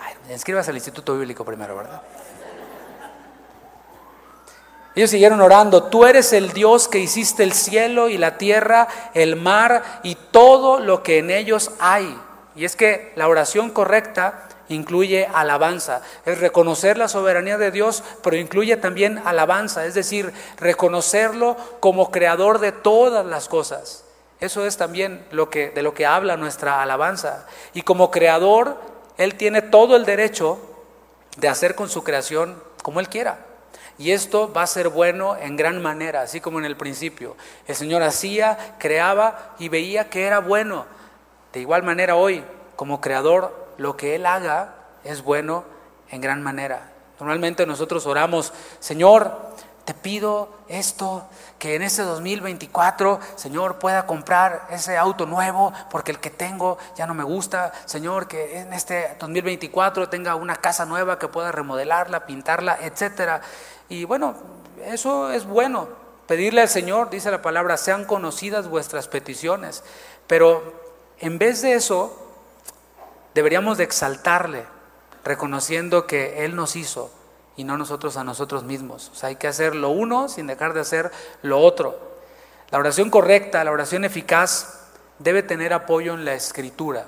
Ay, 0.00 0.14
inscribas 0.32 0.66
al 0.70 0.76
Instituto 0.76 1.18
Bíblico 1.18 1.44
primero, 1.44 1.76
¿verdad? 1.76 2.00
Ellos 4.98 5.10
siguieron 5.10 5.40
orando, 5.40 5.84
tú 5.84 6.06
eres 6.06 6.32
el 6.32 6.52
Dios 6.52 6.88
que 6.88 6.98
hiciste 6.98 7.44
el 7.44 7.52
cielo 7.52 8.08
y 8.08 8.18
la 8.18 8.36
tierra, 8.36 8.88
el 9.14 9.36
mar 9.36 10.00
y 10.02 10.16
todo 10.16 10.80
lo 10.80 11.04
que 11.04 11.18
en 11.18 11.30
ellos 11.30 11.70
hay. 11.78 12.20
Y 12.56 12.64
es 12.64 12.74
que 12.74 13.12
la 13.14 13.28
oración 13.28 13.70
correcta 13.70 14.48
incluye 14.68 15.28
alabanza, 15.32 16.02
es 16.26 16.40
reconocer 16.40 16.98
la 16.98 17.06
soberanía 17.06 17.58
de 17.58 17.70
Dios, 17.70 18.02
pero 18.24 18.34
incluye 18.34 18.76
también 18.76 19.22
alabanza, 19.24 19.86
es 19.86 19.94
decir, 19.94 20.32
reconocerlo 20.58 21.56
como 21.78 22.10
creador 22.10 22.58
de 22.58 22.72
todas 22.72 23.24
las 23.24 23.46
cosas. 23.46 24.02
Eso 24.40 24.66
es 24.66 24.78
también 24.78 25.24
lo 25.30 25.48
que, 25.48 25.70
de 25.70 25.84
lo 25.84 25.94
que 25.94 26.06
habla 26.06 26.36
nuestra 26.36 26.82
alabanza. 26.82 27.46
Y 27.72 27.82
como 27.82 28.10
creador, 28.10 28.76
Él 29.16 29.36
tiene 29.36 29.62
todo 29.62 29.94
el 29.94 30.04
derecho 30.04 30.58
de 31.36 31.46
hacer 31.46 31.76
con 31.76 31.88
su 31.88 32.02
creación 32.02 32.60
como 32.82 32.98
Él 32.98 33.08
quiera. 33.08 33.44
Y 33.98 34.12
esto 34.12 34.52
va 34.52 34.62
a 34.62 34.66
ser 34.66 34.88
bueno 34.88 35.36
en 35.36 35.56
gran 35.56 35.82
manera, 35.82 36.22
así 36.22 36.40
como 36.40 36.60
en 36.60 36.64
el 36.64 36.76
principio. 36.76 37.36
El 37.66 37.74
Señor 37.74 38.02
hacía, 38.02 38.76
creaba 38.78 39.54
y 39.58 39.68
veía 39.68 40.08
que 40.08 40.24
era 40.24 40.38
bueno. 40.38 40.86
De 41.52 41.60
igual 41.60 41.82
manera 41.82 42.14
hoy, 42.14 42.44
como 42.76 43.00
creador, 43.00 43.74
lo 43.76 43.96
que 43.96 44.14
Él 44.14 44.24
haga 44.24 44.74
es 45.02 45.22
bueno 45.22 45.64
en 46.10 46.20
gran 46.20 46.42
manera. 46.42 46.92
Normalmente 47.18 47.66
nosotros 47.66 48.06
oramos, 48.06 48.52
Señor, 48.78 49.36
te 49.84 49.94
pido 49.94 50.50
esto, 50.68 51.26
que 51.58 51.74
en 51.74 51.80
ese 51.80 52.02
2024, 52.02 53.20
Señor, 53.36 53.78
pueda 53.78 54.04
comprar 54.04 54.66
ese 54.70 54.98
auto 54.98 55.24
nuevo, 55.24 55.72
porque 55.90 56.12
el 56.12 56.20
que 56.20 56.28
tengo 56.28 56.76
ya 56.94 57.06
no 57.06 57.14
me 57.14 57.24
gusta. 57.24 57.72
Señor, 57.86 58.28
que 58.28 58.58
en 58.60 58.74
este 58.74 59.16
2024 59.18 60.10
tenga 60.10 60.34
una 60.34 60.56
casa 60.56 60.84
nueva 60.84 61.18
que 61.18 61.28
pueda 61.28 61.52
remodelarla, 61.52 62.26
pintarla, 62.26 62.78
etcétera. 62.82 63.40
Y 63.88 64.04
bueno, 64.04 64.34
eso 64.84 65.30
es 65.30 65.46
bueno. 65.46 65.88
Pedirle 66.26 66.60
al 66.60 66.68
Señor, 66.68 67.10
dice 67.10 67.30
la 67.30 67.40
palabra, 67.40 67.76
sean 67.76 68.04
conocidas 68.04 68.68
vuestras 68.68 69.08
peticiones. 69.08 69.82
Pero 70.26 70.74
en 71.20 71.38
vez 71.38 71.62
de 71.62 71.72
eso, 71.72 72.16
deberíamos 73.34 73.78
de 73.78 73.84
exaltarle, 73.84 74.64
reconociendo 75.24 76.06
que 76.06 76.44
Él 76.44 76.54
nos 76.54 76.76
hizo 76.76 77.10
y 77.56 77.64
no 77.64 77.76
nosotros 77.76 78.16
a 78.16 78.24
nosotros 78.24 78.62
mismos. 78.62 79.10
O 79.12 79.16
sea, 79.16 79.30
hay 79.30 79.36
que 79.36 79.48
hacer 79.48 79.74
lo 79.74 79.90
uno 79.90 80.28
sin 80.28 80.46
dejar 80.46 80.74
de 80.74 80.80
hacer 80.80 81.10
lo 81.42 81.58
otro. 81.58 81.98
La 82.70 82.78
oración 82.78 83.10
correcta, 83.10 83.64
la 83.64 83.72
oración 83.72 84.04
eficaz, 84.04 84.86
debe 85.18 85.42
tener 85.42 85.72
apoyo 85.72 86.14
en 86.14 86.24
la 86.24 86.34
escritura. 86.34 87.06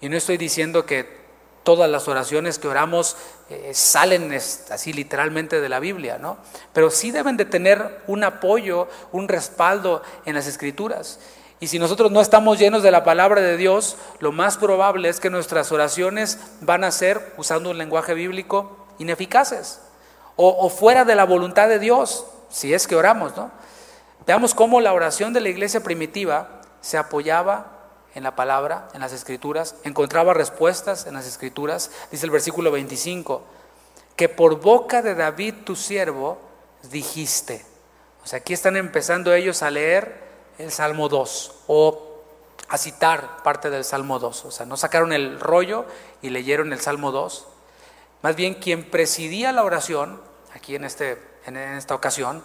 Y 0.00 0.08
no 0.08 0.16
estoy 0.16 0.38
diciendo 0.38 0.86
que 0.86 1.19
todas 1.62 1.90
las 1.90 2.08
oraciones 2.08 2.58
que 2.58 2.68
oramos 2.68 3.16
eh, 3.48 3.72
salen 3.74 4.32
así 4.32 4.92
literalmente 4.92 5.60
de 5.60 5.68
la 5.68 5.80
Biblia, 5.80 6.18
¿no? 6.18 6.38
Pero 6.72 6.90
sí 6.90 7.10
deben 7.10 7.36
de 7.36 7.44
tener 7.44 8.02
un 8.06 8.24
apoyo, 8.24 8.88
un 9.12 9.28
respaldo 9.28 10.02
en 10.24 10.34
las 10.34 10.46
escrituras. 10.46 11.18
Y 11.60 11.66
si 11.66 11.78
nosotros 11.78 12.10
no 12.10 12.22
estamos 12.22 12.58
llenos 12.58 12.82
de 12.82 12.90
la 12.90 13.04
palabra 13.04 13.42
de 13.42 13.58
Dios, 13.58 13.96
lo 14.18 14.32
más 14.32 14.56
probable 14.56 15.10
es 15.10 15.20
que 15.20 15.28
nuestras 15.28 15.70
oraciones 15.72 16.38
van 16.62 16.84
a 16.84 16.90
ser, 16.90 17.34
usando 17.36 17.70
un 17.70 17.78
lenguaje 17.78 18.14
bíblico, 18.14 18.86
ineficaces 18.98 19.80
o, 20.42 20.70
fuera 20.70 21.04
de 21.04 21.14
la 21.14 21.24
voluntad 21.24 21.68
de 21.68 21.78
Dios, 21.78 22.24
si 22.48 22.72
es 22.72 22.86
que 22.86 22.96
oramos, 22.96 23.36
¿no? 23.36 23.50
Veamos 24.26 24.54
cómo 24.54 24.80
la 24.80 24.94
oración 24.94 25.34
de 25.34 25.40
la 25.40 25.50
iglesia 25.50 25.82
primitiva 25.82 26.62
se 26.80 26.96
apoyaba 26.96 27.79
en 28.14 28.22
la 28.22 28.34
palabra, 28.34 28.88
en 28.94 29.00
las 29.00 29.12
escrituras, 29.12 29.76
encontraba 29.84 30.34
respuestas 30.34 31.06
en 31.06 31.14
las 31.14 31.26
escrituras. 31.26 31.90
Dice 32.10 32.26
el 32.26 32.30
versículo 32.30 32.70
25, 32.70 33.42
que 34.16 34.28
por 34.28 34.60
boca 34.60 35.02
de 35.02 35.14
David 35.14 35.54
tu 35.64 35.76
siervo 35.76 36.38
dijiste. 36.90 37.64
O 38.22 38.26
sea, 38.26 38.40
aquí 38.40 38.52
están 38.52 38.76
empezando 38.76 39.32
ellos 39.32 39.62
a 39.62 39.70
leer 39.70 40.28
el 40.58 40.70
Salmo 40.70 41.08
2 41.08 41.54
o 41.68 42.10
a 42.68 42.78
citar 42.78 43.42
parte 43.42 43.70
del 43.70 43.84
Salmo 43.84 44.18
2. 44.18 44.44
O 44.44 44.50
sea, 44.50 44.66
no 44.66 44.76
sacaron 44.76 45.12
el 45.12 45.40
rollo 45.40 45.86
y 46.22 46.30
leyeron 46.30 46.72
el 46.72 46.80
Salmo 46.80 47.12
2. 47.12 47.46
Más 48.22 48.36
bien 48.36 48.54
quien 48.54 48.88
presidía 48.90 49.52
la 49.52 49.64
oración, 49.64 50.20
aquí 50.54 50.76
en, 50.76 50.84
este, 50.84 51.20
en 51.46 51.56
esta 51.56 51.94
ocasión, 51.94 52.44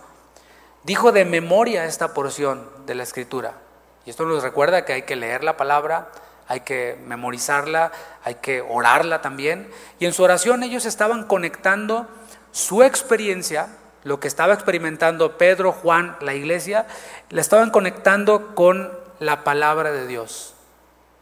dijo 0.83 1.11
de 1.11 1.25
memoria 1.25 1.85
esta 1.85 2.13
porción 2.13 2.69
de 2.85 2.95
la 2.95 3.03
escritura. 3.03 3.64
Y 4.05 4.09
esto 4.09 4.25
nos 4.25 4.43
recuerda 4.43 4.85
que 4.85 4.93
hay 4.93 5.01
que 5.03 5.15
leer 5.15 5.43
la 5.43 5.57
palabra, 5.57 6.09
hay 6.47 6.61
que 6.61 6.97
memorizarla, 7.05 7.91
hay 8.23 8.35
que 8.35 8.61
orarla 8.61 9.21
también. 9.21 9.69
Y 9.99 10.05
en 10.05 10.13
su 10.13 10.23
oración 10.23 10.63
ellos 10.63 10.85
estaban 10.85 11.25
conectando 11.25 12.07
su 12.51 12.83
experiencia 12.83 13.69
lo 14.05 14.19
que 14.19 14.27
estaba 14.27 14.53
experimentando 14.53 15.37
Pedro, 15.37 15.71
Juan, 15.71 16.15
la 16.21 16.35
iglesia, 16.35 16.85
la 17.31 17.41
estaban 17.41 17.71
conectando 17.71 18.53
con 18.53 18.93
la 19.19 19.43
palabra 19.43 19.91
de 19.91 20.05
Dios. 20.05 20.53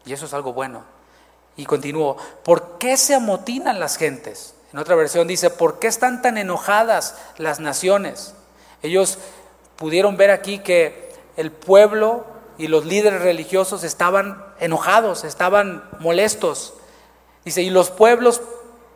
Y 0.04 0.12
eso 0.12 0.26
es 0.26 0.34
algo 0.34 0.52
bueno. 0.52 0.84
Y 1.56 1.64
continuó, 1.64 2.18
¿por 2.44 2.76
qué 2.78 2.98
se 2.98 3.14
amotinan 3.14 3.80
las 3.80 3.96
gentes? 3.96 4.54
En 4.70 4.78
otra 4.78 4.96
versión 4.96 5.26
dice, 5.26 5.48
¿por 5.48 5.78
qué 5.78 5.86
están 5.86 6.20
tan 6.20 6.36
enojadas 6.36 7.16
las 7.38 7.58
naciones? 7.58 8.34
Ellos 8.82 9.18
pudieron 9.76 10.18
ver 10.18 10.30
aquí 10.30 10.58
que 10.58 11.10
el 11.38 11.50
pueblo 11.52 12.26
y 12.58 12.68
los 12.68 12.84
líderes 12.84 13.22
religiosos 13.22 13.84
estaban 13.84 14.44
enojados, 14.60 15.24
estaban 15.24 15.84
molestos. 15.98 16.74
Dice, 17.44 17.62
y 17.62 17.70
los 17.70 17.90
pueblos 17.90 18.42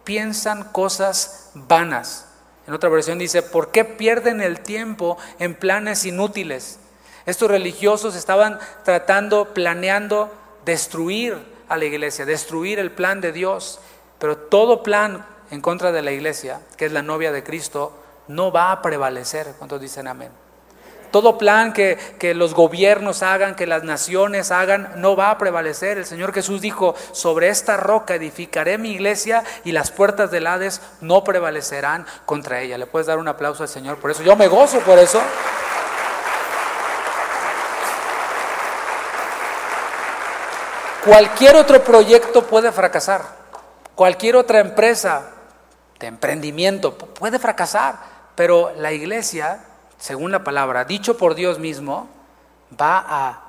piensan 0.05 0.64
cosas 0.64 1.51
vanas. 1.55 2.27
En 2.66 2.75
otra 2.75 2.88
versión 2.88 3.18
dice, 3.18 3.42
¿por 3.42 3.71
qué 3.71 3.85
pierden 3.85 4.40
el 4.40 4.61
tiempo 4.61 5.18
en 5.38 5.55
planes 5.55 6.05
inútiles? 6.05 6.79
Estos 7.27 7.51
religiosos 7.51 8.14
estaban 8.14 8.59
tratando, 8.85 9.53
planeando 9.53 10.33
destruir 10.64 11.37
a 11.68 11.77
la 11.77 11.85
iglesia, 11.85 12.25
destruir 12.25 12.79
el 12.79 12.90
plan 12.90 13.21
de 13.21 13.33
Dios. 13.33 13.81
Pero 14.18 14.37
todo 14.37 14.83
plan 14.83 15.27
en 15.51 15.61
contra 15.61 15.92
de 15.92 16.03
la 16.03 16.12
iglesia, 16.12 16.61
que 16.77 16.87
es 16.87 16.92
la 16.92 17.03
novia 17.03 17.33
de 17.33 17.42
Cristo, 17.42 17.92
no 18.29 18.53
va 18.53 18.73
a 18.73 18.83
prevalecer. 18.83 19.55
¿Cuántos 19.59 19.81
dicen 19.81 20.09
amén? 20.09 20.31
Todo 21.11 21.38
plan 21.38 21.73
que, 21.73 21.99
que, 22.18 22.35
los 22.35 22.55
gobiernos 22.55 23.23
hagan, 23.23 23.55
que 23.55 23.66
las 23.66 23.85
naciones 23.85 24.51
hagan, 24.51 24.92
no 24.97 25.16
va 25.16 25.31
a 25.31 25.38
prevalecer. 25.38 25.99
El 25.99 26.07
Señor 26.07 26.33
Jesús 26.33 26.61
dijo, 26.61 26.94
sobre 27.12 27.49
esta 27.49 27.77
roca 27.77 28.14
edificaré 28.14 28.79
mi 28.79 28.92
iglesia 28.92 29.44
y 29.64 29.73
las 29.73 29.90
puertas 29.90 30.31
del 30.31 30.47
Hades 30.47 30.81
no 31.01 31.25
prevalecerán 31.25 32.07
contra 32.27 32.61
ella. 32.61 32.79
¿Le 32.79 32.87
puedes 32.87 33.07
dar 33.07 33.18
un 33.18 33.29
aplauso 33.29 33.62
al 33.62 33.68
Señor 33.68 33.99
por 33.99 34.11
eso? 34.11 34.23
Yo 34.23 34.37
me 34.37 34.49
gozo 34.49 34.81
por 34.81 34.99
eso. 34.99 35.21
Cualquier 41.05 41.57
otro 41.57 41.83
proyecto 41.83 42.44
puede 42.47 42.71
fracasar. 42.71 43.23
Cualquier 43.94 44.37
otra 44.37 44.61
empresa 44.61 45.31
de 45.99 46.07
emprendimiento 46.07 46.99
puede 46.99 47.38
fracasar. 47.38 47.97
Pero 48.35 48.73
la 48.77 48.92
iglesia 48.92 49.61
según 49.98 50.30
la 50.30 50.44
palabra, 50.44 50.84
dicho 50.84 51.16
por 51.16 51.34
Dios 51.34 51.58
mismo, 51.58 52.08
va 52.80 53.04
a, 53.06 53.44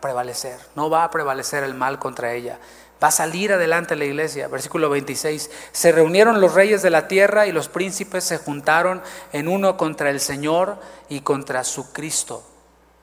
prevalecer, 0.00 0.58
no 0.76 0.90
va 0.90 1.04
a 1.04 1.10
prevalecer 1.10 1.64
el 1.64 1.74
mal 1.74 1.98
contra 1.98 2.32
ella. 2.32 2.58
Va 3.02 3.08
a 3.08 3.12
salir 3.12 3.52
adelante 3.52 3.96
la 3.96 4.04
iglesia. 4.04 4.48
Versículo 4.48 4.90
26. 4.90 5.50
Se 5.72 5.92
reunieron 5.92 6.40
los 6.40 6.54
reyes 6.54 6.82
de 6.82 6.90
la 6.90 7.08
tierra 7.08 7.46
y 7.46 7.52
los 7.52 7.68
príncipes 7.68 8.24
se 8.24 8.36
juntaron 8.36 9.02
en 9.32 9.48
uno 9.48 9.76
contra 9.76 10.10
el 10.10 10.20
Señor 10.20 10.76
y 11.08 11.20
contra 11.20 11.64
su 11.64 11.92
Cristo. 11.92 12.42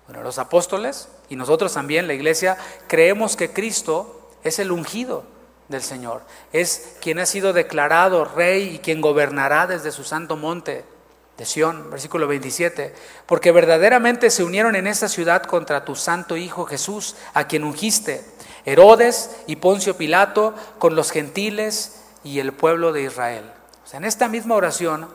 Bueno, 0.05 0.23
los 0.23 0.37
apóstoles 0.37 1.09
y 1.29 1.35
nosotros 1.35 1.73
también, 1.73 2.07
la 2.07 2.13
iglesia, 2.13 2.57
creemos 2.87 3.35
que 3.35 3.51
Cristo 3.51 4.29
es 4.43 4.59
el 4.59 4.71
ungido 4.71 5.23
del 5.67 5.81
Señor. 5.81 6.21
Es 6.53 6.95
quien 7.01 7.19
ha 7.19 7.25
sido 7.25 7.51
declarado 7.51 8.23
rey 8.23 8.75
y 8.75 8.79
quien 8.79 9.01
gobernará 9.01 9.67
desde 9.67 9.91
su 9.91 10.03
santo 10.03 10.37
monte 10.37 10.85
versículo 11.37 12.27
27, 12.27 12.93
porque 13.25 13.51
verdaderamente 13.51 14.29
se 14.29 14.43
unieron 14.43 14.75
en 14.75 14.87
esta 14.87 15.07
ciudad 15.07 15.43
contra 15.43 15.85
tu 15.85 15.95
santo 15.95 16.35
Hijo 16.35 16.65
Jesús, 16.65 17.15
a 17.33 17.47
quien 17.47 17.63
ungiste. 17.63 18.25
Herodes 18.65 19.31
y 19.47 19.57
Poncio 19.57 19.95
Pilato 19.95 20.53
con 20.79 20.95
los 20.95 21.11
gentiles 21.11 22.01
y 22.23 22.39
el 22.39 22.53
pueblo 22.53 22.91
de 22.91 23.03
Israel. 23.03 23.51
O 23.85 23.87
sea, 23.87 23.97
en 23.97 24.05
esta 24.05 24.27
misma 24.27 24.55
oración 24.55 25.07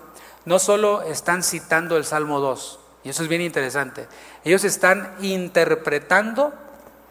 no 0.44 0.58
solo 0.58 1.02
están 1.02 1.42
citando 1.42 1.96
el 1.96 2.04
Salmo 2.04 2.40
2, 2.40 2.78
y 3.04 3.10
eso 3.10 3.22
es 3.22 3.28
bien 3.28 3.42
interesante, 3.42 4.06
ellos 4.44 4.64
están 4.64 5.14
interpretando 5.20 6.54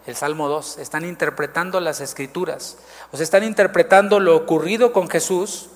el 0.06 0.16
Salmo 0.16 0.48
2, 0.48 0.78
están 0.78 1.04
interpretando 1.04 1.78
las 1.80 2.00
escrituras, 2.00 2.78
o 3.12 3.16
sea, 3.16 3.24
están 3.24 3.44
interpretando 3.44 4.18
lo 4.18 4.36
ocurrido 4.36 4.92
con 4.92 5.08
Jesús 5.08 5.68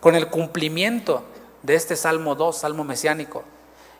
con 0.00 0.14
el 0.14 0.28
cumplimiento 0.28 1.24
de 1.62 1.74
este 1.74 1.96
Salmo 1.96 2.34
2, 2.34 2.56
Salmo 2.56 2.84
mesiánico. 2.84 3.44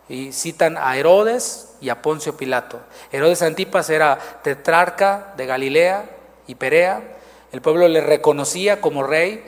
Y 0.08 0.32
citan 0.32 0.76
a 0.78 0.96
Herodes 0.96 1.74
y 1.80 1.90
a 1.90 2.00
Poncio 2.00 2.36
Pilato. 2.36 2.80
Herodes 3.12 3.42
Antipas 3.42 3.90
era 3.90 4.18
tetrarca 4.42 5.34
de 5.36 5.46
Galilea 5.46 6.10
y 6.46 6.54
Perea. 6.54 7.02
El 7.52 7.60
pueblo 7.60 7.88
le 7.88 8.00
reconocía 8.00 8.80
como 8.80 9.02
rey. 9.02 9.44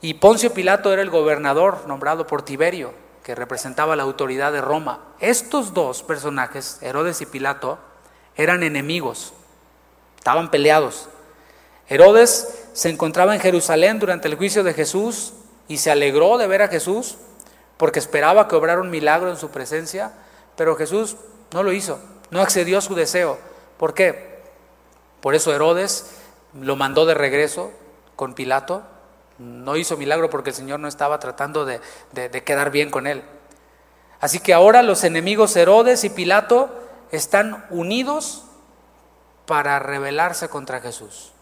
Y 0.00 0.14
Poncio 0.14 0.52
Pilato 0.52 0.92
era 0.92 1.02
el 1.02 1.10
gobernador 1.10 1.86
nombrado 1.86 2.26
por 2.26 2.42
Tiberio, 2.42 2.92
que 3.22 3.34
representaba 3.34 3.96
la 3.96 4.02
autoridad 4.02 4.52
de 4.52 4.60
Roma. 4.60 5.04
Estos 5.20 5.74
dos 5.74 6.02
personajes, 6.02 6.78
Herodes 6.82 7.20
y 7.20 7.26
Pilato, 7.26 7.78
eran 8.36 8.62
enemigos, 8.62 9.32
estaban 10.16 10.50
peleados. 10.50 11.08
Herodes 11.88 12.66
se 12.72 12.88
encontraba 12.88 13.34
en 13.34 13.40
Jerusalén 13.40 13.98
durante 13.98 14.28
el 14.28 14.36
juicio 14.36 14.64
de 14.64 14.72
Jesús 14.72 15.34
y 15.68 15.76
se 15.76 15.90
alegró 15.90 16.38
de 16.38 16.46
ver 16.46 16.62
a 16.62 16.68
Jesús 16.68 17.16
porque 17.80 17.98
esperaba 17.98 18.46
que 18.46 18.56
obrara 18.56 18.82
un 18.82 18.90
milagro 18.90 19.30
en 19.30 19.38
su 19.38 19.50
presencia, 19.50 20.12
pero 20.54 20.76
Jesús 20.76 21.16
no 21.54 21.62
lo 21.62 21.72
hizo, 21.72 21.98
no 22.30 22.42
accedió 22.42 22.76
a 22.76 22.82
su 22.82 22.94
deseo. 22.94 23.38
¿Por 23.78 23.94
qué? 23.94 24.42
Por 25.22 25.34
eso 25.34 25.54
Herodes 25.54 26.10
lo 26.52 26.76
mandó 26.76 27.06
de 27.06 27.14
regreso 27.14 27.72
con 28.16 28.34
Pilato. 28.34 28.82
No 29.38 29.76
hizo 29.76 29.96
milagro 29.96 30.28
porque 30.28 30.50
el 30.50 30.56
Señor 30.56 30.78
no 30.78 30.88
estaba 30.88 31.20
tratando 31.20 31.64
de, 31.64 31.80
de 32.12 32.44
quedar 32.44 32.70
bien 32.70 32.90
con 32.90 33.06
él. 33.06 33.24
Así 34.20 34.40
que 34.40 34.52
ahora 34.52 34.82
los 34.82 35.02
enemigos 35.02 35.56
Herodes 35.56 36.04
y 36.04 36.10
Pilato 36.10 36.68
están 37.12 37.64
unidos 37.70 38.44
para 39.46 39.78
rebelarse 39.78 40.50
contra 40.50 40.82
Jesús. 40.82 41.32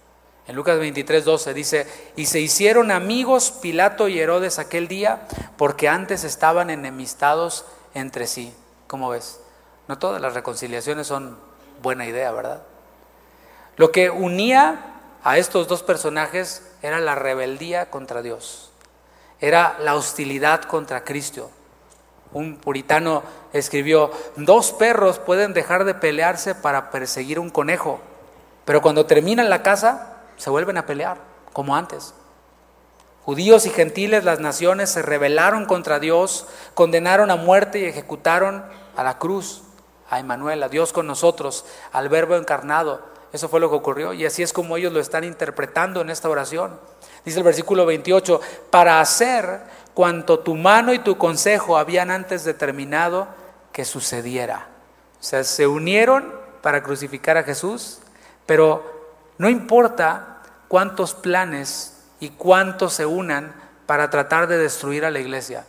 En 0.48 0.56
Lucas 0.56 0.78
23, 0.78 1.26
12 1.26 1.52
dice, 1.52 1.86
y 2.16 2.24
se 2.24 2.40
hicieron 2.40 2.90
amigos 2.90 3.50
Pilato 3.50 4.08
y 4.08 4.18
Herodes 4.18 4.58
aquel 4.58 4.88
día 4.88 5.28
porque 5.58 5.90
antes 5.90 6.24
estaban 6.24 6.70
enemistados 6.70 7.66
entre 7.92 8.26
sí. 8.26 8.54
¿Cómo 8.86 9.10
ves? 9.10 9.40
No 9.88 9.98
todas 9.98 10.22
las 10.22 10.32
reconciliaciones 10.32 11.06
son 11.06 11.36
buena 11.82 12.06
idea, 12.06 12.32
¿verdad? 12.32 12.62
Lo 13.76 13.92
que 13.92 14.08
unía 14.08 14.94
a 15.22 15.36
estos 15.36 15.68
dos 15.68 15.82
personajes 15.82 16.62
era 16.80 16.98
la 16.98 17.14
rebeldía 17.14 17.90
contra 17.90 18.22
Dios, 18.22 18.70
era 19.40 19.76
la 19.80 19.96
hostilidad 19.96 20.62
contra 20.62 21.04
Cristo. 21.04 21.50
Un 22.32 22.56
puritano 22.56 23.22
escribió, 23.52 24.10
dos 24.36 24.72
perros 24.72 25.18
pueden 25.18 25.52
dejar 25.52 25.84
de 25.84 25.94
pelearse 25.94 26.54
para 26.54 26.90
perseguir 26.90 27.38
un 27.38 27.50
conejo, 27.50 28.00
pero 28.64 28.80
cuando 28.80 29.04
terminan 29.04 29.50
la 29.50 29.62
casa, 29.62 30.17
se 30.38 30.50
vuelven 30.50 30.78
a 30.78 30.86
pelear, 30.86 31.18
como 31.52 31.76
antes. 31.76 32.14
Judíos 33.24 33.66
y 33.66 33.70
gentiles, 33.70 34.24
las 34.24 34.40
naciones 34.40 34.88
se 34.90 35.02
rebelaron 35.02 35.66
contra 35.66 35.98
Dios, 35.98 36.46
condenaron 36.72 37.30
a 37.30 37.36
muerte 37.36 37.80
y 37.80 37.84
ejecutaron 37.84 38.64
a 38.96 39.04
la 39.04 39.18
cruz, 39.18 39.62
a 40.08 40.18
Emanuel, 40.18 40.62
a 40.62 40.70
Dios 40.70 40.94
con 40.94 41.06
nosotros, 41.06 41.66
al 41.92 42.08
Verbo 42.08 42.36
encarnado. 42.36 43.02
Eso 43.30 43.50
fue 43.50 43.60
lo 43.60 43.68
que 43.68 43.76
ocurrió 43.76 44.14
y 44.14 44.24
así 44.24 44.42
es 44.42 44.54
como 44.54 44.78
ellos 44.78 44.94
lo 44.94 45.00
están 45.00 45.24
interpretando 45.24 46.00
en 46.00 46.08
esta 46.08 46.30
oración. 46.30 46.80
Dice 47.26 47.36
el 47.36 47.44
versículo 47.44 47.84
28, 47.84 48.40
para 48.70 49.00
hacer 49.00 49.60
cuanto 49.92 50.38
tu 50.38 50.54
mano 50.54 50.94
y 50.94 51.00
tu 51.00 51.18
consejo 51.18 51.76
habían 51.76 52.10
antes 52.10 52.44
determinado 52.44 53.28
que 53.72 53.84
sucediera. 53.84 54.68
O 55.20 55.22
sea, 55.22 55.44
se 55.44 55.66
unieron 55.66 56.32
para 56.62 56.82
crucificar 56.82 57.36
a 57.36 57.42
Jesús, 57.42 57.98
pero 58.46 58.97
no 59.38 59.48
importa 59.48 60.42
cuántos 60.68 61.14
planes 61.14 61.94
y 62.20 62.30
cuántos 62.30 62.92
se 62.92 63.06
unan 63.06 63.54
para 63.86 64.10
tratar 64.10 64.48
de 64.48 64.58
destruir 64.58 65.04
a 65.04 65.10
la 65.10 65.20
iglesia. 65.20 65.64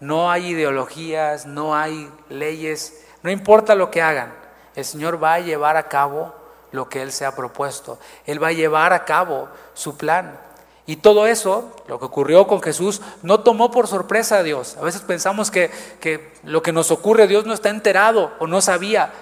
No 0.00 0.30
hay 0.30 0.48
ideologías, 0.48 1.46
no 1.46 1.76
hay 1.76 2.10
leyes, 2.30 3.04
no 3.22 3.30
importa 3.30 3.74
lo 3.74 3.90
que 3.90 4.02
hagan. 4.02 4.32
El 4.74 4.84
Señor 4.84 5.22
va 5.22 5.34
a 5.34 5.40
llevar 5.40 5.76
a 5.76 5.88
cabo 5.88 6.34
lo 6.72 6.88
que 6.88 7.02
Él 7.02 7.12
se 7.12 7.26
ha 7.26 7.36
propuesto. 7.36 7.98
Él 8.24 8.42
va 8.42 8.48
a 8.48 8.52
llevar 8.52 8.92
a 8.92 9.04
cabo 9.04 9.48
su 9.74 9.96
plan. 9.96 10.38
Y 10.86 10.96
todo 10.96 11.26
eso, 11.26 11.70
lo 11.86 11.98
que 11.98 12.06
ocurrió 12.06 12.46
con 12.46 12.62
Jesús, 12.62 13.02
no 13.22 13.40
tomó 13.40 13.70
por 13.70 13.86
sorpresa 13.86 14.38
a 14.38 14.42
Dios. 14.42 14.76
A 14.78 14.82
veces 14.82 15.02
pensamos 15.02 15.50
que, 15.50 15.70
que 16.00 16.32
lo 16.42 16.62
que 16.62 16.72
nos 16.72 16.90
ocurre, 16.90 17.28
Dios 17.28 17.44
no 17.44 17.52
está 17.52 17.68
enterado 17.68 18.32
o 18.38 18.46
no 18.46 18.60
sabía. 18.60 19.12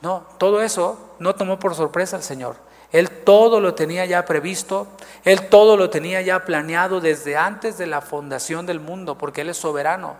No, 0.00 0.24
todo 0.38 0.62
eso 0.62 1.16
no 1.18 1.34
tomó 1.34 1.58
por 1.58 1.74
sorpresa 1.74 2.16
al 2.16 2.22
Señor. 2.22 2.56
Él 2.92 3.08
todo 3.08 3.60
lo 3.60 3.74
tenía 3.74 4.04
ya 4.04 4.26
previsto, 4.26 4.86
Él 5.24 5.48
todo 5.48 5.78
lo 5.78 5.88
tenía 5.88 6.20
ya 6.20 6.44
planeado 6.44 7.00
desde 7.00 7.36
antes 7.36 7.78
de 7.78 7.86
la 7.86 8.02
fundación 8.02 8.66
del 8.66 8.80
mundo, 8.80 9.16
porque 9.16 9.40
Él 9.40 9.48
es 9.48 9.56
soberano. 9.56 10.16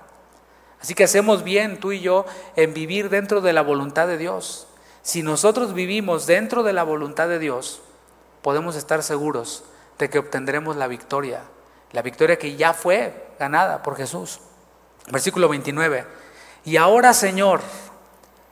Así 0.81 0.95
que 0.95 1.05
hacemos 1.05 1.45
bien 1.45 1.79
tú 1.79 1.93
y 1.93 2.01
yo 2.01 2.25
en 2.57 2.73
vivir 2.73 3.11
dentro 3.11 3.43
de 3.43 3.53
la 3.53 3.63
voluntad 3.63 4.09
de 4.09 4.17
Dios. 4.17 4.67
Si 5.03 5.23
nosotros 5.23 5.75
vivimos 5.75 6.27
dentro 6.27 6.63
de 6.63 6.73
la 6.73 6.83
voluntad 6.83 7.29
de 7.29 7.39
Dios, 7.39 7.83
podemos 8.41 8.75
estar 8.75 9.03
seguros 9.03 9.65
de 9.99 10.09
que 10.09 10.19
obtendremos 10.19 10.77
la 10.77 10.89
victoria, 10.89 11.43
la 11.93 12.03
victoria 12.03 12.39
que 12.39 12.57
ya 12.57 12.73
fue 12.73 13.29
ganada 13.39 13.83
por 13.83 13.97
Jesús. 13.97 14.41
Versículo 15.09 15.49
29. 15.49 16.07
Y 16.65 16.79
ahora, 16.79 17.13
Señor, 17.13 17.61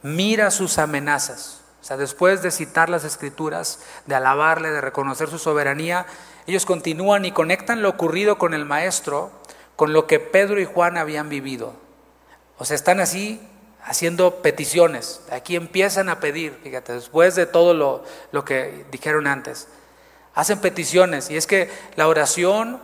mira 0.02 0.50
sus 0.50 0.78
amenazas 0.78 1.59
después 1.96 2.42
de 2.42 2.50
citar 2.50 2.88
las 2.88 3.04
escrituras, 3.04 3.80
de 4.06 4.14
alabarle, 4.14 4.70
de 4.70 4.80
reconocer 4.80 5.28
su 5.28 5.38
soberanía, 5.38 6.06
ellos 6.46 6.66
continúan 6.66 7.24
y 7.24 7.32
conectan 7.32 7.82
lo 7.82 7.88
ocurrido 7.88 8.38
con 8.38 8.54
el 8.54 8.64
maestro, 8.64 9.30
con 9.76 9.92
lo 9.92 10.06
que 10.06 10.20
Pedro 10.20 10.60
y 10.60 10.64
Juan 10.64 10.98
habían 10.98 11.28
vivido. 11.28 11.74
O 12.58 12.64
sea, 12.64 12.76
están 12.76 13.00
así 13.00 13.40
haciendo 13.82 14.42
peticiones. 14.42 15.22
Aquí 15.30 15.56
empiezan 15.56 16.08
a 16.08 16.20
pedir, 16.20 16.58
fíjate, 16.62 16.92
después 16.92 17.34
de 17.34 17.46
todo 17.46 17.74
lo, 17.74 18.04
lo 18.32 18.44
que 18.44 18.84
dijeron 18.90 19.26
antes. 19.26 19.68
Hacen 20.34 20.60
peticiones 20.60 21.30
y 21.30 21.36
es 21.36 21.46
que 21.46 21.70
la 21.96 22.08
oración 22.08 22.80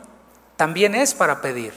también 0.57 0.95
es 0.95 1.15
para 1.15 1.43
pedir. 1.43 1.75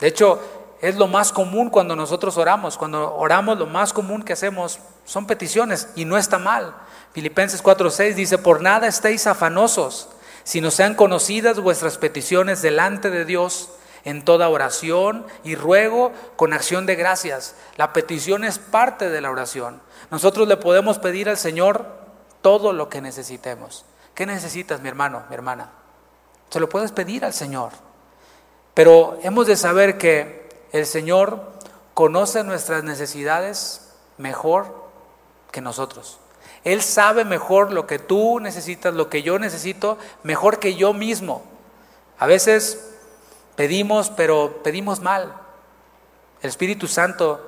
De 0.00 0.08
hecho, 0.08 0.40
es 0.80 0.96
lo 0.96 1.06
más 1.06 1.32
común 1.32 1.70
cuando 1.70 1.94
nosotros 1.94 2.36
oramos. 2.36 2.76
Cuando 2.76 3.14
oramos, 3.14 3.58
lo 3.58 3.66
más 3.66 3.92
común 3.92 4.22
que 4.22 4.32
hacemos 4.32 4.78
son 5.10 5.26
peticiones 5.26 5.88
y 5.96 6.04
no 6.04 6.16
está 6.16 6.38
mal. 6.38 6.72
Filipenses 7.12 7.64
4:6 7.64 8.14
dice, 8.14 8.38
por 8.38 8.62
nada 8.62 8.86
estéis 8.86 9.26
afanosos, 9.26 10.08
sino 10.44 10.70
sean 10.70 10.94
conocidas 10.94 11.58
vuestras 11.58 11.98
peticiones 11.98 12.62
delante 12.62 13.10
de 13.10 13.24
Dios 13.24 13.70
en 14.04 14.24
toda 14.24 14.48
oración 14.48 15.26
y 15.42 15.56
ruego 15.56 16.12
con 16.36 16.52
acción 16.52 16.86
de 16.86 16.94
gracias. 16.94 17.56
La 17.76 17.92
petición 17.92 18.44
es 18.44 18.60
parte 18.60 19.10
de 19.10 19.20
la 19.20 19.32
oración. 19.32 19.82
Nosotros 20.12 20.46
le 20.46 20.56
podemos 20.56 21.00
pedir 21.00 21.28
al 21.28 21.38
Señor 21.38 21.86
todo 22.40 22.72
lo 22.72 22.88
que 22.88 23.00
necesitemos. 23.00 23.84
¿Qué 24.14 24.26
necesitas, 24.26 24.80
mi 24.80 24.90
hermano, 24.90 25.24
mi 25.28 25.34
hermana? 25.34 25.72
Se 26.50 26.60
lo 26.60 26.68
puedes 26.68 26.92
pedir 26.92 27.24
al 27.24 27.34
Señor. 27.34 27.72
Pero 28.74 29.18
hemos 29.24 29.48
de 29.48 29.56
saber 29.56 29.98
que 29.98 30.48
el 30.70 30.86
Señor 30.86 31.50
conoce 31.94 32.44
nuestras 32.44 32.84
necesidades 32.84 33.88
mejor 34.16 34.79
que 35.50 35.60
nosotros. 35.60 36.18
Él 36.64 36.82
sabe 36.82 37.24
mejor 37.24 37.72
lo 37.72 37.86
que 37.86 37.98
tú 37.98 38.40
necesitas, 38.40 38.94
lo 38.94 39.08
que 39.08 39.22
yo 39.22 39.38
necesito, 39.38 39.98
mejor 40.22 40.58
que 40.58 40.74
yo 40.74 40.92
mismo. 40.92 41.42
A 42.18 42.26
veces 42.26 42.90
pedimos, 43.56 44.10
pero 44.10 44.62
pedimos 44.62 45.00
mal. 45.00 45.34
El 46.42 46.48
Espíritu 46.48 46.86
Santo 46.86 47.40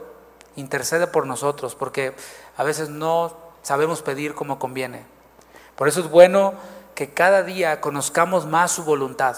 intercede 0.57 1.07
por 1.07 1.27
nosotros 1.27 1.75
porque 1.75 2.15
a 2.57 2.65
veces 2.65 2.89
no 2.89 3.37
sabemos 3.63 4.03
pedir 4.03 4.35
como 4.35 4.59
conviene. 4.59 5.05
Por 5.77 5.89
eso 5.89 6.01
es 6.01 6.11
bueno 6.11 6.55
que 6.95 7.11
cada 7.11 7.43
día 7.43 7.81
conozcamos 7.81 8.47
más 8.47 8.73
su 8.73 8.85
voluntad. 8.85 9.37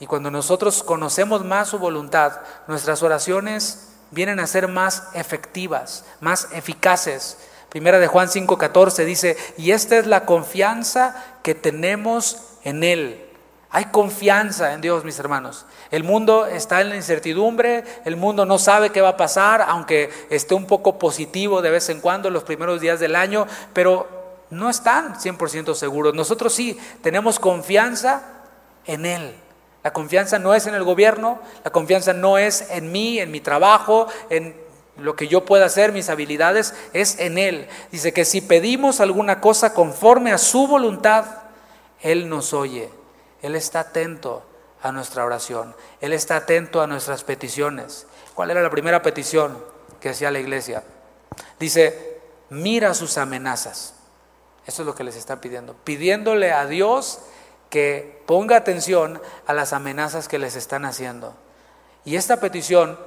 Y 0.00 0.06
cuando 0.06 0.30
nosotros 0.30 0.82
conocemos 0.82 1.44
más 1.44 1.68
su 1.68 1.78
voluntad, 1.78 2.40
nuestras 2.66 3.02
oraciones 3.02 3.88
vienen 4.10 4.40
a 4.40 4.46
ser 4.46 4.68
más 4.68 5.08
efectivas, 5.14 6.04
más 6.20 6.48
eficaces. 6.52 7.38
Primera 7.74 7.98
de 7.98 8.06
Juan 8.06 8.28
5:14 8.28 9.04
dice, 9.04 9.36
y 9.58 9.72
esta 9.72 9.96
es 9.96 10.06
la 10.06 10.26
confianza 10.26 11.16
que 11.42 11.56
tenemos 11.56 12.38
en 12.62 12.84
Él. 12.84 13.20
Hay 13.68 13.86
confianza 13.86 14.74
en 14.74 14.80
Dios, 14.80 15.04
mis 15.04 15.18
hermanos. 15.18 15.66
El 15.90 16.04
mundo 16.04 16.46
está 16.46 16.80
en 16.82 16.90
la 16.90 16.94
incertidumbre, 16.94 17.82
el 18.04 18.16
mundo 18.16 18.46
no 18.46 18.60
sabe 18.60 18.90
qué 18.90 19.00
va 19.00 19.08
a 19.08 19.16
pasar, 19.16 19.60
aunque 19.66 20.08
esté 20.30 20.54
un 20.54 20.66
poco 20.66 21.00
positivo 21.00 21.62
de 21.62 21.70
vez 21.70 21.88
en 21.88 22.00
cuando 22.00 22.30
los 22.30 22.44
primeros 22.44 22.80
días 22.80 23.00
del 23.00 23.16
año, 23.16 23.44
pero 23.72 24.06
no 24.50 24.70
están 24.70 25.16
100% 25.16 25.74
seguros. 25.74 26.14
Nosotros 26.14 26.54
sí 26.54 26.78
tenemos 27.02 27.40
confianza 27.40 28.22
en 28.86 29.04
Él. 29.04 29.34
La 29.82 29.92
confianza 29.92 30.38
no 30.38 30.54
es 30.54 30.68
en 30.68 30.76
el 30.76 30.84
gobierno, 30.84 31.40
la 31.64 31.72
confianza 31.72 32.12
no 32.12 32.38
es 32.38 32.70
en 32.70 32.92
mí, 32.92 33.18
en 33.18 33.32
mi 33.32 33.40
trabajo, 33.40 34.06
en 34.30 34.62
lo 34.96 35.16
que 35.16 35.28
yo 35.28 35.44
pueda 35.44 35.66
hacer, 35.66 35.92
mis 35.92 36.08
habilidades, 36.08 36.74
es 36.92 37.18
en 37.18 37.38
Él. 37.38 37.68
Dice 37.90 38.12
que 38.12 38.24
si 38.24 38.40
pedimos 38.40 39.00
alguna 39.00 39.40
cosa 39.40 39.74
conforme 39.74 40.32
a 40.32 40.38
su 40.38 40.66
voluntad, 40.66 41.24
Él 42.00 42.28
nos 42.28 42.52
oye. 42.52 42.90
Él 43.42 43.56
está 43.56 43.80
atento 43.80 44.44
a 44.82 44.92
nuestra 44.92 45.24
oración. 45.24 45.74
Él 46.00 46.12
está 46.12 46.36
atento 46.36 46.80
a 46.80 46.86
nuestras 46.86 47.24
peticiones. 47.24 48.06
¿Cuál 48.34 48.50
era 48.50 48.62
la 48.62 48.70
primera 48.70 49.02
petición 49.02 49.58
que 50.00 50.10
hacía 50.10 50.30
la 50.30 50.38
iglesia? 50.38 50.84
Dice, 51.58 52.20
mira 52.50 52.94
sus 52.94 53.18
amenazas. 53.18 53.94
Eso 54.66 54.82
es 54.82 54.86
lo 54.86 54.94
que 54.94 55.04
les 55.04 55.16
están 55.16 55.40
pidiendo. 55.40 55.74
Pidiéndole 55.84 56.52
a 56.52 56.66
Dios 56.66 57.20
que 57.68 58.22
ponga 58.26 58.56
atención 58.56 59.20
a 59.46 59.52
las 59.52 59.72
amenazas 59.72 60.28
que 60.28 60.38
les 60.38 60.54
están 60.54 60.84
haciendo. 60.84 61.34
Y 62.04 62.16
esta 62.16 62.38
petición 62.38 62.98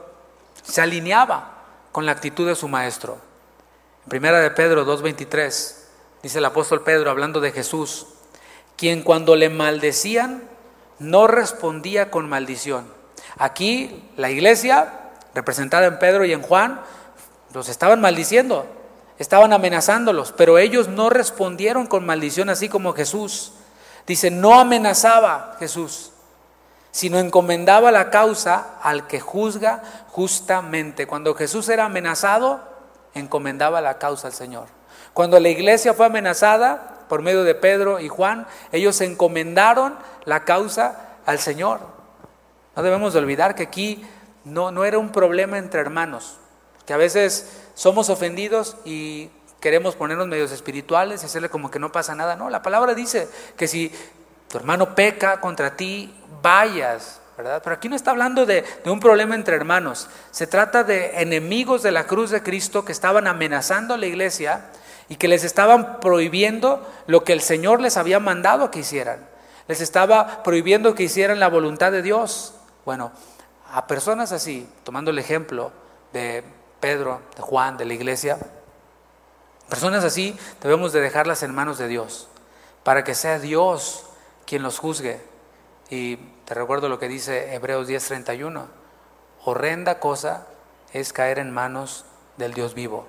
se 0.63 0.81
alineaba 0.81 1.56
con 1.97 2.05
la 2.05 2.11
actitud 2.11 2.45
de 2.45 2.53
su 2.53 2.67
maestro. 2.67 3.17
Primera 4.07 4.39
de 4.39 4.51
Pedro 4.51 4.85
2.23 4.85 5.73
dice 6.21 6.37
el 6.37 6.45
apóstol 6.45 6.83
Pedro 6.83 7.09
hablando 7.09 7.39
de 7.39 7.51
Jesús, 7.51 8.05
quien 8.75 9.01
cuando 9.01 9.35
le 9.35 9.49
maldecían 9.49 10.43
no 10.99 11.25
respondía 11.25 12.11
con 12.11 12.29
maldición. 12.29 12.85
Aquí 13.39 14.07
la 14.15 14.29
iglesia, 14.29 15.09
representada 15.33 15.87
en 15.87 15.97
Pedro 15.97 16.23
y 16.23 16.33
en 16.33 16.43
Juan, 16.43 16.81
los 17.55 17.67
estaban 17.67 17.99
maldiciendo, 17.99 18.67
estaban 19.17 19.51
amenazándolos, 19.51 20.35
pero 20.37 20.59
ellos 20.59 20.89
no 20.89 21.09
respondieron 21.09 21.87
con 21.87 22.05
maldición 22.05 22.49
así 22.49 22.69
como 22.69 22.93
Jesús. 22.93 23.53
Dice, 24.05 24.29
no 24.29 24.59
amenazaba 24.59 25.55
Jesús, 25.57 26.11
sino 26.97 27.19
encomendaba 27.19 27.91
la 27.91 28.09
causa 28.09 28.79
al 28.81 29.05
que 29.05 29.19
juzga 29.19 29.83
justamente. 30.07 31.05
Cuando 31.05 31.35
Jesús 31.35 31.69
era 31.69 31.85
amenazado, 31.85 32.59
encomendaba 33.13 33.81
la 33.81 33.99
causa 33.99 34.29
al 34.29 34.33
Señor. 34.33 34.65
Cuando 35.13 35.39
la 35.39 35.49
iglesia 35.49 35.93
fue 35.93 36.07
amenazada 36.07 37.05
por 37.07 37.21
medio 37.21 37.43
de 37.43 37.53
Pedro 37.53 37.99
y 37.99 38.07
Juan, 38.07 38.47
ellos 38.71 38.99
encomendaron 39.01 39.95
la 40.25 40.43
causa 40.43 41.17
al 41.27 41.37
Señor. 41.37 41.81
No 42.75 42.81
debemos 42.81 43.13
de 43.13 43.19
olvidar 43.19 43.53
que 43.53 43.61
aquí 43.61 44.03
no, 44.43 44.71
no 44.71 44.83
era 44.83 44.97
un 44.97 45.11
problema 45.11 45.59
entre 45.59 45.81
hermanos, 45.81 46.39
que 46.87 46.93
a 46.93 46.97
veces 46.97 47.59
somos 47.75 48.09
ofendidos 48.09 48.75
y 48.85 49.29
queremos 49.59 49.93
ponernos 49.93 50.27
medios 50.27 50.51
espirituales 50.51 51.21
y 51.21 51.27
hacerle 51.27 51.49
como 51.49 51.69
que 51.69 51.77
no 51.77 51.91
pasa 51.91 52.15
nada. 52.15 52.35
No, 52.35 52.49
la 52.49 52.63
palabra 52.63 52.95
dice 52.95 53.29
que 53.55 53.67
si 53.67 53.91
tu 54.49 54.57
hermano 54.57 54.95
peca 54.95 55.39
contra 55.41 55.75
ti, 55.75 56.13
vayas, 56.41 57.19
¿verdad? 57.37 57.61
Pero 57.63 57.75
aquí 57.75 57.89
no 57.89 57.95
está 57.95 58.11
hablando 58.11 58.45
de, 58.45 58.65
un 58.85 58.99
problema 58.99 59.35
entre 59.35 59.55
hermanos. 59.55 60.09
Se 60.31 60.47
trata 60.47 60.83
de 60.83 61.21
enemigos 61.21 61.83
de 61.83 61.91
la 61.91 62.05
cruz 62.07 62.31
de 62.31 62.41
Cristo 62.41 62.85
que 62.85 62.91
estaban 62.91 63.27
amenazando 63.27 63.93
a 63.93 63.97
la 63.97 64.05
iglesia 64.05 64.65
y 65.09 65.17
que 65.17 65.27
les 65.27 65.43
estaban 65.43 65.99
prohibiendo 65.99 66.85
lo 67.05 67.23
que 67.23 67.33
el 67.33 67.41
Señor 67.41 67.81
les 67.81 67.97
había 67.97 68.19
mandado 68.19 68.71
que 68.71 68.79
hicieran. 68.79 69.19
Les 69.67 69.81
estaba 69.81 70.43
prohibiendo 70.43 70.95
que 70.95 71.03
hicieran 71.03 71.39
la 71.39 71.49
voluntad 71.49 71.91
de 71.91 72.01
Dios. 72.01 72.55
Bueno, 72.85 73.11
a 73.71 73.85
personas 73.85 74.31
así, 74.31 74.67
tomando 74.83 75.11
el 75.11 75.19
ejemplo 75.19 75.71
de 76.13 76.43
Pedro, 76.79 77.21
de 77.35 77.41
Juan, 77.41 77.77
de 77.77 77.85
la 77.85 77.93
iglesia, 77.93 78.37
personas 79.69 80.03
así 80.03 80.37
debemos 80.61 80.93
de 80.93 81.01
dejarlas 81.01 81.43
en 81.43 81.53
manos 81.53 81.77
de 81.77 81.87
Dios, 81.87 82.29
para 82.83 83.03
que 83.03 83.13
sea 83.13 83.39
Dios 83.39 84.05
quien 84.47 84.63
los 84.63 84.79
juzgue. 84.79 85.21
Y 85.91 86.15
te 86.45 86.55
recuerdo 86.55 86.89
lo 86.89 86.97
que 86.97 87.07
dice 87.07 87.53
Hebreos 87.53 87.87
10:31, 87.87 88.65
horrenda 89.43 89.99
cosa 89.99 90.47
es 90.93 91.13
caer 91.13 91.37
en 91.37 91.51
manos 91.51 92.05
del 92.37 92.53
Dios 92.53 92.73
vivo. 92.73 93.05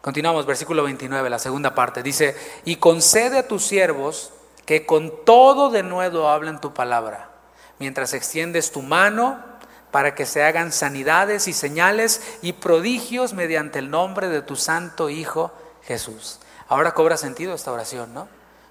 Continuamos, 0.00 0.46
versículo 0.46 0.84
29, 0.84 1.28
la 1.28 1.40
segunda 1.40 1.74
parte. 1.74 2.02
Dice, 2.02 2.36
y 2.64 2.76
concede 2.76 3.38
a 3.38 3.48
tus 3.48 3.64
siervos 3.64 4.32
que 4.64 4.86
con 4.86 5.24
todo 5.24 5.70
de 5.70 5.82
nuevo 5.82 6.28
hablen 6.28 6.60
tu 6.60 6.72
palabra, 6.72 7.30
mientras 7.78 8.14
extiendes 8.14 8.70
tu 8.70 8.82
mano 8.82 9.42
para 9.90 10.14
que 10.14 10.26
se 10.26 10.44
hagan 10.44 10.72
sanidades 10.72 11.48
y 11.48 11.52
señales 11.52 12.38
y 12.42 12.52
prodigios 12.52 13.32
mediante 13.32 13.78
el 13.78 13.90
nombre 13.90 14.28
de 14.28 14.42
tu 14.42 14.56
santo 14.56 15.08
Hijo 15.08 15.50
Jesús. 15.82 16.38
Ahora 16.68 16.92
cobra 16.92 17.16
sentido 17.16 17.54
esta 17.54 17.72
oración, 17.72 18.12
¿no? 18.12 18.28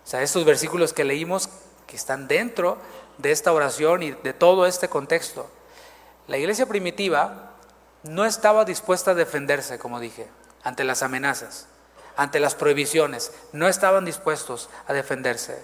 O 0.07 0.09
sea, 0.09 0.21
estos 0.21 0.45
versículos 0.45 0.93
que 0.93 1.03
leímos 1.03 1.49
que 1.85 1.97
están 1.97 2.29
dentro 2.29 2.77
de 3.17 3.33
esta 3.33 3.51
oración 3.51 4.03
y 4.03 4.11
de 4.11 4.31
todo 4.31 4.65
este 4.65 4.87
contexto. 4.87 5.51
La 6.27 6.37
iglesia 6.37 6.65
primitiva 6.65 7.51
no 8.03 8.23
estaba 8.25 8.63
dispuesta 8.63 9.11
a 9.11 9.15
defenderse, 9.15 9.77
como 9.77 9.99
dije, 9.99 10.29
ante 10.63 10.85
las 10.85 11.03
amenazas, 11.03 11.67
ante 12.15 12.39
las 12.39 12.55
prohibiciones. 12.55 13.33
No 13.51 13.67
estaban 13.67 14.05
dispuestos 14.05 14.69
a 14.87 14.93
defenderse. 14.93 15.61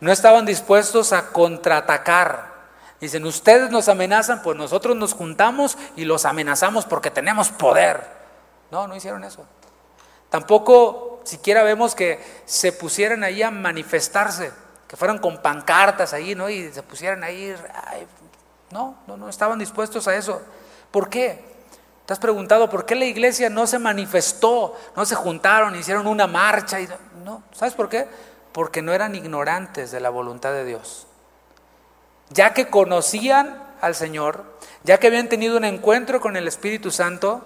No 0.00 0.12
estaban 0.12 0.44
dispuestos 0.44 1.14
a 1.14 1.30
contraatacar 1.30 2.54
Dicen, 3.00 3.26
ustedes 3.26 3.70
nos 3.70 3.88
amenazan, 3.88 4.42
pues 4.42 4.56
nosotros 4.56 4.96
nos 4.96 5.12
juntamos 5.12 5.76
y 5.96 6.04
los 6.04 6.24
amenazamos 6.24 6.86
porque 6.86 7.10
tenemos 7.10 7.50
poder. 7.50 8.06
No, 8.70 8.88
no 8.88 8.96
hicieron 8.96 9.22
eso. 9.24 9.44
Tampoco 10.30 11.15
siquiera 11.26 11.62
vemos 11.62 11.94
que 11.94 12.20
se 12.44 12.72
pusieran 12.72 13.24
ahí 13.24 13.42
a 13.42 13.50
manifestarse, 13.50 14.52
que 14.88 14.96
fueran 14.96 15.18
con 15.18 15.42
pancartas 15.42 16.12
ahí, 16.12 16.34
¿no? 16.34 16.48
Y 16.48 16.72
se 16.72 16.82
pusieran 16.82 17.24
ahí. 17.24 17.54
no, 18.70 18.98
no, 19.06 19.16
no 19.16 19.28
estaban 19.28 19.58
dispuestos 19.58 20.08
a 20.08 20.16
eso. 20.16 20.40
¿Por 20.90 21.08
qué? 21.08 21.56
¿Te 22.06 22.12
has 22.12 22.18
preguntado 22.18 22.70
por 22.70 22.86
qué 22.86 22.94
la 22.94 23.04
iglesia 23.04 23.50
no 23.50 23.66
se 23.66 23.78
manifestó, 23.78 24.76
no 24.94 25.04
se 25.04 25.16
juntaron, 25.16 25.74
hicieron 25.74 26.06
una 26.06 26.26
marcha? 26.26 26.80
Y, 26.80 26.88
no, 27.24 27.42
¿sabes 27.52 27.74
por 27.74 27.88
qué? 27.88 28.06
Porque 28.52 28.80
no 28.80 28.92
eran 28.92 29.14
ignorantes 29.14 29.90
de 29.90 30.00
la 30.00 30.10
voluntad 30.10 30.52
de 30.52 30.64
Dios 30.64 31.06
ya 32.30 32.54
que 32.54 32.68
conocían 32.68 33.62
al 33.80 33.94
Señor, 33.94 34.44
ya 34.84 34.98
que 34.98 35.06
habían 35.06 35.28
tenido 35.28 35.56
un 35.56 35.64
encuentro 35.64 36.20
con 36.20 36.36
el 36.36 36.48
Espíritu 36.48 36.90
Santo, 36.90 37.44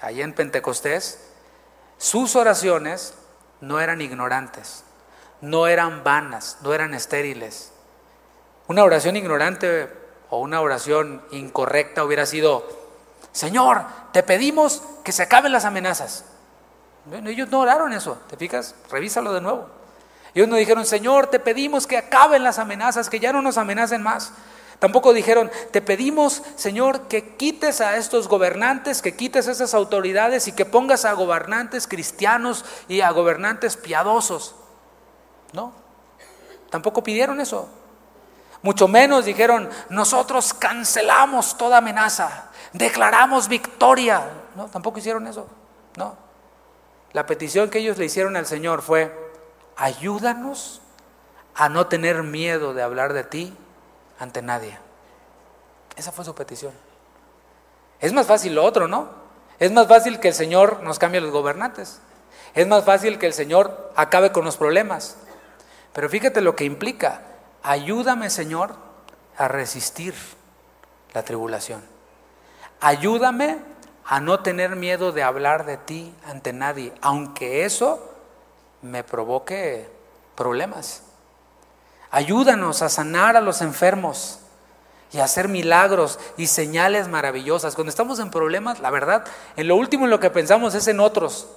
allá 0.00 0.24
en 0.24 0.34
Pentecostés, 0.34 1.29
sus 2.00 2.34
oraciones 2.34 3.12
no 3.60 3.78
eran 3.78 4.00
ignorantes, 4.00 4.84
no 5.42 5.66
eran 5.66 6.02
vanas, 6.02 6.56
no 6.62 6.72
eran 6.72 6.94
estériles. 6.94 7.72
Una 8.68 8.84
oración 8.84 9.16
ignorante 9.16 9.92
o 10.30 10.38
una 10.38 10.62
oración 10.62 11.22
incorrecta 11.30 12.02
hubiera 12.02 12.24
sido, 12.24 12.66
Señor, 13.32 13.84
te 14.12 14.22
pedimos 14.22 14.82
que 15.04 15.12
se 15.12 15.24
acaben 15.24 15.52
las 15.52 15.66
amenazas. 15.66 16.24
ellos 17.26 17.50
no 17.50 17.60
oraron 17.60 17.92
eso, 17.92 18.16
¿te 18.30 18.38
fijas? 18.38 18.74
Revísalo 18.90 19.34
de 19.34 19.42
nuevo. 19.42 19.68
Ellos 20.34 20.48
no 20.48 20.56
dijeron, 20.56 20.86
Señor, 20.86 21.26
te 21.26 21.38
pedimos 21.38 21.86
que 21.86 21.98
acaben 21.98 22.42
las 22.42 22.58
amenazas, 22.58 23.10
que 23.10 23.20
ya 23.20 23.30
no 23.30 23.42
nos 23.42 23.58
amenacen 23.58 24.02
más. 24.02 24.32
Tampoco 24.80 25.12
dijeron, 25.12 25.50
te 25.72 25.82
pedimos, 25.82 26.42
Señor, 26.56 27.02
que 27.02 27.36
quites 27.36 27.82
a 27.82 27.98
estos 27.98 28.28
gobernantes, 28.28 29.02
que 29.02 29.14
quites 29.14 29.46
a 29.46 29.52
esas 29.52 29.74
autoridades 29.74 30.48
y 30.48 30.52
que 30.52 30.64
pongas 30.64 31.04
a 31.04 31.12
gobernantes 31.12 31.86
cristianos 31.86 32.64
y 32.88 33.02
a 33.02 33.10
gobernantes 33.10 33.76
piadosos. 33.76 34.54
No, 35.52 35.74
tampoco 36.70 37.02
pidieron 37.04 37.42
eso. 37.42 37.68
Mucho 38.62 38.88
menos 38.88 39.26
dijeron, 39.26 39.68
nosotros 39.90 40.54
cancelamos 40.54 41.58
toda 41.58 41.78
amenaza, 41.78 42.50
declaramos 42.72 43.48
victoria. 43.48 44.30
No, 44.56 44.66
tampoco 44.68 44.98
hicieron 44.98 45.26
eso. 45.26 45.46
No. 45.96 46.16
La 47.12 47.26
petición 47.26 47.68
que 47.68 47.80
ellos 47.80 47.98
le 47.98 48.06
hicieron 48.06 48.34
al 48.34 48.46
Señor 48.46 48.80
fue, 48.80 49.14
ayúdanos 49.76 50.80
a 51.54 51.68
no 51.68 51.86
tener 51.86 52.22
miedo 52.22 52.72
de 52.72 52.82
hablar 52.82 53.12
de 53.12 53.24
ti 53.24 53.54
ante 54.20 54.42
nadie. 54.42 54.78
Esa 55.96 56.12
fue 56.12 56.24
su 56.24 56.34
petición. 56.34 56.72
Es 58.00 58.12
más 58.12 58.26
fácil 58.26 58.54
lo 58.54 58.64
otro, 58.64 58.86
¿no? 58.86 59.08
Es 59.58 59.72
más 59.72 59.88
fácil 59.88 60.20
que 60.20 60.28
el 60.28 60.34
Señor 60.34 60.82
nos 60.82 60.98
cambie 60.98 61.20
los 61.20 61.32
gobernantes. 61.32 62.00
Es 62.54 62.66
más 62.66 62.84
fácil 62.84 63.18
que 63.18 63.26
el 63.26 63.32
Señor 63.32 63.92
acabe 63.96 64.30
con 64.30 64.44
los 64.44 64.56
problemas. 64.56 65.16
Pero 65.92 66.08
fíjate 66.08 66.40
lo 66.40 66.54
que 66.54 66.64
implica. 66.64 67.22
Ayúdame, 67.62 68.30
Señor, 68.30 68.74
a 69.36 69.48
resistir 69.48 70.14
la 71.12 71.24
tribulación. 71.24 71.82
Ayúdame 72.80 73.58
a 74.04 74.20
no 74.20 74.40
tener 74.40 74.76
miedo 74.76 75.12
de 75.12 75.22
hablar 75.22 75.66
de 75.66 75.76
ti 75.76 76.14
ante 76.24 76.52
nadie, 76.52 76.92
aunque 77.02 77.64
eso 77.64 78.10
me 78.82 79.04
provoque 79.04 79.88
problemas. 80.34 81.02
Ayúdanos 82.10 82.82
a 82.82 82.88
sanar 82.88 83.36
a 83.36 83.40
los 83.40 83.60
enfermos 83.60 84.40
y 85.12 85.18
a 85.18 85.24
hacer 85.24 85.48
milagros 85.48 86.18
y 86.36 86.46
señales 86.46 87.08
maravillosas. 87.08 87.74
Cuando 87.74 87.90
estamos 87.90 88.18
en 88.18 88.30
problemas, 88.30 88.80
la 88.80 88.90
verdad, 88.90 89.24
en 89.56 89.68
lo 89.68 89.76
último 89.76 90.04
en 90.04 90.10
lo 90.10 90.20
que 90.20 90.30
pensamos 90.30 90.74
es 90.74 90.88
en 90.88 91.00
otros. 91.00 91.48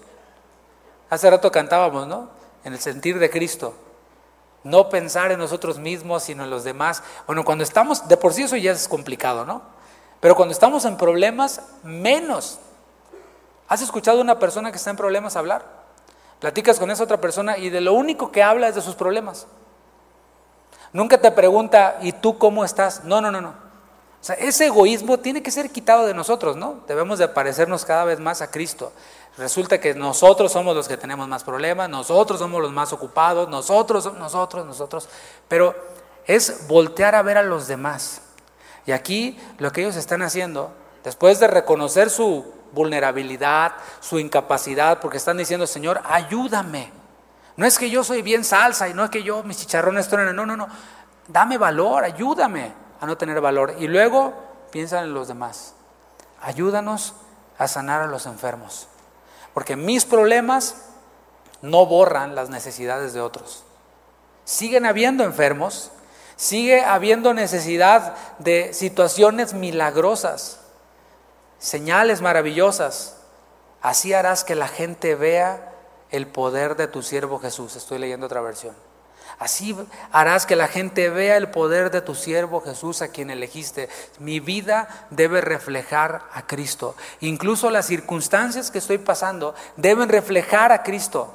Hace 1.10 1.30
rato 1.30 1.51
cantábamos, 1.51 2.08
¿no? 2.08 2.43
en 2.64 2.74
el 2.74 2.80
sentir 2.80 3.20
de 3.20 3.30
Cristo. 3.30 3.74
No 4.64 4.89
pensar 4.89 5.32
en 5.32 5.39
nosotros 5.39 5.78
mismos, 5.78 6.24
sino 6.24 6.43
en 6.45 6.49
los 6.49 6.64
demás. 6.64 7.04
Bueno, 7.28 7.43
cuando 7.43 7.64
estamos, 7.64 8.08
de 8.08 8.18
por 8.18 8.34
sí 8.34 8.43
eso 8.43 8.56
ya 8.56 8.72
es 8.72 8.88
complicado, 8.88 9.45
¿no? 9.45 9.62
Pero 10.22 10.36
cuando 10.36 10.54
estamos 10.54 10.86
en 10.86 10.95
problemas, 10.95 11.62
menos. 11.84 12.60
¿Has 13.68 13.82
escuchado 13.82 14.20
a 14.20 14.22
una 14.22 14.39
persona 14.39 14.72
que 14.72 14.78
está 14.78 14.89
en 14.89 14.95
problemas 14.95 15.36
hablar? 15.36 15.66
Platicas 16.39 16.80
con 16.80 16.91
esa 16.91 17.04
otra 17.04 17.20
persona 17.20 17.58
y 17.58 17.70
de 17.70 17.82
lo 17.82 17.93
único 17.93 18.32
que 18.32 18.41
habla 18.41 18.70
es 18.70 18.76
de 18.76 18.82
sus 18.82 18.95
problemas. 18.95 19.47
Nunca 20.93 21.17
te 21.17 21.31
pregunta, 21.31 21.97
¿y 22.01 22.11
tú 22.11 22.37
cómo 22.37 22.63
estás? 22.63 23.03
No, 23.03 23.19
no, 23.19 23.31
no, 23.31 23.41
no. 23.41 23.49
O 23.49 24.25
sea, 24.25 24.35
ese 24.35 24.67
egoísmo 24.67 25.17
tiene 25.17 25.43
que 25.43 25.51
ser 25.51 25.69
quitado 25.69 26.05
de 26.05 26.13
nosotros, 26.13 26.55
¿no? 26.55 26.81
Debemos 26.87 27.19
de 27.19 27.27
parecernos 27.27 27.83
cada 27.83 28.05
vez 28.05 28.19
más 28.19 28.41
a 28.41 28.49
Cristo. 28.49 28.93
Resulta 29.37 29.81
que 29.81 29.95
nosotros 29.95 30.51
somos 30.51 30.75
los 30.75 30.87
que 30.87 30.95
tenemos 30.95 31.27
más 31.27 31.43
problemas, 31.43 31.89
nosotros 31.89 32.39
somos 32.39 32.61
los 32.61 32.71
más 32.71 32.93
ocupados, 32.93 33.49
nosotros, 33.49 34.13
nosotros, 34.13 34.65
nosotros. 34.65 35.09
Pero 35.47 35.75
es 36.25 36.67
voltear 36.67 37.15
a 37.15 37.21
ver 37.21 37.37
a 37.37 37.43
los 37.43 37.67
demás. 37.67 38.21
Y 38.85 38.91
aquí 38.91 39.37
lo 39.57 39.71
que 39.71 39.81
ellos 39.81 39.95
están 39.95 40.21
haciendo, 40.21 40.71
después 41.03 41.39
de 41.39 41.47
reconocer 41.47 42.09
su 42.09 42.45
vulnerabilidad, 42.71 43.73
su 43.99 44.19
incapacidad, 44.19 44.99
porque 44.99 45.17
están 45.17 45.37
diciendo, 45.37 45.67
Señor, 45.67 46.01
ayúdame. 46.05 46.91
No 47.56 47.66
es 47.66 47.78
que 47.78 47.89
yo 47.89 48.04
soy 48.04 48.22
bien 48.22 48.43
salsa 48.43 48.89
y 48.89 48.93
no 48.93 49.04
es 49.04 49.10
que 49.10 49.24
yo 49.24 49.43
mis 49.43 49.58
chicharrones 49.58 50.08
truenan, 50.08 50.36
no, 50.36 50.45
no, 50.45 50.58
no. 50.58 50.68
Dame 51.28 51.58
valor, 51.58 52.04
ayúdame 52.04 52.74
a 52.99 53.06
no 53.06 53.18
tener 53.18 53.39
valor. 53.41 53.76
Y 53.80 53.88
luego 53.88 54.34
piensan 54.72 55.06
en 55.06 55.14
los 55.14 55.28
demás. 55.28 55.76
Ayúdanos 56.41 57.14
a 57.58 57.68
sanar 57.68 58.01
a 58.01 58.08
los 58.08 58.26
enfermos. 58.26 58.88
Porque 59.54 59.76
mis 59.76 60.06
problemas 60.06 60.76
no 61.62 61.86
borran 61.86 62.36
las 62.36 62.49
necesidades 62.49 63.14
de 63.14 63.22
otros. 63.22 63.64
Siguen 64.45 64.86
habiendo 64.86 65.24
enfermos, 65.24 65.91
sigue 66.36 66.84
habiendo 66.84 67.34
necesidad 67.34 68.16
de 68.39 68.74
situaciones 68.74 69.54
milagrosas, 69.54 70.60
señales 71.60 72.22
maravillosas. 72.22 73.18
Así 73.82 74.14
harás 74.14 74.43
que 74.43 74.56
la 74.56 74.68
gente 74.68 75.16
vea 75.16 75.72
el 76.14 76.28
poder 76.28 76.78
de 76.78 76.88
tu 76.88 77.01
siervo 77.01 77.39
Jesús. 77.39 77.76
Estoy 77.76 77.97
leyendo 77.97 78.28
otra 78.28 78.39
versión. 78.39 78.76
Así 79.39 79.76
harás 80.11 80.45
que 80.45 80.55
la 80.55 80.68
gente 80.68 81.09
vea 81.09 81.38
el 81.38 81.49
poder 81.49 81.89
de 81.89 82.01
tu 82.01 82.14
siervo 82.14 82.61
Jesús 82.61 83.01
a 83.01 83.07
quien 83.07 83.32
elegiste. 83.32 83.89
Mi 84.20 84.39
vida 84.39 85.07
debe 85.09 85.41
reflejar 85.41 86.22
a 86.32 86.45
Cristo. 86.45 86.95
Incluso 87.20 87.72
las 87.72 87.88
circunstancias 87.88 88.70
que 88.70 88.78
estoy 88.78 88.99
pasando 88.99 89.55
deben 89.76 90.07
reflejar 90.07 90.72
a 90.72 90.84
Cristo. 90.84 91.34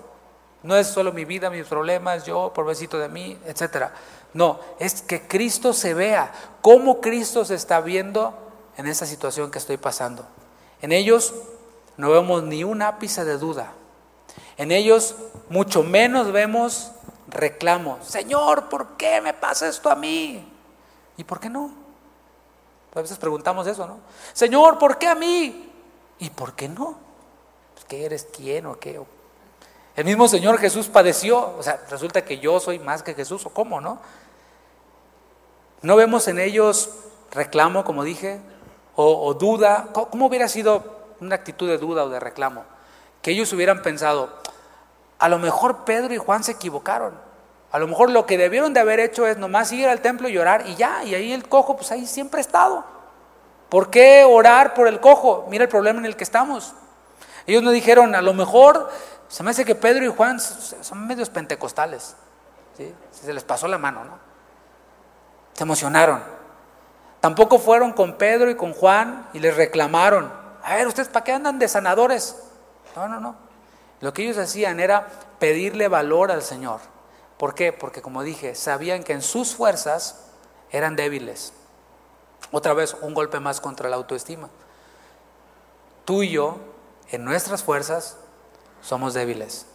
No 0.63 0.77
es 0.77 0.87
solo 0.87 1.13
mi 1.13 1.25
vida, 1.25 1.51
mis 1.51 1.67
problemas, 1.67 2.25
yo, 2.25 2.53
pobrecito 2.55 3.01
de 3.01 3.09
mí, 3.09 3.37
etc. 3.47 3.87
No, 4.33 4.61
es 4.79 5.03
que 5.03 5.27
Cristo 5.27 5.73
se 5.73 5.93
vea, 5.93 6.33
cómo 6.63 7.01
Cristo 7.01 7.45
se 7.45 7.57
está 7.57 7.81
viendo 7.81 8.33
en 8.77 8.87
esa 8.87 9.07
situación 9.07 9.51
que 9.51 9.59
estoy 9.59 9.77
pasando. 9.77 10.25
En 10.81 10.93
ellos 10.93 11.35
no 11.97 12.11
vemos 12.11 12.45
ni 12.45 12.63
un 12.63 12.81
ápice 12.81 13.25
de 13.25 13.39
duda. 13.39 13.73
En 14.57 14.73
ellos 14.73 15.15
mucho 15.49 15.83
menos 15.83 16.33
vemos 16.33 16.93
reclamo. 17.29 17.99
Señor, 18.03 18.69
¿por 18.69 18.97
qué 18.97 19.21
me 19.21 19.35
pasa 19.35 19.69
esto 19.69 19.91
a 19.91 19.95
mí? 19.95 20.47
¿Y 21.17 21.25
por 21.25 21.41
qué 21.41 21.49
no? 21.49 21.71
A 22.95 23.01
veces 23.01 23.19
preguntamos 23.19 23.67
eso, 23.67 23.87
¿no? 23.87 23.99
Señor, 24.33 24.79
¿por 24.79 24.99
qué 24.99 25.07
a 25.07 25.15
mí? 25.15 25.71
¿Y 26.19 26.31
por 26.31 26.55
qué 26.55 26.69
no? 26.69 26.99
Pues, 27.75 27.85
¿Qué 27.87 28.05
eres 28.05 28.27
quién 28.33 28.67
o 28.67 28.79
qué? 28.79 29.01
El 29.95 30.05
mismo 30.05 30.27
Señor 30.27 30.59
Jesús 30.59 30.89
padeció. 30.89 31.57
O 31.57 31.63
sea, 31.63 31.81
resulta 31.91 32.25
que 32.25 32.39
yo 32.39 32.59
soy 32.61 32.79
más 32.79 33.03
que 33.03 33.15
Jesús, 33.15 33.45
¿o 33.47 33.51
cómo, 33.51 33.81
no? 33.81 34.01
No 35.83 35.97
vemos 35.97 36.27
en 36.29 36.41
ellos 36.41 36.91
reclamo, 37.31 37.85
como 37.85 38.03
dije, 38.03 38.41
o, 38.97 39.27
o 39.27 39.35
duda. 39.35 39.89
¿Cómo 39.93 40.27
hubiera 40.27 40.49
sido 40.49 40.83
una 41.21 41.37
actitud 41.37 41.69
de 41.69 41.79
duda 41.79 42.05
o 42.05 42.09
de 42.09 42.19
reclamo? 42.19 42.65
Que 43.23 43.33
ellos 43.33 43.53
hubieran 43.53 43.83
pensado, 43.83 44.31
a 45.19 45.29
lo 45.29 45.39
mejor 45.39 45.85
Pedro 45.85 46.15
y 46.15 46.19
Juan 46.19 46.45
se 46.45 46.53
equivocaron. 46.53 47.15
A 47.71 47.79
lo 47.79 47.87
mejor 47.87 48.11
lo 48.11 48.25
que 48.25 48.39
debieron 48.39 48.73
de 48.73 48.81
haber 48.81 49.01
hecho 49.01 49.27
es 49.27 49.37
nomás 49.37 49.73
ir 49.73 49.89
al 49.89 50.01
templo 50.01 50.29
y 50.29 50.39
orar 50.39 50.67
y 50.67 50.77
ya, 50.77 51.05
y 51.05 51.15
ahí 51.15 51.33
el 51.33 51.49
cojo, 51.49 51.77
pues 51.77 51.93
ahí 51.93 52.07
siempre 52.07 52.39
ha 52.39 52.41
estado. 52.41 52.85
¿Por 53.69 53.91
qué 53.91 54.25
orar 54.25 54.73
por 54.73 54.89
el 54.89 55.01
cojo? 55.01 55.47
Mira 55.51 55.65
el 55.65 55.69
problema 55.69 55.99
en 55.99 56.07
el 56.07 56.17
que 56.17 56.25
estamos. 56.25 56.73
Ellos 57.47 57.63
no 57.63 57.71
dijeron, 57.71 58.15
a 58.15 58.23
lo 58.23 58.33
mejor 58.33 58.91
se 59.29 59.43
me 59.43 59.51
hace 59.51 59.65
que 59.65 59.75
Pedro 59.75 60.05
y 60.05 60.09
Juan 60.09 60.41
son 60.41 61.07
medios 61.07 61.29
pentecostales. 61.29 62.17
¿sí? 62.77 62.95
Se 63.11 63.33
les 63.33 63.45
pasó 63.45 63.69
la 63.69 63.77
mano, 63.77 64.05
¿no? 64.05 64.19
Se 65.53 65.65
emocionaron. 65.65 66.23
Tampoco 67.21 67.59
fueron 67.59 67.93
con 67.93 68.15
Pedro 68.15 68.49
y 68.49 68.55
con 68.55 68.73
Juan 68.73 69.29
y 69.33 69.41
les 69.41 69.57
reclamaron. 69.57 70.33
A 70.63 70.77
ver, 70.77 70.87
¿ustedes 70.87 71.09
para 71.09 71.25
qué 71.25 71.33
andan 71.33 71.59
de 71.59 71.69
sanadores? 71.69 72.37
No, 72.99 73.07
no, 73.07 73.21
no. 73.21 73.37
Lo 74.01 74.13
que 74.13 74.25
ellos 74.25 74.39
hacían 74.39 74.81
era 74.81 75.07
pedirle 75.39 75.87
valor 75.87 76.33
al 76.33 76.43
Señor. 76.43 76.81
¿Por 77.37 77.55
qué? 77.55 77.73
Porque 77.73 78.03
como 78.03 78.25
dije, 78.25 78.57
sabían 78.57 79.05
que 79.05 79.13
en 79.13 79.23
sus 79.23 79.55
fuerzas 79.55 80.25
eran 80.73 80.97
débiles. 80.97 81.53
Otra 82.51 82.75
vez, 82.75 82.97
un 83.01 83.15
golpe 83.15 83.39
más 83.39 83.61
contra 83.61 83.89
la 83.89 83.95
autoestima. 83.95 84.49
Tú 86.05 86.25
y 86.25 86.31
yo, 86.31 86.57
en 87.13 87.25
nuestras 87.25 87.63
fuerzas, 87.63 88.17
somos 88.83 89.15
débiles. 89.15 89.67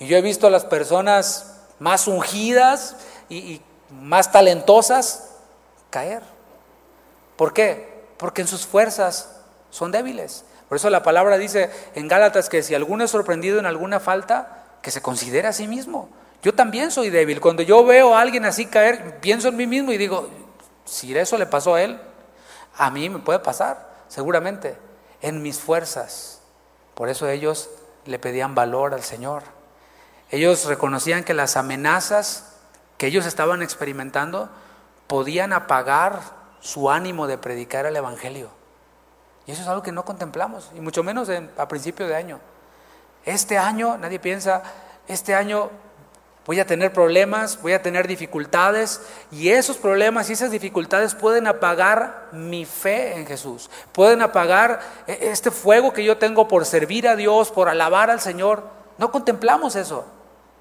Y 0.00 0.08
yo 0.08 0.16
he 0.16 0.22
visto 0.22 0.48
a 0.48 0.50
las 0.50 0.64
personas 0.64 1.60
más 1.78 2.08
ungidas 2.08 2.96
y, 3.28 3.62
más 3.88 4.32
talentosas 4.32 5.30
caer. 5.90 6.24
¿Por 7.36 7.52
qué? 7.52 8.04
Porque 8.16 8.42
en 8.42 8.48
sus 8.48 8.66
fuerzas 8.66 9.30
son 9.70 9.92
débiles. 9.92 10.44
Por 10.70 10.76
eso 10.76 10.88
la 10.88 11.02
palabra 11.02 11.36
dice 11.36 11.68
en 11.96 12.06
Gálatas 12.06 12.48
que 12.48 12.62
si 12.62 12.76
alguno 12.76 13.02
es 13.02 13.10
sorprendido 13.10 13.58
en 13.58 13.66
alguna 13.66 13.98
falta, 13.98 14.66
que 14.82 14.92
se 14.92 15.02
considere 15.02 15.48
a 15.48 15.52
sí 15.52 15.66
mismo. 15.66 16.08
Yo 16.44 16.54
también 16.54 16.92
soy 16.92 17.10
débil. 17.10 17.40
Cuando 17.40 17.62
yo 17.62 17.84
veo 17.84 18.14
a 18.14 18.20
alguien 18.20 18.44
así 18.44 18.66
caer, 18.66 19.18
pienso 19.18 19.48
en 19.48 19.56
mí 19.56 19.66
mismo 19.66 19.90
y 19.90 19.98
digo, 19.98 20.30
si 20.84 21.12
eso 21.18 21.36
le 21.38 21.46
pasó 21.46 21.74
a 21.74 21.82
él, 21.82 22.00
a 22.76 22.88
mí 22.92 23.08
me 23.08 23.18
puede 23.18 23.40
pasar, 23.40 23.90
seguramente, 24.06 24.76
en 25.22 25.42
mis 25.42 25.58
fuerzas. 25.58 26.40
Por 26.94 27.08
eso 27.08 27.28
ellos 27.28 27.68
le 28.04 28.20
pedían 28.20 28.54
valor 28.54 28.94
al 28.94 29.02
Señor. 29.02 29.42
Ellos 30.30 30.66
reconocían 30.66 31.24
que 31.24 31.34
las 31.34 31.56
amenazas 31.56 32.52
que 32.96 33.08
ellos 33.08 33.26
estaban 33.26 33.60
experimentando 33.60 34.48
podían 35.08 35.52
apagar 35.52 36.20
su 36.60 36.92
ánimo 36.92 37.26
de 37.26 37.38
predicar 37.38 37.86
el 37.86 37.96
Evangelio. 37.96 38.59
Y 39.46 39.52
eso 39.52 39.62
es 39.62 39.68
algo 39.68 39.82
que 39.82 39.92
no 39.92 40.04
contemplamos, 40.04 40.70
y 40.74 40.80
mucho 40.80 41.02
menos 41.02 41.28
a 41.56 41.68
principio 41.68 42.06
de 42.06 42.14
año. 42.14 42.38
Este 43.24 43.58
año, 43.58 43.98
nadie 43.98 44.18
piensa, 44.18 44.62
este 45.08 45.34
año 45.34 45.70
voy 46.46 46.60
a 46.60 46.66
tener 46.66 46.92
problemas, 46.92 47.60
voy 47.60 47.72
a 47.72 47.82
tener 47.82 48.06
dificultades, 48.06 49.02
y 49.30 49.50
esos 49.50 49.76
problemas 49.76 50.30
y 50.30 50.34
esas 50.34 50.50
dificultades 50.50 51.14
pueden 51.14 51.46
apagar 51.46 52.28
mi 52.32 52.64
fe 52.64 53.16
en 53.16 53.26
Jesús, 53.26 53.70
pueden 53.92 54.22
apagar 54.22 54.80
e, 55.06 55.30
este 55.30 55.50
fuego 55.50 55.92
que 55.92 56.04
yo 56.04 56.18
tengo 56.18 56.48
por 56.48 56.64
servir 56.64 57.08
a 57.08 57.16
Dios, 57.16 57.50
por 57.50 57.68
alabar 57.68 58.10
al 58.10 58.20
Señor. 58.20 58.64
No 58.98 59.10
contemplamos 59.10 59.76
eso, 59.76 60.06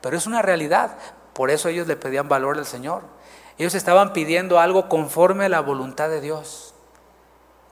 pero 0.01 0.17
es 0.17 0.25
una 0.27 0.41
realidad. 0.41 0.91
Por 1.33 1.51
eso 1.51 1.69
ellos 1.69 1.87
le 1.87 1.95
pedían 1.95 2.27
valor 2.27 2.57
al 2.57 2.65
Señor. 2.65 3.03
Ellos 3.57 3.75
estaban 3.75 4.13
pidiendo 4.13 4.59
algo 4.59 4.89
conforme 4.89 5.45
a 5.45 5.49
la 5.49 5.59
voluntad 5.59 6.09
de 6.09 6.21
Dios 6.21 6.68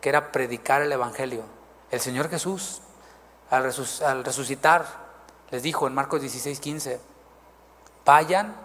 que 0.02 0.10
era 0.10 0.32
predicar 0.32 0.82
el 0.82 0.92
Evangelio. 0.92 1.44
El 1.92 2.00
Señor 2.00 2.30
Jesús, 2.30 2.82
al, 3.50 3.64
resucitar, 4.24 4.86
les 5.52 5.64
dijo 5.64 5.88
en 5.88 5.94
Marcos 5.94 6.22
16, 6.22 6.60
15, 6.60 7.00
vayan 8.06 8.56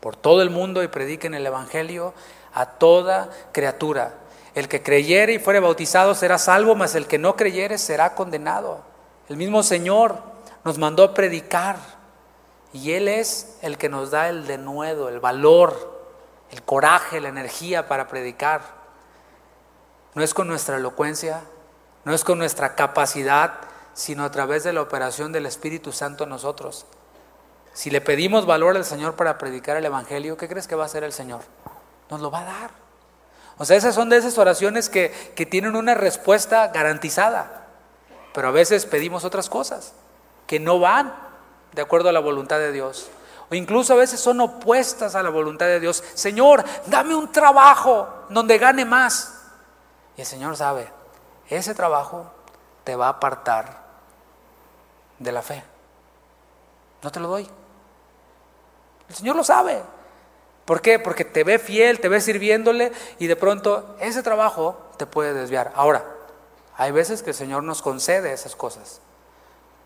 por 0.00 0.16
todo 0.16 0.42
el 0.42 0.50
mundo 0.50 0.82
y 0.82 0.88
prediquen 0.88 1.34
el 1.34 1.46
Evangelio 1.46 2.14
a 2.54 2.66
toda 2.66 3.30
criatura. 3.52 4.14
El 4.54 4.68
que 4.68 4.82
creyere 4.82 5.34
y 5.34 5.38
fuere 5.38 5.60
bautizado 5.60 6.14
será 6.14 6.38
salvo, 6.38 6.74
mas 6.74 6.94
el 6.94 7.06
que 7.06 7.18
no 7.18 7.36
creyere 7.36 7.78
será 7.78 8.14
condenado. 8.14 8.80
El 9.28 9.36
mismo 9.36 9.62
Señor 9.62 10.18
nos 10.64 10.78
mandó 10.78 11.04
a 11.04 11.14
predicar 11.14 11.76
y 12.72 12.92
Él 12.92 13.08
es 13.08 13.58
el 13.62 13.78
que 13.78 13.88
nos 13.88 14.10
da 14.10 14.28
el 14.28 14.46
denuedo, 14.46 15.08
el 15.08 15.20
valor, 15.20 16.00
el 16.50 16.62
coraje, 16.62 17.20
la 17.20 17.28
energía 17.28 17.86
para 17.86 18.08
predicar. 18.08 18.79
No 20.14 20.22
es 20.22 20.34
con 20.34 20.48
nuestra 20.48 20.76
elocuencia, 20.76 21.42
no 22.04 22.12
es 22.14 22.24
con 22.24 22.38
nuestra 22.38 22.74
capacidad, 22.74 23.54
sino 23.94 24.24
a 24.24 24.30
través 24.30 24.64
de 24.64 24.72
la 24.72 24.82
operación 24.82 25.32
del 25.32 25.46
Espíritu 25.46 25.92
Santo 25.92 26.24
en 26.24 26.30
nosotros. 26.30 26.86
Si 27.72 27.90
le 27.90 28.00
pedimos 28.00 28.46
valor 28.46 28.76
al 28.76 28.84
Señor 28.84 29.14
para 29.14 29.38
predicar 29.38 29.76
el 29.76 29.84
Evangelio, 29.84 30.36
¿qué 30.36 30.48
crees 30.48 30.66
que 30.66 30.74
va 30.74 30.84
a 30.84 30.86
hacer 30.86 31.04
el 31.04 31.12
Señor? 31.12 31.42
Nos 32.10 32.20
lo 32.20 32.30
va 32.30 32.40
a 32.40 32.44
dar. 32.44 32.70
O 33.58 33.64
sea, 33.64 33.76
esas 33.76 33.94
son 33.94 34.08
de 34.08 34.16
esas 34.16 34.38
oraciones 34.38 34.88
que, 34.88 35.32
que 35.36 35.46
tienen 35.46 35.76
una 35.76 35.94
respuesta 35.94 36.68
garantizada. 36.68 37.66
Pero 38.32 38.48
a 38.48 38.52
veces 38.52 38.86
pedimos 38.86 39.24
otras 39.24 39.48
cosas 39.48 39.92
que 40.46 40.58
no 40.58 40.80
van 40.80 41.14
de 41.72 41.82
acuerdo 41.82 42.08
a 42.08 42.12
la 42.12 42.20
voluntad 42.20 42.58
de 42.58 42.72
Dios. 42.72 43.08
O 43.50 43.54
incluso 43.54 43.92
a 43.92 43.96
veces 43.96 44.20
son 44.20 44.40
opuestas 44.40 45.14
a 45.14 45.22
la 45.22 45.30
voluntad 45.30 45.66
de 45.66 45.80
Dios. 45.80 46.02
Señor, 46.14 46.64
dame 46.86 47.14
un 47.14 47.30
trabajo 47.30 48.08
donde 48.30 48.58
gane 48.58 48.84
más. 48.84 49.39
El 50.20 50.26
Señor 50.26 50.54
sabe, 50.54 50.86
ese 51.48 51.74
trabajo 51.74 52.26
te 52.84 52.94
va 52.94 53.06
a 53.06 53.12
apartar 53.12 53.84
de 55.18 55.32
la 55.32 55.40
fe. 55.40 55.64
No 57.02 57.10
te 57.10 57.20
lo 57.20 57.28
doy. 57.28 57.48
El 59.08 59.14
Señor 59.14 59.34
lo 59.34 59.44
sabe. 59.44 59.82
¿Por 60.66 60.82
qué? 60.82 60.98
Porque 60.98 61.24
te 61.24 61.42
ve 61.42 61.58
fiel, 61.58 62.00
te 62.00 62.10
ve 62.10 62.20
sirviéndole 62.20 62.92
y 63.18 63.28
de 63.28 63.36
pronto 63.36 63.96
ese 63.98 64.22
trabajo 64.22 64.90
te 64.98 65.06
puede 65.06 65.32
desviar. 65.32 65.72
Ahora, 65.74 66.04
hay 66.76 66.92
veces 66.92 67.22
que 67.22 67.30
el 67.30 67.36
Señor 67.36 67.62
nos 67.62 67.80
concede 67.80 68.34
esas 68.34 68.54
cosas 68.54 69.00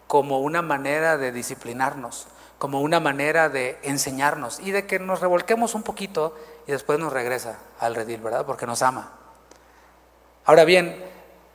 como 0.08 0.40
una 0.40 0.62
manera 0.62 1.16
de 1.16 1.30
disciplinarnos, 1.30 2.26
como 2.58 2.80
una 2.80 2.98
manera 2.98 3.50
de 3.50 3.78
enseñarnos 3.84 4.58
y 4.58 4.72
de 4.72 4.84
que 4.84 4.98
nos 4.98 5.20
revolquemos 5.20 5.76
un 5.76 5.84
poquito 5.84 6.34
y 6.66 6.72
después 6.72 6.98
nos 6.98 7.12
regresa 7.12 7.60
al 7.78 7.94
redil, 7.94 8.20
¿verdad? 8.20 8.44
Porque 8.44 8.66
nos 8.66 8.82
ama. 8.82 9.23
Ahora 10.46 10.64
bien, 10.64 11.02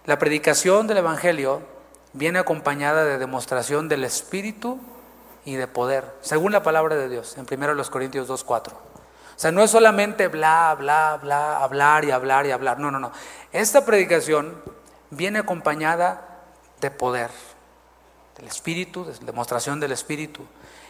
la 0.05 0.17
predicación 0.17 0.87
del 0.87 0.97
Evangelio 0.97 1.61
viene 2.13 2.39
acompañada 2.39 3.05
de 3.05 3.19
demostración 3.19 3.87
del 3.87 4.03
Espíritu 4.03 4.79
y 5.45 5.55
de 5.55 5.67
poder, 5.67 6.05
según 6.21 6.51
la 6.51 6.63
palabra 6.63 6.95
de 6.95 7.07
Dios, 7.07 7.37
en 7.37 7.45
1 7.51 7.83
Corintios 7.91 8.27
2.4. 8.27 8.71
O 8.71 9.41
sea, 9.41 9.51
no 9.51 9.63
es 9.63 9.69
solamente 9.69 10.27
bla, 10.27 10.75
bla, 10.77 11.19
bla, 11.21 11.63
hablar 11.63 12.03
y 12.03 12.11
hablar 12.11 12.47
y 12.47 12.51
hablar. 12.51 12.79
No, 12.79 12.89
no, 12.89 12.99
no. 12.99 13.11
Esta 13.51 13.85
predicación 13.85 14.59
viene 15.11 15.39
acompañada 15.39 16.41
de 16.81 16.89
poder, 16.89 17.29
del 18.37 18.47
Espíritu, 18.47 19.05
de 19.05 19.13
demostración 19.23 19.79
del 19.79 19.91
Espíritu. 19.91 20.45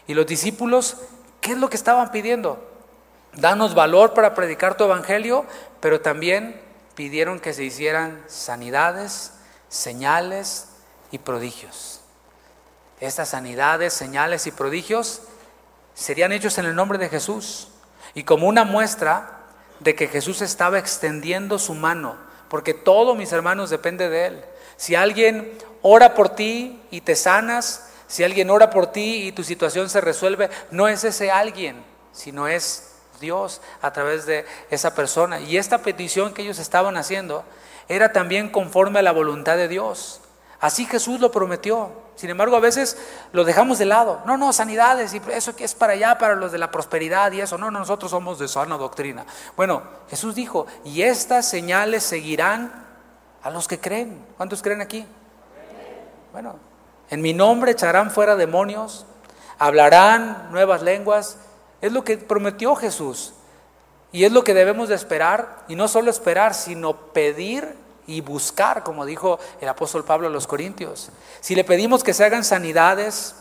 Y 0.07 0.13
los 0.13 0.25
discípulos, 0.25 0.97
¿qué 1.41 1.51
es 1.51 1.57
lo 1.57 1.69
que 1.69 1.75
estaban 1.75 2.11
pidiendo? 2.11 2.65
Danos 3.33 3.75
valor 3.75 4.13
para 4.13 4.33
predicar 4.33 4.75
tu 4.75 4.85
evangelio, 4.85 5.45
pero 5.81 6.01
también 6.01 6.68
pidieron 6.99 7.39
que 7.39 7.53
se 7.53 7.63
hicieran 7.63 8.21
sanidades, 8.27 9.31
señales 9.69 10.67
y 11.11 11.19
prodigios. 11.19 12.01
Estas 12.99 13.29
sanidades, 13.29 13.93
señales 13.93 14.47
y 14.47 14.51
prodigios 14.51 15.21
serían 15.93 16.33
hechos 16.33 16.57
en 16.57 16.65
el 16.65 16.75
nombre 16.75 16.97
de 16.97 17.07
Jesús 17.07 17.69
y 18.15 18.25
como 18.25 18.49
una 18.49 18.65
muestra 18.65 19.45
de 19.79 19.95
que 19.95 20.09
Jesús 20.09 20.41
estaba 20.41 20.77
extendiendo 20.77 21.57
su 21.57 21.73
mano, 21.73 22.17
porque 22.49 22.73
todo, 22.73 23.15
mis 23.15 23.31
hermanos, 23.31 23.69
depende 23.69 24.09
de 24.09 24.25
Él. 24.25 24.45
Si 24.75 24.93
alguien 24.95 25.57
ora 25.81 26.13
por 26.13 26.35
ti 26.35 26.81
y 26.91 26.99
te 26.99 27.15
sanas, 27.15 27.91
si 28.09 28.25
alguien 28.25 28.49
ora 28.49 28.69
por 28.71 28.87
ti 28.87 29.25
y 29.25 29.31
tu 29.31 29.45
situación 29.45 29.89
se 29.89 30.01
resuelve, 30.01 30.49
no 30.69 30.89
es 30.89 31.05
ese 31.05 31.31
alguien, 31.31 31.81
sino 32.11 32.49
es 32.49 32.88
Dios 33.19 33.61
a 33.81 33.91
través 33.91 34.25
de 34.25 34.45
esa 34.69 34.95
persona. 34.95 35.39
Y 35.39 35.57
esta 35.57 35.79
petición 35.79 36.33
que 36.33 36.41
ellos 36.41 36.59
estaban 36.59 36.97
haciendo 36.97 37.43
era 37.87 38.11
también 38.13 38.49
conforme 38.49 38.99
a 38.99 39.01
la 39.01 39.11
voluntad 39.11 39.57
de 39.57 39.67
Dios. 39.67 40.21
Así 40.59 40.85
Jesús 40.85 41.19
lo 41.19 41.31
prometió. 41.31 41.91
Sin 42.15 42.29
embargo, 42.29 42.57
a 42.57 42.59
veces 42.59 42.97
lo 43.31 43.45
dejamos 43.45 43.79
de 43.79 43.85
lado. 43.85 44.21
No, 44.25 44.35
no, 44.35 44.51
sanidades, 44.51 45.13
y 45.13 45.21
eso 45.31 45.55
que 45.55 45.63
es 45.63 45.73
para 45.73 45.93
allá, 45.93 46.17
para 46.17 46.35
los 46.35 46.51
de 46.51 46.57
la 46.57 46.69
prosperidad 46.69 47.31
y 47.31 47.39
eso. 47.39 47.57
No, 47.57 47.71
no, 47.71 47.79
nosotros 47.79 48.11
somos 48.11 48.39
de 48.39 48.47
sana 48.49 48.77
doctrina. 48.77 49.25
Bueno, 49.55 49.83
Jesús 50.09 50.35
dijo, 50.35 50.67
y 50.83 51.03
estas 51.03 51.47
señales 51.47 52.03
seguirán 52.03 52.85
a 53.41 53.49
los 53.49 53.69
que 53.69 53.79
creen. 53.79 54.25
¿Cuántos 54.35 54.61
creen 54.61 54.81
aquí? 54.81 55.07
Bueno, 56.33 56.57
en 57.09 57.21
mi 57.21 57.33
nombre 57.33 57.71
echarán 57.71 58.11
fuera 58.11 58.35
demonios, 58.35 59.05
hablarán 59.57 60.49
nuevas 60.51 60.81
lenguas. 60.81 61.37
Es 61.81 61.91
lo 61.91 62.03
que 62.03 62.17
prometió 62.17 62.75
Jesús. 62.75 63.33
Y 64.11 64.25
es 64.25 64.31
lo 64.31 64.43
que 64.43 64.53
debemos 64.53 64.89
de 64.89 64.95
esperar, 64.95 65.63
y 65.67 65.75
no 65.75 65.87
solo 65.87 66.09
esperar, 66.09 66.55
sino 66.55 66.95
pedir 66.95 67.75
y 68.07 68.21
buscar, 68.21 68.83
como 68.83 69.05
dijo 69.05 69.39
el 69.61 69.69
apóstol 69.69 70.03
Pablo 70.03 70.27
a 70.27 70.31
los 70.31 70.47
Corintios. 70.47 71.09
Si 71.41 71.53
le 71.53 71.63
pedimos 71.63 72.03
que 72.03 72.15
se 72.15 72.25
hagan 72.25 72.43
sanidades, 72.43 73.35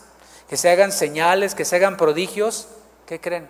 que 0.47 0.57
se 0.57 0.69
hagan 0.69 0.91
señales, 0.91 1.55
que 1.55 1.65
se 1.65 1.75
hagan 1.75 1.97
prodigios, 1.97 2.67
¿qué 3.07 3.19
creen? 3.19 3.49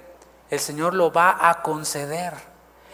El 0.50 0.60
Señor 0.60 0.94
lo 0.94 1.12
va 1.12 1.50
a 1.50 1.62
conceder. 1.62 2.34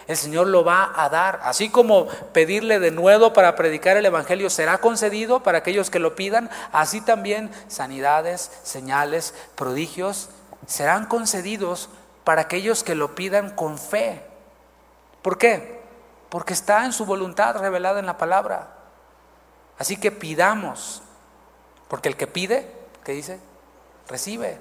El 0.07 0.17
Señor 0.17 0.47
lo 0.47 0.63
va 0.63 0.91
a 0.95 1.09
dar. 1.09 1.39
Así 1.43 1.69
como 1.69 2.07
pedirle 2.33 2.79
de 2.79 2.91
nuevo 2.91 3.33
para 3.33 3.55
predicar 3.55 3.97
el 3.97 4.05
Evangelio 4.05 4.49
será 4.49 4.79
concedido 4.79 5.41
para 5.41 5.59
aquellos 5.59 5.89
que 5.89 5.99
lo 5.99 6.15
pidan, 6.15 6.49
así 6.71 7.01
también 7.01 7.51
sanidades, 7.67 8.51
señales, 8.63 9.33
prodigios 9.55 10.29
serán 10.67 11.05
concedidos 11.05 11.89
para 12.23 12.41
aquellos 12.41 12.83
que 12.83 12.95
lo 12.95 13.15
pidan 13.15 13.51
con 13.51 13.77
fe. 13.77 14.25
¿Por 15.21 15.37
qué? 15.37 15.81
Porque 16.29 16.53
está 16.53 16.85
en 16.85 16.93
su 16.93 17.05
voluntad 17.05 17.57
revelada 17.57 17.99
en 17.99 18.05
la 18.05 18.17
palabra. 18.17 18.69
Así 19.77 19.97
que 19.97 20.11
pidamos, 20.11 21.01
porque 21.87 22.09
el 22.09 22.15
que 22.15 22.27
pide, 22.27 22.71
¿qué 23.03 23.11
dice? 23.13 23.39
Recibe. 24.07 24.59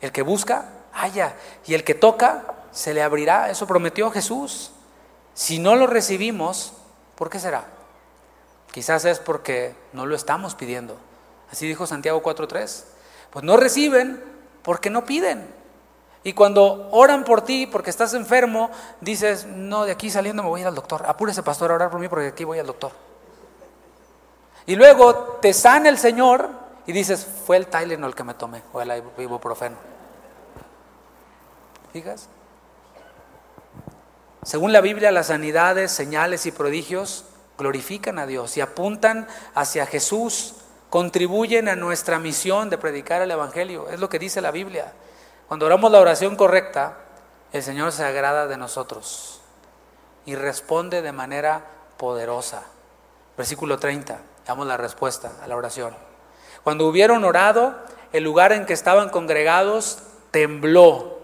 El 0.00 0.12
que 0.12 0.22
busca, 0.22 0.68
haya. 0.92 1.34
Y 1.66 1.74
el 1.74 1.84
que 1.84 1.94
toca, 1.94 2.44
se 2.70 2.94
le 2.94 3.02
abrirá. 3.02 3.50
Eso 3.50 3.66
prometió 3.66 4.10
Jesús. 4.10 4.72
Si 5.34 5.58
no 5.58 5.76
lo 5.76 5.86
recibimos, 5.86 6.72
¿por 7.14 7.30
qué 7.30 7.38
será? 7.38 7.64
Quizás 8.72 9.04
es 9.04 9.18
porque 9.18 9.74
no 9.92 10.06
lo 10.06 10.14
estamos 10.14 10.54
pidiendo. 10.54 10.98
Así 11.50 11.66
dijo 11.66 11.86
Santiago 11.86 12.22
4.3. 12.22 12.84
Pues 13.30 13.44
no 13.44 13.56
reciben 13.56 14.22
porque 14.68 14.90
no 14.90 15.06
piden. 15.06 15.48
Y 16.22 16.34
cuando 16.34 16.90
oran 16.90 17.24
por 17.24 17.40
ti 17.40 17.66
porque 17.66 17.88
estás 17.88 18.12
enfermo, 18.12 18.70
dices, 19.00 19.46
no, 19.46 19.86
de 19.86 19.92
aquí 19.92 20.10
saliendo 20.10 20.42
me 20.42 20.50
voy 20.50 20.60
a 20.60 20.64
ir 20.64 20.66
al 20.66 20.74
doctor. 20.74 21.06
Apúrese, 21.06 21.42
pastor, 21.42 21.70
a 21.70 21.76
orar 21.76 21.90
por 21.90 21.98
mí 21.98 22.06
porque 22.06 22.24
de 22.24 22.32
aquí 22.32 22.44
voy 22.44 22.58
al 22.58 22.66
doctor. 22.66 22.92
Y 24.66 24.76
luego 24.76 25.38
te 25.40 25.54
sana 25.54 25.88
el 25.88 25.96
Señor 25.96 26.50
y 26.86 26.92
dices, 26.92 27.26
fue 27.46 27.56
el 27.56 27.68
Tylenol 27.68 28.14
que 28.14 28.24
me 28.24 28.34
tomé, 28.34 28.62
o 28.74 28.82
el 28.82 29.02
ibuprofeno. 29.16 29.76
¿Fijas? 31.90 32.28
Según 34.42 34.74
la 34.74 34.82
Biblia, 34.82 35.10
las 35.12 35.28
sanidades, 35.28 35.92
señales 35.92 36.44
y 36.44 36.52
prodigios 36.52 37.24
glorifican 37.56 38.18
a 38.18 38.26
Dios 38.26 38.54
y 38.58 38.60
apuntan 38.60 39.28
hacia 39.54 39.86
Jesús, 39.86 40.56
contribuyen 40.90 41.68
a 41.68 41.76
nuestra 41.76 42.18
misión 42.18 42.70
de 42.70 42.78
predicar 42.78 43.22
el 43.22 43.30
Evangelio. 43.30 43.88
Es 43.88 44.00
lo 44.00 44.08
que 44.08 44.18
dice 44.18 44.40
la 44.40 44.50
Biblia. 44.50 44.92
Cuando 45.48 45.66
oramos 45.66 45.90
la 45.90 46.00
oración 46.00 46.36
correcta, 46.36 46.98
el 47.52 47.62
Señor 47.62 47.92
se 47.92 48.04
agrada 48.04 48.46
de 48.46 48.56
nosotros 48.56 49.40
y 50.26 50.34
responde 50.34 51.02
de 51.02 51.12
manera 51.12 51.64
poderosa. 51.96 52.62
Versículo 53.36 53.78
30, 53.78 54.18
damos 54.46 54.66
la 54.66 54.76
respuesta 54.76 55.32
a 55.42 55.46
la 55.46 55.56
oración. 55.56 55.94
Cuando 56.64 56.86
hubieron 56.86 57.24
orado, 57.24 57.76
el 58.12 58.24
lugar 58.24 58.52
en 58.52 58.66
que 58.66 58.72
estaban 58.72 59.10
congregados 59.10 60.00
tembló 60.30 61.18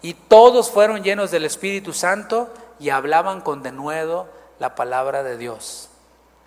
y 0.00 0.14
todos 0.14 0.70
fueron 0.70 1.02
llenos 1.02 1.30
del 1.30 1.44
Espíritu 1.44 1.92
Santo 1.92 2.52
y 2.78 2.90
hablaban 2.90 3.40
con 3.40 3.62
denuedo 3.62 4.28
la 4.58 4.74
palabra 4.74 5.22
de 5.22 5.36
Dios. 5.36 5.87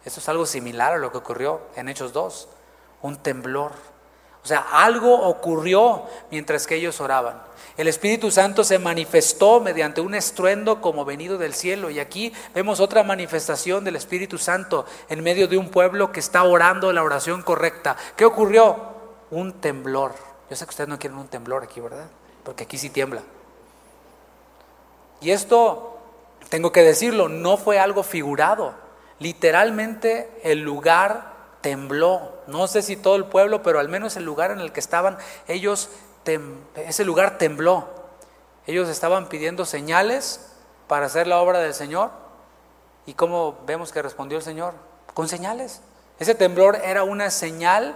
Esto 0.05 0.19
es 0.19 0.29
algo 0.29 0.45
similar 0.45 0.93
a 0.93 0.97
lo 0.97 1.11
que 1.11 1.19
ocurrió 1.19 1.61
en 1.75 1.89
Hechos 1.89 2.13
2, 2.13 2.47
un 3.03 3.17
temblor. 3.17 3.71
O 4.43 4.47
sea, 4.47 4.65
algo 4.71 5.27
ocurrió 5.27 6.03
mientras 6.31 6.65
que 6.65 6.75
ellos 6.75 6.99
oraban. 6.99 7.43
El 7.77 7.87
Espíritu 7.87 8.31
Santo 8.31 8.63
se 8.63 8.79
manifestó 8.79 9.59
mediante 9.59 10.01
un 10.01 10.15
estruendo 10.15 10.81
como 10.81 11.05
venido 11.05 11.37
del 11.37 11.53
cielo. 11.53 11.89
Y 11.89 11.99
aquí 11.99 12.33
vemos 12.53 12.79
otra 12.79 13.03
manifestación 13.03 13.83
del 13.83 13.95
Espíritu 13.95 14.37
Santo 14.37 14.85
en 15.09 15.23
medio 15.23 15.47
de 15.47 15.57
un 15.57 15.69
pueblo 15.69 16.11
que 16.11 16.19
está 16.19 16.43
orando 16.43 16.91
la 16.91 17.03
oración 17.03 17.43
correcta. 17.43 17.95
¿Qué 18.15 18.25
ocurrió? 18.25 18.77
Un 19.29 19.53
temblor. 19.53 20.13
Yo 20.49 20.55
sé 20.55 20.65
que 20.65 20.71
ustedes 20.71 20.89
no 20.89 20.99
quieren 20.99 21.19
un 21.19 21.27
temblor 21.27 21.63
aquí, 21.63 21.79
¿verdad? 21.79 22.07
Porque 22.43 22.63
aquí 22.63 22.77
sí 22.77 22.89
tiembla. 22.89 23.21
Y 25.21 25.29
esto, 25.29 25.97
tengo 26.49 26.71
que 26.71 26.81
decirlo, 26.81 27.29
no 27.29 27.57
fue 27.57 27.79
algo 27.79 28.01
figurado. 28.01 28.73
Literalmente 29.21 30.31
el 30.41 30.61
lugar 30.61 31.31
tembló. 31.61 32.39
No 32.47 32.67
sé 32.67 32.81
si 32.81 32.95
todo 32.97 33.15
el 33.15 33.25
pueblo, 33.25 33.61
pero 33.61 33.79
al 33.79 33.87
menos 33.87 34.17
el 34.17 34.25
lugar 34.25 34.49
en 34.49 34.59
el 34.59 34.71
que 34.71 34.79
estaban 34.79 35.19
ellos, 35.47 35.89
ese 36.75 37.05
lugar 37.05 37.37
tembló. 37.37 37.87
Ellos 38.65 38.89
estaban 38.89 39.29
pidiendo 39.29 39.63
señales 39.63 40.47
para 40.87 41.05
hacer 41.05 41.27
la 41.27 41.39
obra 41.39 41.59
del 41.59 41.75
Señor. 41.75 42.09
¿Y 43.05 43.13
cómo 43.13 43.59
vemos 43.67 43.91
que 43.91 44.01
respondió 44.01 44.39
el 44.39 44.43
Señor? 44.43 44.73
Con 45.13 45.27
señales. 45.27 45.81
Ese 46.17 46.33
temblor 46.33 46.81
era 46.83 47.03
una 47.03 47.29
señal 47.29 47.93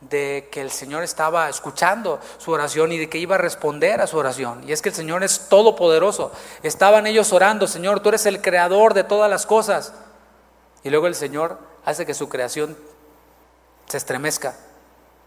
de 0.00 0.48
que 0.52 0.60
el 0.60 0.70
Señor 0.70 1.02
estaba 1.02 1.48
escuchando 1.48 2.20
su 2.38 2.52
oración 2.52 2.92
y 2.92 2.98
de 2.98 3.08
que 3.08 3.18
iba 3.18 3.34
a 3.34 3.38
responder 3.38 4.00
a 4.00 4.06
su 4.06 4.16
oración. 4.16 4.62
Y 4.68 4.70
es 4.70 4.80
que 4.80 4.90
el 4.90 4.94
Señor 4.94 5.24
es 5.24 5.48
todopoderoso. 5.48 6.30
Estaban 6.62 7.08
ellos 7.08 7.32
orando, 7.32 7.66
Señor, 7.66 7.98
tú 7.98 8.10
eres 8.10 8.26
el 8.26 8.40
creador 8.40 8.94
de 8.94 9.02
todas 9.02 9.28
las 9.28 9.44
cosas. 9.44 9.92
Y 10.84 10.90
luego 10.90 11.06
el 11.06 11.14
Señor 11.14 11.58
hace 11.84 12.06
que 12.06 12.14
su 12.14 12.28
creación 12.28 12.76
se 13.86 13.96
estremezca 13.96 14.56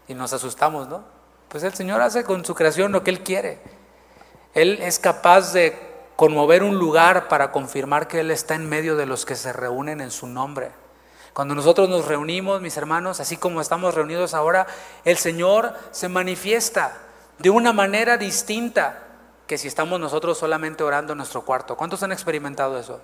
y 0.08 0.14
nos 0.14 0.32
asustamos, 0.32 0.88
¿no? 0.88 1.04
Pues 1.48 1.62
el 1.62 1.74
Señor 1.74 2.00
hace 2.00 2.24
con 2.24 2.44
su 2.44 2.54
creación 2.54 2.92
lo 2.92 3.02
que 3.02 3.10
Él 3.10 3.22
quiere. 3.22 3.60
Él 4.54 4.78
es 4.82 4.98
capaz 4.98 5.52
de 5.52 5.78
conmover 6.16 6.62
un 6.62 6.78
lugar 6.78 7.28
para 7.28 7.52
confirmar 7.52 8.08
que 8.08 8.20
Él 8.20 8.30
está 8.30 8.54
en 8.54 8.68
medio 8.68 8.96
de 8.96 9.06
los 9.06 9.24
que 9.24 9.36
se 9.36 9.52
reúnen 9.52 10.00
en 10.00 10.10
su 10.10 10.26
nombre. 10.26 10.72
Cuando 11.32 11.54
nosotros 11.54 11.88
nos 11.88 12.06
reunimos, 12.06 12.62
mis 12.62 12.76
hermanos, 12.78 13.20
así 13.20 13.36
como 13.36 13.60
estamos 13.60 13.94
reunidos 13.94 14.32
ahora, 14.32 14.66
el 15.04 15.18
Señor 15.18 15.74
se 15.90 16.08
manifiesta 16.08 16.96
de 17.38 17.50
una 17.50 17.74
manera 17.74 18.16
distinta 18.16 19.02
que 19.46 19.58
si 19.58 19.68
estamos 19.68 20.00
nosotros 20.00 20.38
solamente 20.38 20.82
orando 20.82 21.12
en 21.12 21.18
nuestro 21.18 21.42
cuarto. 21.42 21.76
¿Cuántos 21.76 22.02
han 22.02 22.12
experimentado 22.12 22.78
eso? 22.78 23.00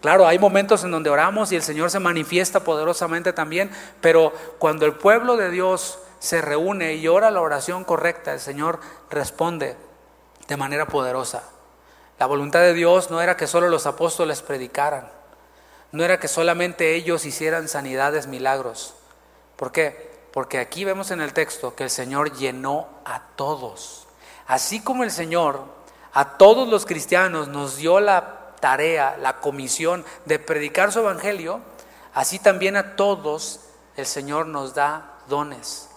Claro, 0.00 0.26
hay 0.26 0.38
momentos 0.38 0.84
en 0.84 0.90
donde 0.90 1.10
oramos 1.10 1.50
y 1.50 1.56
el 1.56 1.62
Señor 1.62 1.90
se 1.90 1.98
manifiesta 1.98 2.60
poderosamente 2.60 3.32
también, 3.32 3.70
pero 4.00 4.32
cuando 4.58 4.86
el 4.86 4.94
pueblo 4.94 5.36
de 5.36 5.50
Dios 5.50 5.98
se 6.20 6.40
reúne 6.40 6.94
y 6.94 7.08
ora 7.08 7.30
la 7.30 7.40
oración 7.40 7.84
correcta, 7.84 8.32
el 8.32 8.40
Señor 8.40 8.80
responde 9.10 9.76
de 10.46 10.56
manera 10.56 10.86
poderosa. 10.86 11.42
La 12.18 12.26
voluntad 12.26 12.60
de 12.60 12.74
Dios 12.74 13.10
no 13.10 13.20
era 13.20 13.36
que 13.36 13.46
solo 13.46 13.68
los 13.68 13.86
apóstoles 13.86 14.42
predicaran, 14.42 15.08
no 15.92 16.04
era 16.04 16.18
que 16.18 16.28
solamente 16.28 16.94
ellos 16.94 17.24
hicieran 17.24 17.68
sanidades, 17.68 18.26
milagros. 18.26 18.94
¿Por 19.56 19.72
qué? 19.72 20.08
Porque 20.32 20.58
aquí 20.58 20.84
vemos 20.84 21.10
en 21.10 21.20
el 21.20 21.32
texto 21.32 21.74
que 21.74 21.84
el 21.84 21.90
Señor 21.90 22.36
llenó 22.36 22.88
a 23.04 23.22
todos. 23.36 24.06
Así 24.46 24.80
como 24.80 25.04
el 25.04 25.10
Señor 25.10 25.62
a 26.12 26.36
todos 26.36 26.68
los 26.68 26.86
cristianos 26.86 27.48
nos 27.48 27.76
dio 27.76 28.00
la 28.00 28.37
tarea, 28.60 29.16
la 29.18 29.40
comisión 29.40 30.04
de 30.24 30.38
predicar 30.38 30.92
su 30.92 31.00
evangelio, 31.00 31.60
así 32.14 32.38
también 32.38 32.76
a 32.76 32.96
todos 32.96 33.60
el 33.96 34.06
Señor 34.06 34.46
nos 34.46 34.74
da 34.74 35.18
dones, 35.28 35.88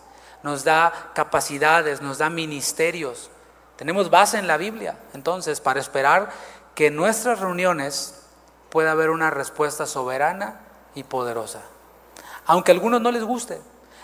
nos 0.44 0.64
da 0.64 1.12
capacidades, 1.14 2.02
nos 2.02 2.18
da 2.18 2.30
ministerios. 2.30 3.30
Tenemos 3.76 4.10
base 4.10 4.38
en 4.38 4.48
la 4.48 4.58
Biblia, 4.58 4.98
entonces, 5.14 5.60
para 5.62 5.80
esperar 5.80 6.30
que 6.76 6.88
en 6.88 6.96
nuestras 6.96 7.40
reuniones 7.40 8.24
pueda 8.70 8.92
haber 8.92 9.10
una 9.10 9.30
respuesta 9.30 9.86
soberana 9.86 10.62
y 10.96 11.04
poderosa. 11.04 11.62
Aunque 12.46 12.72
a 12.72 12.76
algunos 12.76 13.02
no 13.02 13.12
les 13.12 13.24
guste, 13.24 13.62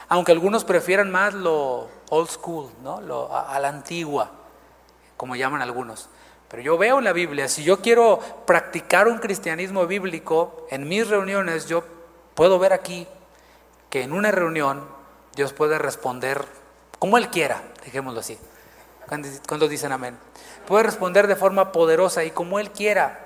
aunque 0.10 0.32
algunos 0.32 0.64
prefieran 0.64 1.12
más 1.12 1.34
lo 1.34 1.90
old 2.10 2.30
school, 2.30 2.70
¿no? 2.82 3.02
lo, 3.02 3.34
a, 3.34 3.56
a 3.56 3.60
la 3.60 3.70
antigua, 3.70 4.32
como 5.16 5.36
llaman 5.36 5.62
algunos. 5.62 6.10
Pero 6.50 6.64
yo 6.64 6.78
veo 6.78 7.00
en 7.00 7.04
la 7.04 7.14
Biblia, 7.14 7.48
si 7.48 7.64
yo 7.64 7.82
quiero 7.82 8.20
practicar 8.46 9.08
un 9.08 9.18
cristianismo 9.18 9.86
bíblico 9.86 10.66
en 10.70 10.88
mis 10.88 11.08
reuniones, 11.08 11.66
yo 11.68 11.84
puedo 12.36 12.58
ver 12.58 12.72
aquí 12.72 13.06
que 13.90 14.04
en 14.04 14.14
una 14.14 14.32
reunión 14.32 14.88
Dios 15.36 15.52
puede 15.52 15.78
responder 15.78 16.46
como 17.00 17.18
Él 17.18 17.30
quiera, 17.30 17.64
dejémoslo 17.84 18.22
así. 18.22 18.38
Cuando 19.48 19.68
dicen 19.68 19.92
amén? 19.92 20.18
Puede 20.66 20.84
responder 20.84 21.28
de 21.28 21.36
forma 21.36 21.72
poderosa 21.72 22.24
y 22.24 22.32
como 22.32 22.60
Él 22.60 22.72
quiera. 22.72 23.26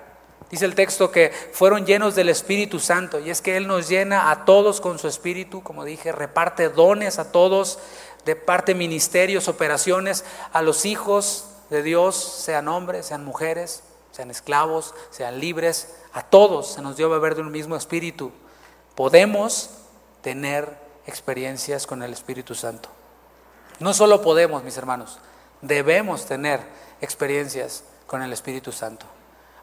Dice 0.49 0.65
el 0.65 0.75
texto 0.75 1.11
que 1.11 1.31
fueron 1.53 1.85
llenos 1.85 2.15
del 2.15 2.27
Espíritu 2.27 2.79
Santo 2.79 3.19
y 3.19 3.29
es 3.29 3.41
que 3.41 3.55
Él 3.55 3.67
nos 3.67 3.87
llena 3.87 4.31
a 4.31 4.45
todos 4.45 4.81
con 4.81 4.99
su 4.99 5.07
Espíritu, 5.07 5.63
como 5.63 5.85
dije, 5.85 6.11
reparte 6.11 6.69
dones 6.69 7.19
a 7.19 7.31
todos, 7.31 7.79
de 8.25 8.35
parte 8.35 8.75
ministerios, 8.75 9.47
operaciones 9.47 10.25
a 10.51 10.61
los 10.61 10.85
hijos 10.85 11.50
de 11.71 11.81
Dios, 11.81 12.17
sean 12.17 12.67
hombres, 12.67 13.07
sean 13.07 13.23
mujeres, 13.23 13.81
sean 14.11 14.29
esclavos, 14.29 14.93
sean 15.09 15.39
libres, 15.39 15.95
a 16.13 16.21
todos 16.21 16.73
se 16.73 16.81
nos 16.81 16.97
dio 16.97 17.09
beber 17.09 17.33
de 17.33 17.41
un 17.41 17.51
mismo 17.51 17.77
espíritu. 17.77 18.31
Podemos 18.93 19.69
tener 20.21 20.77
experiencias 21.07 21.87
con 21.87 22.03
el 22.03 22.11
Espíritu 22.11 22.55
Santo. 22.55 22.89
No 23.79 23.93
solo 23.93 24.21
podemos, 24.21 24.63
mis 24.63 24.77
hermanos, 24.77 25.19
debemos 25.61 26.25
tener 26.25 26.59
experiencias 26.99 27.85
con 28.05 28.21
el 28.21 28.33
Espíritu 28.33 28.73
Santo. 28.73 29.05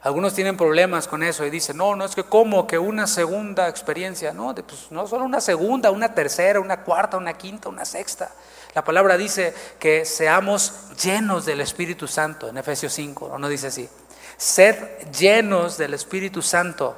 Algunos 0.01 0.33
tienen 0.33 0.57
problemas 0.57 1.09
con 1.09 1.23
eso 1.23 1.45
y 1.45 1.51
dicen, 1.51 1.77
no, 1.77 1.95
no 1.95 2.07
es 2.07 2.15
que 2.15 2.25
como 2.25 2.67
que 2.67 2.79
una 2.79 3.07
segunda 3.07 3.69
experiencia, 3.69 4.33
no, 4.33 4.55
pues 4.55 4.91
no 4.91 5.07
solo 5.07 5.25
una 5.25 5.43
segunda, 5.43 5.91
una 5.91 6.15
tercera, 6.15 6.59
una 6.59 6.85
cuarta, 6.85 7.19
una 7.19 7.35
quinta, 7.35 7.69
una 7.69 7.85
sexta. 7.85 8.31
La 8.75 8.85
palabra 8.85 9.17
dice 9.17 9.55
que 9.79 10.05
seamos 10.05 10.73
llenos 11.03 11.47
del 11.47 11.61
Espíritu 11.61 12.07
Santo 12.07 12.49
en 12.49 12.59
Efesios 12.59 12.93
5, 12.93 13.27
¿o 13.27 13.39
no 13.39 13.49
dice 13.49 13.69
así? 13.69 13.89
Ser 14.37 15.11
llenos 15.11 15.79
del 15.79 15.95
Espíritu 15.95 16.43
Santo. 16.43 16.97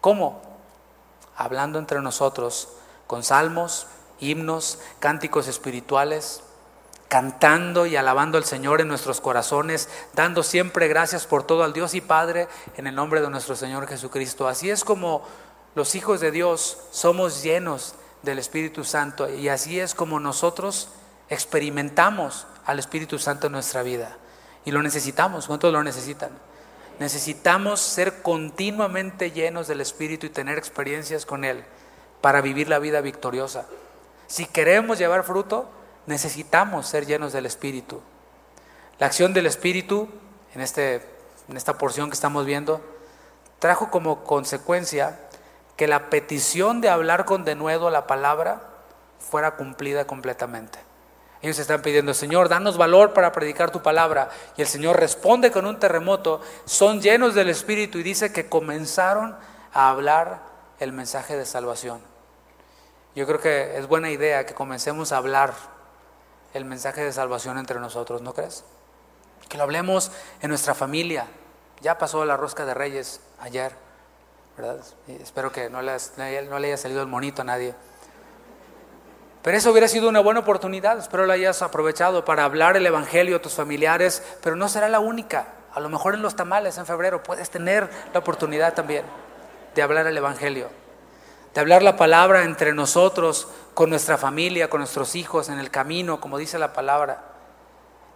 ¿Cómo? 0.00 0.42
Hablando 1.36 1.78
entre 1.78 2.00
nosotros 2.00 2.68
con 3.06 3.22
salmos, 3.22 3.86
himnos, 4.20 4.78
cánticos 4.98 5.48
espirituales, 5.48 6.42
cantando 7.08 7.86
y 7.86 7.96
alabando 7.96 8.36
al 8.36 8.44
Señor 8.44 8.80
en 8.80 8.88
nuestros 8.88 9.20
corazones, 9.20 9.88
dando 10.12 10.42
siempre 10.42 10.88
gracias 10.88 11.26
por 11.26 11.44
todo 11.44 11.64
al 11.64 11.72
Dios 11.72 11.94
y 11.94 12.00
Padre 12.00 12.48
en 12.76 12.86
el 12.86 12.94
nombre 12.94 13.20
de 13.20 13.30
nuestro 13.30 13.56
Señor 13.56 13.86
Jesucristo. 13.86 14.46
Así 14.46 14.70
es 14.70 14.84
como 14.84 15.22
los 15.74 15.94
hijos 15.94 16.20
de 16.20 16.30
Dios 16.30 16.78
somos 16.90 17.42
llenos 17.42 17.94
del 18.28 18.38
Espíritu 18.38 18.84
Santo 18.84 19.28
y 19.32 19.48
así 19.48 19.80
es 19.80 19.94
como 19.94 20.20
nosotros 20.20 20.90
experimentamos 21.28 22.46
al 22.64 22.78
Espíritu 22.78 23.18
Santo 23.18 23.46
en 23.46 23.54
nuestra 23.54 23.82
vida. 23.82 24.16
Y 24.64 24.70
lo 24.70 24.82
necesitamos, 24.82 25.46
¿cuántos 25.46 25.72
lo 25.72 25.82
necesitan? 25.82 26.30
Necesitamos 26.98 27.80
ser 27.80 28.22
continuamente 28.22 29.30
llenos 29.30 29.68
del 29.68 29.80
Espíritu 29.80 30.26
y 30.26 30.30
tener 30.30 30.58
experiencias 30.58 31.26
con 31.26 31.44
Él 31.44 31.64
para 32.20 32.40
vivir 32.40 32.68
la 32.68 32.78
vida 32.78 33.00
victoriosa. 33.00 33.66
Si 34.26 34.46
queremos 34.46 34.98
llevar 34.98 35.24
fruto, 35.24 35.70
necesitamos 36.06 36.86
ser 36.86 37.06
llenos 37.06 37.32
del 37.32 37.46
Espíritu. 37.46 38.00
La 38.98 39.06
acción 39.06 39.32
del 39.32 39.46
Espíritu, 39.46 40.08
en, 40.54 40.60
este, 40.60 40.96
en 41.48 41.56
esta 41.56 41.78
porción 41.78 42.10
que 42.10 42.14
estamos 42.14 42.44
viendo, 42.44 42.82
trajo 43.60 43.90
como 43.90 44.24
consecuencia 44.24 45.20
que 45.78 45.86
la 45.86 46.10
petición 46.10 46.80
de 46.80 46.90
hablar 46.90 47.24
con 47.24 47.44
denuedo 47.44 47.88
la 47.88 48.08
palabra 48.08 48.62
fuera 49.20 49.52
cumplida 49.52 50.08
completamente. 50.08 50.80
Ellos 51.40 51.60
están 51.60 51.82
pidiendo, 51.82 52.14
Señor, 52.14 52.48
danos 52.48 52.76
valor 52.76 53.14
para 53.14 53.30
predicar 53.30 53.70
tu 53.70 53.80
palabra. 53.80 54.28
Y 54.56 54.62
el 54.62 54.66
Señor 54.66 54.98
responde 54.98 55.52
con 55.52 55.66
un 55.66 55.78
terremoto. 55.78 56.40
Son 56.64 57.00
llenos 57.00 57.36
del 57.36 57.48
Espíritu 57.48 57.98
y 57.98 58.02
dice 58.02 58.32
que 58.32 58.48
comenzaron 58.48 59.36
a 59.72 59.88
hablar 59.90 60.40
el 60.80 60.92
mensaje 60.92 61.36
de 61.36 61.46
salvación. 61.46 62.00
Yo 63.14 63.24
creo 63.28 63.40
que 63.40 63.78
es 63.78 63.86
buena 63.86 64.10
idea 64.10 64.46
que 64.46 64.54
comencemos 64.54 65.12
a 65.12 65.18
hablar 65.18 65.54
el 66.54 66.64
mensaje 66.64 67.04
de 67.04 67.12
salvación 67.12 67.56
entre 67.56 67.78
nosotros, 67.78 68.20
¿no 68.20 68.34
crees? 68.34 68.64
Que 69.48 69.56
lo 69.56 69.62
hablemos 69.62 70.10
en 70.40 70.48
nuestra 70.48 70.74
familia. 70.74 71.28
Ya 71.82 71.98
pasó 71.98 72.24
la 72.24 72.36
rosca 72.36 72.64
de 72.64 72.74
reyes 72.74 73.20
ayer 73.38 73.87
espero 75.08 75.52
que 75.52 75.70
no 75.70 75.82
le, 75.82 75.92
no 76.48 76.58
le 76.58 76.68
haya 76.68 76.76
salido 76.76 77.00
el 77.02 77.08
monito 77.08 77.42
a 77.42 77.44
nadie. 77.44 77.74
Pero 79.42 79.56
eso 79.56 79.70
hubiera 79.70 79.88
sido 79.88 80.08
una 80.08 80.20
buena 80.20 80.40
oportunidad, 80.40 80.98
espero 80.98 81.24
la 81.24 81.34
hayas 81.34 81.62
aprovechado 81.62 82.24
para 82.24 82.44
hablar 82.44 82.76
el 82.76 82.86
Evangelio 82.86 83.36
a 83.36 83.42
tus 83.42 83.54
familiares, 83.54 84.22
pero 84.42 84.56
no 84.56 84.68
será 84.68 84.88
la 84.88 85.00
única. 85.00 85.54
A 85.72 85.80
lo 85.80 85.88
mejor 85.88 86.14
en 86.14 86.22
los 86.22 86.34
tamales 86.34 86.76
en 86.76 86.86
febrero 86.86 87.22
puedes 87.22 87.48
tener 87.50 87.88
la 88.12 88.18
oportunidad 88.18 88.74
también 88.74 89.04
de 89.74 89.82
hablar 89.82 90.06
el 90.06 90.16
Evangelio, 90.16 90.68
de 91.54 91.60
hablar 91.60 91.82
la 91.82 91.96
palabra 91.96 92.42
entre 92.42 92.74
nosotros, 92.74 93.48
con 93.74 93.90
nuestra 93.90 94.18
familia, 94.18 94.68
con 94.68 94.80
nuestros 94.80 95.14
hijos, 95.14 95.48
en 95.48 95.60
el 95.60 95.70
camino, 95.70 96.20
como 96.20 96.36
dice 96.36 96.58
la 96.58 96.72
palabra. 96.72 97.22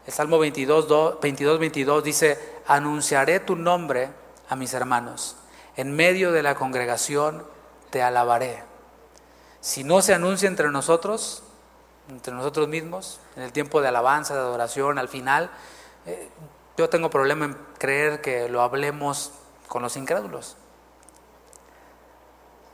El 0.04 0.12
Salmo 0.12 0.40
22, 0.40 1.20
22, 1.20 1.58
22 1.60 2.04
dice, 2.04 2.56
anunciaré 2.66 3.38
tu 3.38 3.54
nombre 3.54 4.08
a 4.48 4.56
mis 4.56 4.74
hermanos 4.74 5.36
en 5.76 5.94
medio 5.94 6.32
de 6.32 6.42
la 6.42 6.54
congregación 6.54 7.44
te 7.90 8.02
alabaré. 8.02 8.62
Si 9.60 9.84
no 9.84 10.02
se 10.02 10.14
anuncia 10.14 10.48
entre 10.48 10.70
nosotros, 10.70 11.42
entre 12.08 12.34
nosotros 12.34 12.68
mismos, 12.68 13.20
en 13.36 13.42
el 13.42 13.52
tiempo 13.52 13.80
de 13.80 13.88
alabanza, 13.88 14.34
de 14.34 14.40
adoración, 14.40 14.98
al 14.98 15.08
final, 15.08 15.50
eh, 16.06 16.28
yo 16.76 16.88
tengo 16.88 17.10
problema 17.10 17.44
en 17.44 17.56
creer 17.78 18.20
que 18.20 18.48
lo 18.48 18.62
hablemos 18.62 19.32
con 19.68 19.82
los 19.82 19.96
incrédulos. 19.96 20.56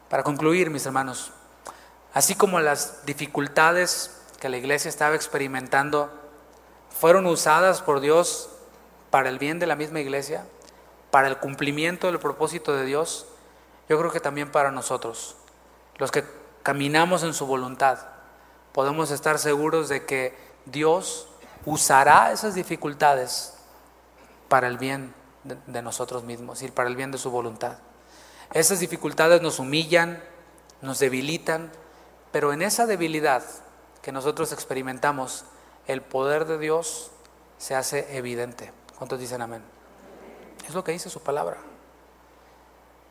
Para 0.09 0.23
concluir, 0.23 0.71
mis 0.71 0.87
hermanos, 0.87 1.33
así 2.15 2.35
como 2.35 2.61
las 2.61 3.05
dificultades 3.05 4.23
que 4.41 4.49
la 4.49 4.57
iglesia 4.57 4.89
estaba 4.89 5.15
experimentando 5.15 6.11
fueron 6.99 7.27
usadas 7.27 7.83
por 7.83 8.01
Dios 8.01 8.49
para 9.11 9.29
el 9.29 9.39
bien 9.39 9.59
de 9.59 9.67
la 9.67 9.77
misma 9.77 10.01
iglesia, 10.01 10.47
para 11.11 11.29
el 11.29 11.39
cumplimiento 11.39 12.07
del 12.07 12.19
propósito 12.19 12.75
de 12.75 12.85
Dios, 12.85 13.27
yo 13.89 13.99
creo 13.99 14.13
que 14.13 14.21
también 14.21 14.51
para 14.51 14.71
nosotros, 14.71 15.37
los 15.97 16.11
que 16.11 16.25
caminamos 16.63 17.23
en 17.23 17.33
su 17.33 17.47
voluntad, 17.47 17.99
podemos 18.73 19.11
estar 19.11 19.39
seguros 19.39 19.89
de 19.89 20.05
que 20.05 20.37
Dios 20.67 21.29
usará 21.65 22.33
esas 22.33 22.55
dificultades 22.55 23.55
para 24.49 24.69
el 24.69 24.79
bien 24.79 25.15
de, 25.45 25.83
nosotros 25.83 26.25
mismos 26.25 26.63
y 26.63 26.71
para 26.71 26.89
el 26.89 26.97
bien 26.97 27.11
de 27.11 27.19
su 27.19 27.31
voluntad. 27.31 27.79
Esas 28.53 28.81
dificultades 28.81 29.43
nos 29.43 29.59
humillan, 29.59 30.23
nos 30.83 30.99
debilitan, 30.99 31.71
pero 32.33 32.53
en 32.53 32.63
esa 32.63 32.87
debilidad 32.87 33.43
que 34.03 34.13
nosotros 34.13 34.53
experimentamos 34.53 35.45
el 35.87 36.03
poder 36.03 36.45
de 36.45 36.59
Dios 36.59 37.11
se 37.59 37.75
hace 37.75 38.17
evidente. 38.17 38.73
¿Cuántos 38.97 39.19
dicen 39.19 39.43
amén? 39.43 39.78
Es 40.69 40.75
lo 40.75 40.85
que 40.85 40.93
dice 40.93 41.09
su 41.09 41.23
palabra. 41.23 41.57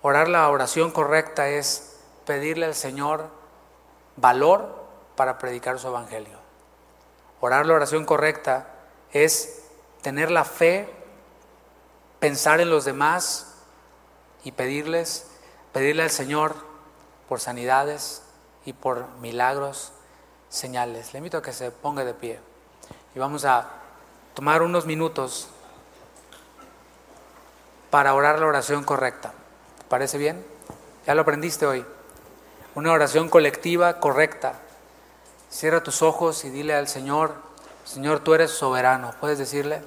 Orar 0.04 0.30
la 0.30 0.48
oración 0.50 0.92
correcta 0.92 1.50
es 1.50 1.98
pedirle 2.26 2.68
al 2.68 2.76
Señor 2.76 3.30
valor 4.16 4.76
para 5.16 5.40
predicar 5.40 5.80
su 5.80 5.88
evangelio. 5.88 6.38
Orar 7.42 7.66
la 7.66 7.74
oración 7.74 8.06
correcta 8.06 8.68
es 9.12 9.64
tener 10.04 10.30
la 10.30 10.46
fe, 10.46 10.88
pensar 12.20 12.62
en 12.62 12.70
los 12.70 12.86
demás 12.86 13.56
y 14.44 14.52
pedirles, 14.52 15.26
pedirle 15.74 16.04
al 16.04 16.12
Señor 16.12 16.56
por 17.28 17.40
sanidades 17.40 18.22
y 18.66 18.74
por 18.74 19.08
milagros, 19.20 19.94
señales. 20.50 21.12
Le 21.12 21.18
invito 21.18 21.40
a 21.40 21.42
que 21.42 21.54
se 21.54 21.72
ponga 21.72 22.06
de 22.06 22.14
pie 22.14 22.40
y 23.16 23.20
vamos 23.20 23.46
a 23.46 23.68
tomar 24.36 24.62
unos 24.62 24.86
minutos 24.86 25.50
para 27.90 28.14
orar 28.14 28.40
la 28.40 28.48
oración 28.48 28.84
correcta. 28.84 29.34
¿Te 29.78 29.84
parece 29.86 30.18
bien? 30.18 30.44
Ya 31.06 31.16
lo 31.16 31.22
aprendiste 31.22 31.66
hoy. 31.66 31.86
Una 32.76 32.92
oración 32.92 33.30
colectiva 33.30 34.00
correcta. 34.00 34.54
Cierra 35.50 35.82
tus 35.82 36.02
ojos 36.02 36.44
y 36.46 36.50
dile 36.50 36.76
al 36.76 36.88
Señor, 36.88 37.34
Señor, 37.86 38.20
tú 38.20 38.34
eres 38.34 38.52
soberano. 38.52 39.14
¿Puedes 39.22 39.38
decirle? 39.40 39.82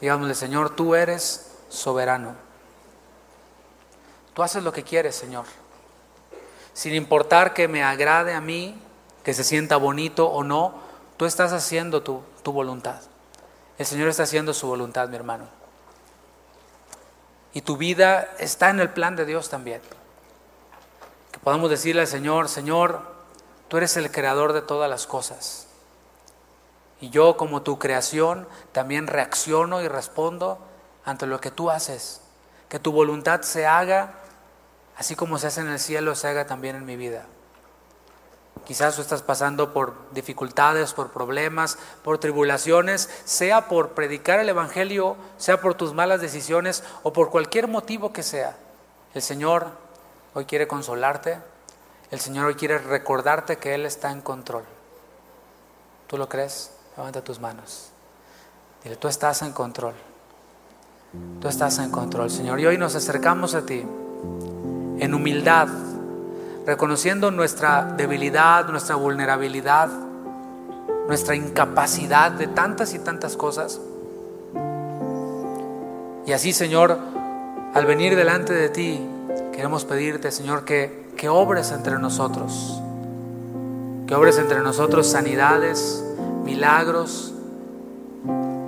Digámosle, 0.00 0.34
Señor, 0.34 0.70
tú 0.70 0.94
eres 0.94 1.50
soberano. 1.68 2.36
Tú 4.32 4.42
haces 4.42 4.62
lo 4.62 4.72
que 4.72 4.84
quieres, 4.84 5.16
Señor. 5.16 5.44
Sin 6.72 6.94
importar 6.94 7.52
que 7.52 7.66
me 7.66 7.82
agrade 7.82 8.32
a 8.34 8.40
mí, 8.40 8.80
que 9.24 9.34
se 9.34 9.42
sienta 9.42 9.76
bonito 9.76 10.28
o 10.28 10.44
no, 10.44 10.74
tú 11.16 11.24
estás 11.24 11.52
haciendo 11.52 12.02
tu, 12.02 12.22
tu 12.44 12.52
voluntad. 12.52 13.00
El 13.78 13.86
Señor 13.86 14.08
está 14.08 14.22
haciendo 14.22 14.54
su 14.54 14.68
voluntad, 14.68 15.08
mi 15.08 15.16
hermano. 15.16 15.48
Y 17.56 17.62
tu 17.62 17.78
vida 17.78 18.28
está 18.38 18.68
en 18.68 18.80
el 18.80 18.90
plan 18.90 19.16
de 19.16 19.24
Dios 19.24 19.48
también. 19.48 19.80
Que 21.32 21.38
podamos 21.38 21.70
decirle 21.70 22.02
al 22.02 22.06
Señor, 22.06 22.50
Señor, 22.50 23.00
tú 23.68 23.78
eres 23.78 23.96
el 23.96 24.10
creador 24.10 24.52
de 24.52 24.60
todas 24.60 24.90
las 24.90 25.06
cosas. 25.06 25.66
Y 27.00 27.08
yo 27.08 27.38
como 27.38 27.62
tu 27.62 27.78
creación 27.78 28.46
también 28.72 29.06
reacciono 29.06 29.80
y 29.80 29.88
respondo 29.88 30.58
ante 31.06 31.26
lo 31.26 31.40
que 31.40 31.50
tú 31.50 31.70
haces. 31.70 32.20
Que 32.68 32.78
tu 32.78 32.92
voluntad 32.92 33.40
se 33.40 33.64
haga, 33.66 34.16
así 34.98 35.16
como 35.16 35.38
se 35.38 35.46
hace 35.46 35.62
en 35.62 35.68
el 35.68 35.80
cielo, 35.80 36.14
se 36.14 36.28
haga 36.28 36.46
también 36.46 36.76
en 36.76 36.84
mi 36.84 36.96
vida. 36.96 37.24
Quizás 38.66 38.96
tú 38.96 39.02
estás 39.02 39.22
pasando 39.22 39.72
por 39.72 39.94
dificultades, 40.10 40.92
por 40.92 41.10
problemas, 41.12 41.78
por 42.02 42.18
tribulaciones, 42.18 43.08
sea 43.24 43.68
por 43.68 43.90
predicar 43.90 44.40
el 44.40 44.48
Evangelio, 44.48 45.16
sea 45.38 45.60
por 45.60 45.74
tus 45.74 45.94
malas 45.94 46.20
decisiones 46.20 46.82
o 47.04 47.12
por 47.12 47.30
cualquier 47.30 47.68
motivo 47.68 48.12
que 48.12 48.24
sea. 48.24 48.56
El 49.14 49.22
Señor 49.22 49.68
hoy 50.34 50.46
quiere 50.46 50.66
consolarte, 50.66 51.38
el 52.10 52.18
Señor 52.18 52.46
hoy 52.46 52.56
quiere 52.56 52.78
recordarte 52.78 53.56
que 53.56 53.72
Él 53.72 53.86
está 53.86 54.10
en 54.10 54.20
control. 54.20 54.64
¿Tú 56.08 56.18
lo 56.18 56.28
crees? 56.28 56.72
Levanta 56.96 57.22
tus 57.22 57.38
manos. 57.38 57.90
Dile, 58.82 58.96
tú 58.96 59.06
estás 59.06 59.42
en 59.42 59.52
control. 59.52 59.94
Tú 61.40 61.46
estás 61.46 61.78
en 61.78 61.92
control, 61.92 62.30
Señor. 62.30 62.58
Y 62.58 62.66
hoy 62.66 62.78
nos 62.78 62.96
acercamos 62.96 63.54
a 63.54 63.64
ti 63.64 63.86
en 64.98 65.14
humildad 65.14 65.68
reconociendo 66.66 67.30
nuestra 67.30 67.94
debilidad, 67.96 68.68
nuestra 68.68 68.96
vulnerabilidad, 68.96 69.88
nuestra 71.06 71.36
incapacidad 71.36 72.32
de 72.32 72.48
tantas 72.48 72.92
y 72.92 72.98
tantas 72.98 73.36
cosas. 73.36 73.80
Y 76.26 76.32
así, 76.32 76.52
Señor, 76.52 76.98
al 77.72 77.86
venir 77.86 78.16
delante 78.16 78.52
de 78.52 78.68
ti, 78.68 79.00
queremos 79.52 79.84
pedirte, 79.84 80.32
Señor, 80.32 80.64
que, 80.64 81.06
que 81.16 81.28
obres 81.28 81.70
entre 81.70 82.00
nosotros, 82.00 82.82
que 84.08 84.14
obres 84.16 84.36
entre 84.38 84.60
nosotros 84.60 85.06
sanidades, 85.06 86.04
milagros, 86.42 87.32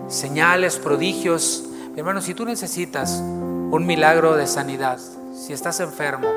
señales, 0.06 0.76
prodigios. 0.76 1.64
Mi 1.92 1.98
hermano, 1.98 2.20
si 2.20 2.32
tú 2.32 2.44
necesitas 2.44 3.18
un 3.18 3.84
milagro 3.86 4.36
de 4.36 4.46
sanidad, 4.46 5.00
si 5.34 5.52
estás 5.52 5.80
enfermo, 5.80 6.28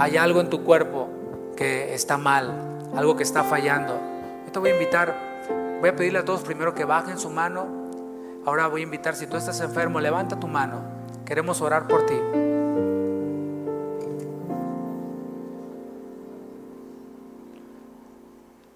hay 0.00 0.16
algo 0.16 0.40
en 0.40 0.48
tu 0.48 0.64
cuerpo 0.64 1.10
que 1.54 1.92
está 1.92 2.16
mal, 2.16 2.88
algo 2.96 3.16
que 3.16 3.22
está 3.22 3.44
fallando. 3.44 4.00
Yo 4.46 4.50
te 4.50 4.58
voy 4.58 4.70
a 4.70 4.72
invitar, 4.72 5.14
voy 5.78 5.90
a 5.90 5.94
pedirle 5.94 6.20
a 6.20 6.24
todos 6.24 6.40
primero 6.40 6.74
que 6.74 6.86
bajen 6.86 7.18
su 7.18 7.28
mano. 7.28 7.66
Ahora 8.46 8.66
voy 8.66 8.80
a 8.80 8.84
invitar, 8.84 9.14
si 9.14 9.26
tú 9.26 9.36
estás 9.36 9.60
enfermo, 9.60 10.00
levanta 10.00 10.40
tu 10.40 10.48
mano. 10.48 10.80
Queremos 11.26 11.60
orar 11.60 11.86
por 11.86 12.06
ti. 12.06 12.14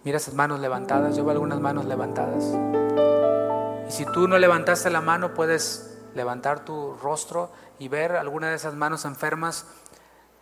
Mira 0.04 0.18
esas 0.18 0.34
manos 0.34 0.60
levantadas, 0.60 1.16
yo 1.16 1.24
veo 1.24 1.32
algunas 1.32 1.58
manos 1.58 1.86
levantadas. 1.86 2.54
Y 3.88 3.92
si 3.92 4.04
tú 4.04 4.28
no 4.28 4.36
levantaste 4.36 4.90
la 4.90 5.00
mano, 5.00 5.32
puedes 5.32 5.96
levantar 6.14 6.66
tu 6.66 6.92
rostro 7.02 7.50
y 7.78 7.88
ver 7.88 8.16
alguna 8.16 8.50
de 8.50 8.56
esas 8.56 8.74
manos 8.74 9.06
enfermas 9.06 9.66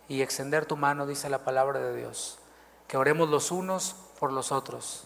y 0.07 0.21
extender 0.21 0.65
tu 0.65 0.77
mano, 0.77 1.05
dice 1.07 1.29
la 1.29 1.39
palabra 1.39 1.79
de 1.79 1.95
Dios. 1.95 2.39
Que 2.87 2.97
oremos 2.97 3.29
los 3.29 3.51
unos 3.51 3.95
por 4.19 4.31
los 4.31 4.51
otros, 4.51 5.05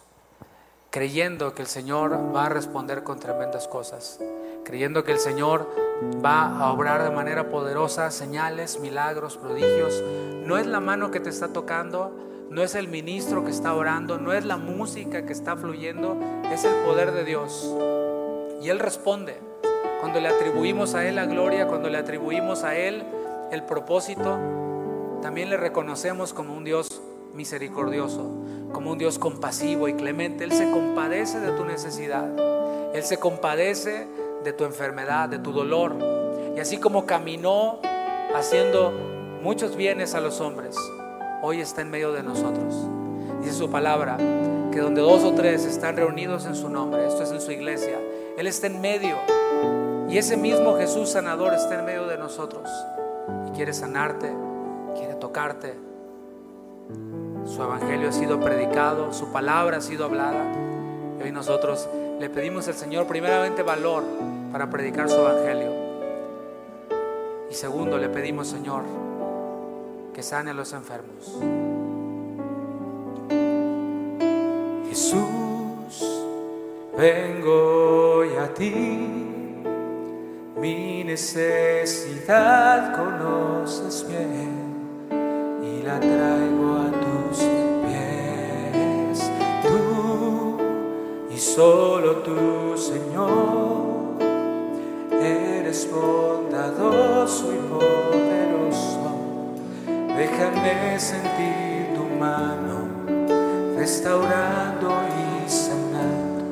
creyendo 0.89 1.53
que 1.53 1.61
el 1.61 1.67
Señor 1.67 2.35
va 2.35 2.45
a 2.45 2.49
responder 2.49 3.03
con 3.03 3.19
tremendas 3.19 3.67
cosas, 3.67 4.19
creyendo 4.63 5.03
que 5.03 5.11
el 5.11 5.19
Señor 5.19 5.69
va 6.23 6.59
a 6.59 6.71
obrar 6.71 7.03
de 7.03 7.09
manera 7.09 7.49
poderosa 7.49 8.11
señales, 8.11 8.79
milagros, 8.79 9.37
prodigios. 9.37 10.03
No 10.45 10.57
es 10.57 10.65
la 10.65 10.79
mano 10.79 11.11
que 11.11 11.19
te 11.19 11.29
está 11.29 11.49
tocando, 11.49 12.11
no 12.49 12.63
es 12.63 12.75
el 12.75 12.87
ministro 12.87 13.43
que 13.43 13.51
está 13.51 13.73
orando, 13.73 14.17
no 14.17 14.33
es 14.33 14.45
la 14.45 14.57
música 14.57 15.25
que 15.25 15.33
está 15.33 15.55
fluyendo, 15.55 16.17
es 16.51 16.63
el 16.63 16.75
poder 16.85 17.11
de 17.11 17.23
Dios. 17.23 17.73
Y 18.61 18.69
Él 18.69 18.79
responde. 18.79 19.39
Cuando 19.99 20.19
le 20.19 20.27
atribuimos 20.29 20.93
a 20.93 21.07
Él 21.07 21.15
la 21.15 21.25
gloria, 21.25 21.67
cuando 21.67 21.89
le 21.89 21.97
atribuimos 21.97 22.63
a 22.63 22.75
Él 22.75 23.03
el 23.51 23.63
propósito, 23.63 24.37
también 25.21 25.49
le 25.49 25.57
reconocemos 25.57 26.33
como 26.33 26.55
un 26.55 26.63
Dios 26.63 27.01
misericordioso, 27.33 28.29
como 28.73 28.91
un 28.91 28.97
Dios 28.97 29.19
compasivo 29.19 29.87
y 29.87 29.93
clemente. 29.93 30.43
Él 30.43 30.51
se 30.51 30.69
compadece 30.69 31.39
de 31.39 31.51
tu 31.51 31.65
necesidad, 31.65 32.27
Él 32.93 33.03
se 33.03 33.17
compadece 33.17 34.07
de 34.43 34.53
tu 34.53 34.65
enfermedad, 34.65 35.29
de 35.29 35.39
tu 35.39 35.51
dolor. 35.51 35.95
Y 36.55 36.59
así 36.59 36.77
como 36.77 37.05
caminó 37.05 37.79
haciendo 38.35 38.91
muchos 39.41 39.75
bienes 39.75 40.15
a 40.15 40.21
los 40.21 40.41
hombres, 40.41 40.75
hoy 41.41 41.61
está 41.61 41.81
en 41.81 41.89
medio 41.89 42.11
de 42.11 42.23
nosotros. 42.23 42.73
Dice 43.41 43.53
su 43.53 43.69
palabra, 43.69 44.17
que 44.71 44.79
donde 44.79 45.01
dos 45.01 45.23
o 45.23 45.33
tres 45.33 45.65
están 45.65 45.95
reunidos 45.95 46.45
en 46.45 46.55
su 46.55 46.69
nombre, 46.69 47.07
esto 47.07 47.23
es 47.23 47.31
en 47.31 47.41
su 47.41 47.51
iglesia, 47.51 47.99
Él 48.37 48.47
está 48.47 48.67
en 48.67 48.81
medio. 48.81 49.15
Y 50.09 50.17
ese 50.17 50.37
mismo 50.37 50.77
Jesús 50.77 51.09
sanador 51.09 51.53
está 51.53 51.79
en 51.79 51.85
medio 51.85 52.07
de 52.07 52.17
nosotros 52.17 52.69
y 53.47 53.51
quiere 53.51 53.73
sanarte, 53.73 54.31
quiere 54.97 55.15
tocarte. 55.15 55.75
Su 57.45 57.63
evangelio 57.63 58.09
ha 58.09 58.11
sido 58.11 58.39
predicado, 58.39 59.13
su 59.13 59.31
palabra 59.31 59.77
ha 59.77 59.81
sido 59.81 60.05
hablada. 60.05 60.43
Y 61.19 61.23
hoy 61.23 61.31
nosotros 61.31 61.87
le 62.19 62.29
pedimos 62.29 62.67
al 62.67 62.73
Señor 62.73 63.07
primeramente 63.07 63.63
valor 63.63 64.03
para 64.51 64.69
predicar 64.69 65.09
su 65.09 65.15
evangelio. 65.15 65.71
Y 67.49 67.53
segundo, 67.53 67.97
le 67.97 68.09
pedimos, 68.09 68.47
Señor, 68.47 68.83
que 70.13 70.21
sane 70.23 70.51
a 70.51 70.53
los 70.53 70.73
enfermos. 70.73 71.39
Jesús, 74.89 76.25
vengo 76.97 78.17
hoy 78.17 78.35
a 78.35 78.53
ti. 78.53 79.13
Mi 80.59 81.03
necesidad 81.03 82.95
conoces 82.97 84.05
bien 84.07 84.66
la 85.87 85.99
traigo 86.01 86.75
a 86.75 86.91
tus 86.91 87.37
pies. 87.85 89.31
Tú 89.63 90.57
y 91.33 91.37
solo 91.37 92.17
tú, 92.17 92.77
Señor, 92.77 94.19
eres 95.11 95.89
bondadoso 95.89 97.53
y 97.53 97.59
poderoso. 97.71 99.13
Déjame 100.17 100.99
sentir 100.99 101.93
tu 101.95 102.03
mano 102.19 102.75
restaurando 103.77 104.89
y 105.15 105.49
sanando. 105.49 106.43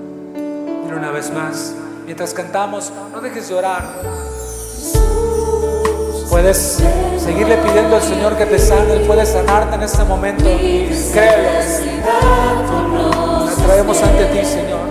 Mira 0.86 0.96
una 0.96 1.12
vez 1.12 1.30
más, 1.34 1.76
mientras 2.06 2.34
cantamos, 2.34 2.94
no 3.12 3.20
dejes 3.20 3.50
de 3.50 3.56
orar. 3.56 3.84
Puedes 6.36 6.84
seguirle 7.18 7.56
pidiendo 7.60 7.96
al 7.96 8.02
Señor 8.02 8.36
que 8.36 8.46
te 8.46 8.60
sane, 8.60 8.92
Él 8.92 9.04
puede 9.08 9.26
sanarte 9.26 9.76
en 9.76 9.84
este 9.84 10.04
momento. 10.04 10.44
Créelo. 10.44 11.50
La 13.46 13.66
traemos 13.66 14.04
ante 14.04 14.26
ti, 14.26 14.46
Señor. 14.46 14.82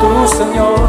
Tú, 0.00 0.28
Señor. 0.34 0.83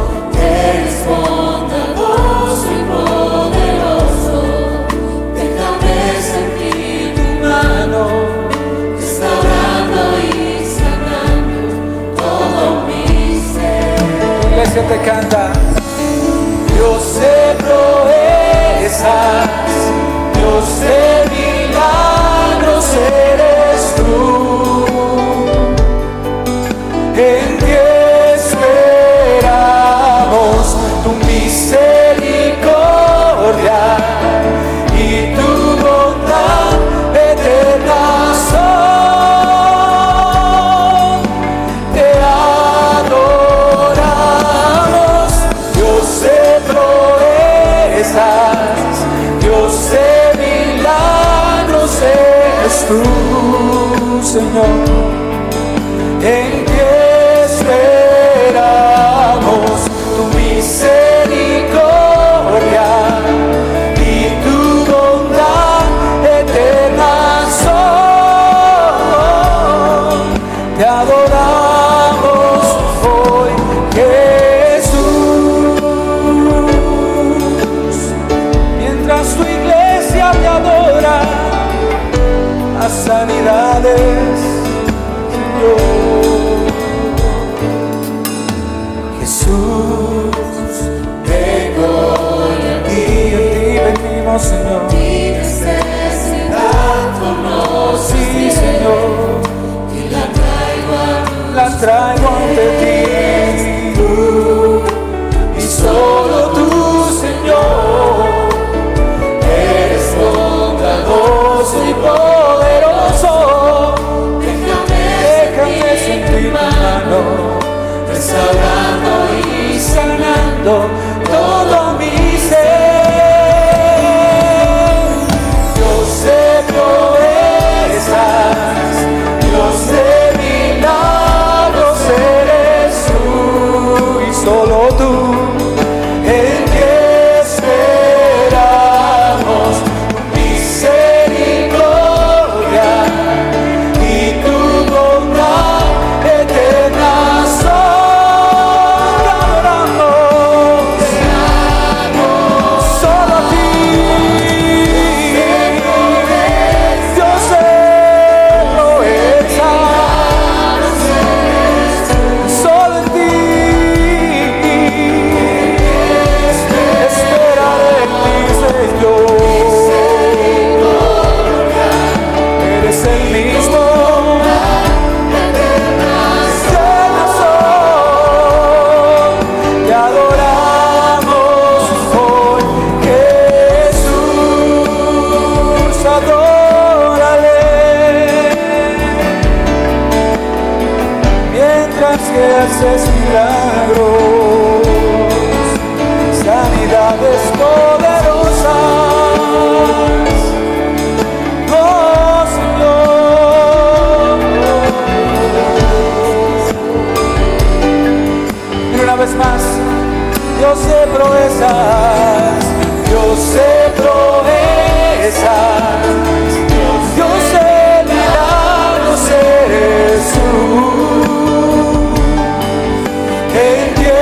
En 223.58 223.94
ti 223.96 224.15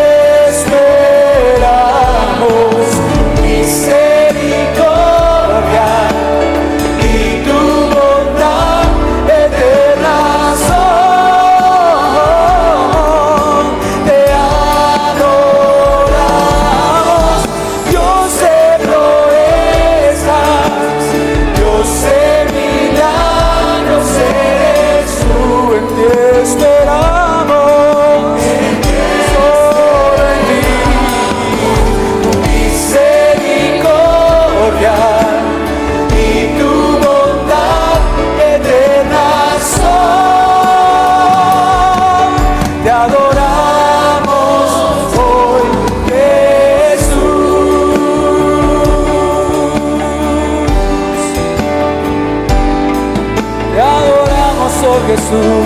hoy, 55.34 55.63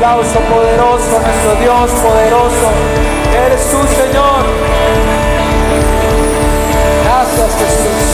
aplauso 0.00 0.40
poderoso 0.40 1.20
nuestro 1.20 1.54
Dios 1.60 1.90
poderoso. 1.90 2.70
Eres 3.46 3.60
tú, 3.70 3.76
Señor. 3.86 4.46
Gracias, 7.04 7.50
Jesús. 7.58 8.09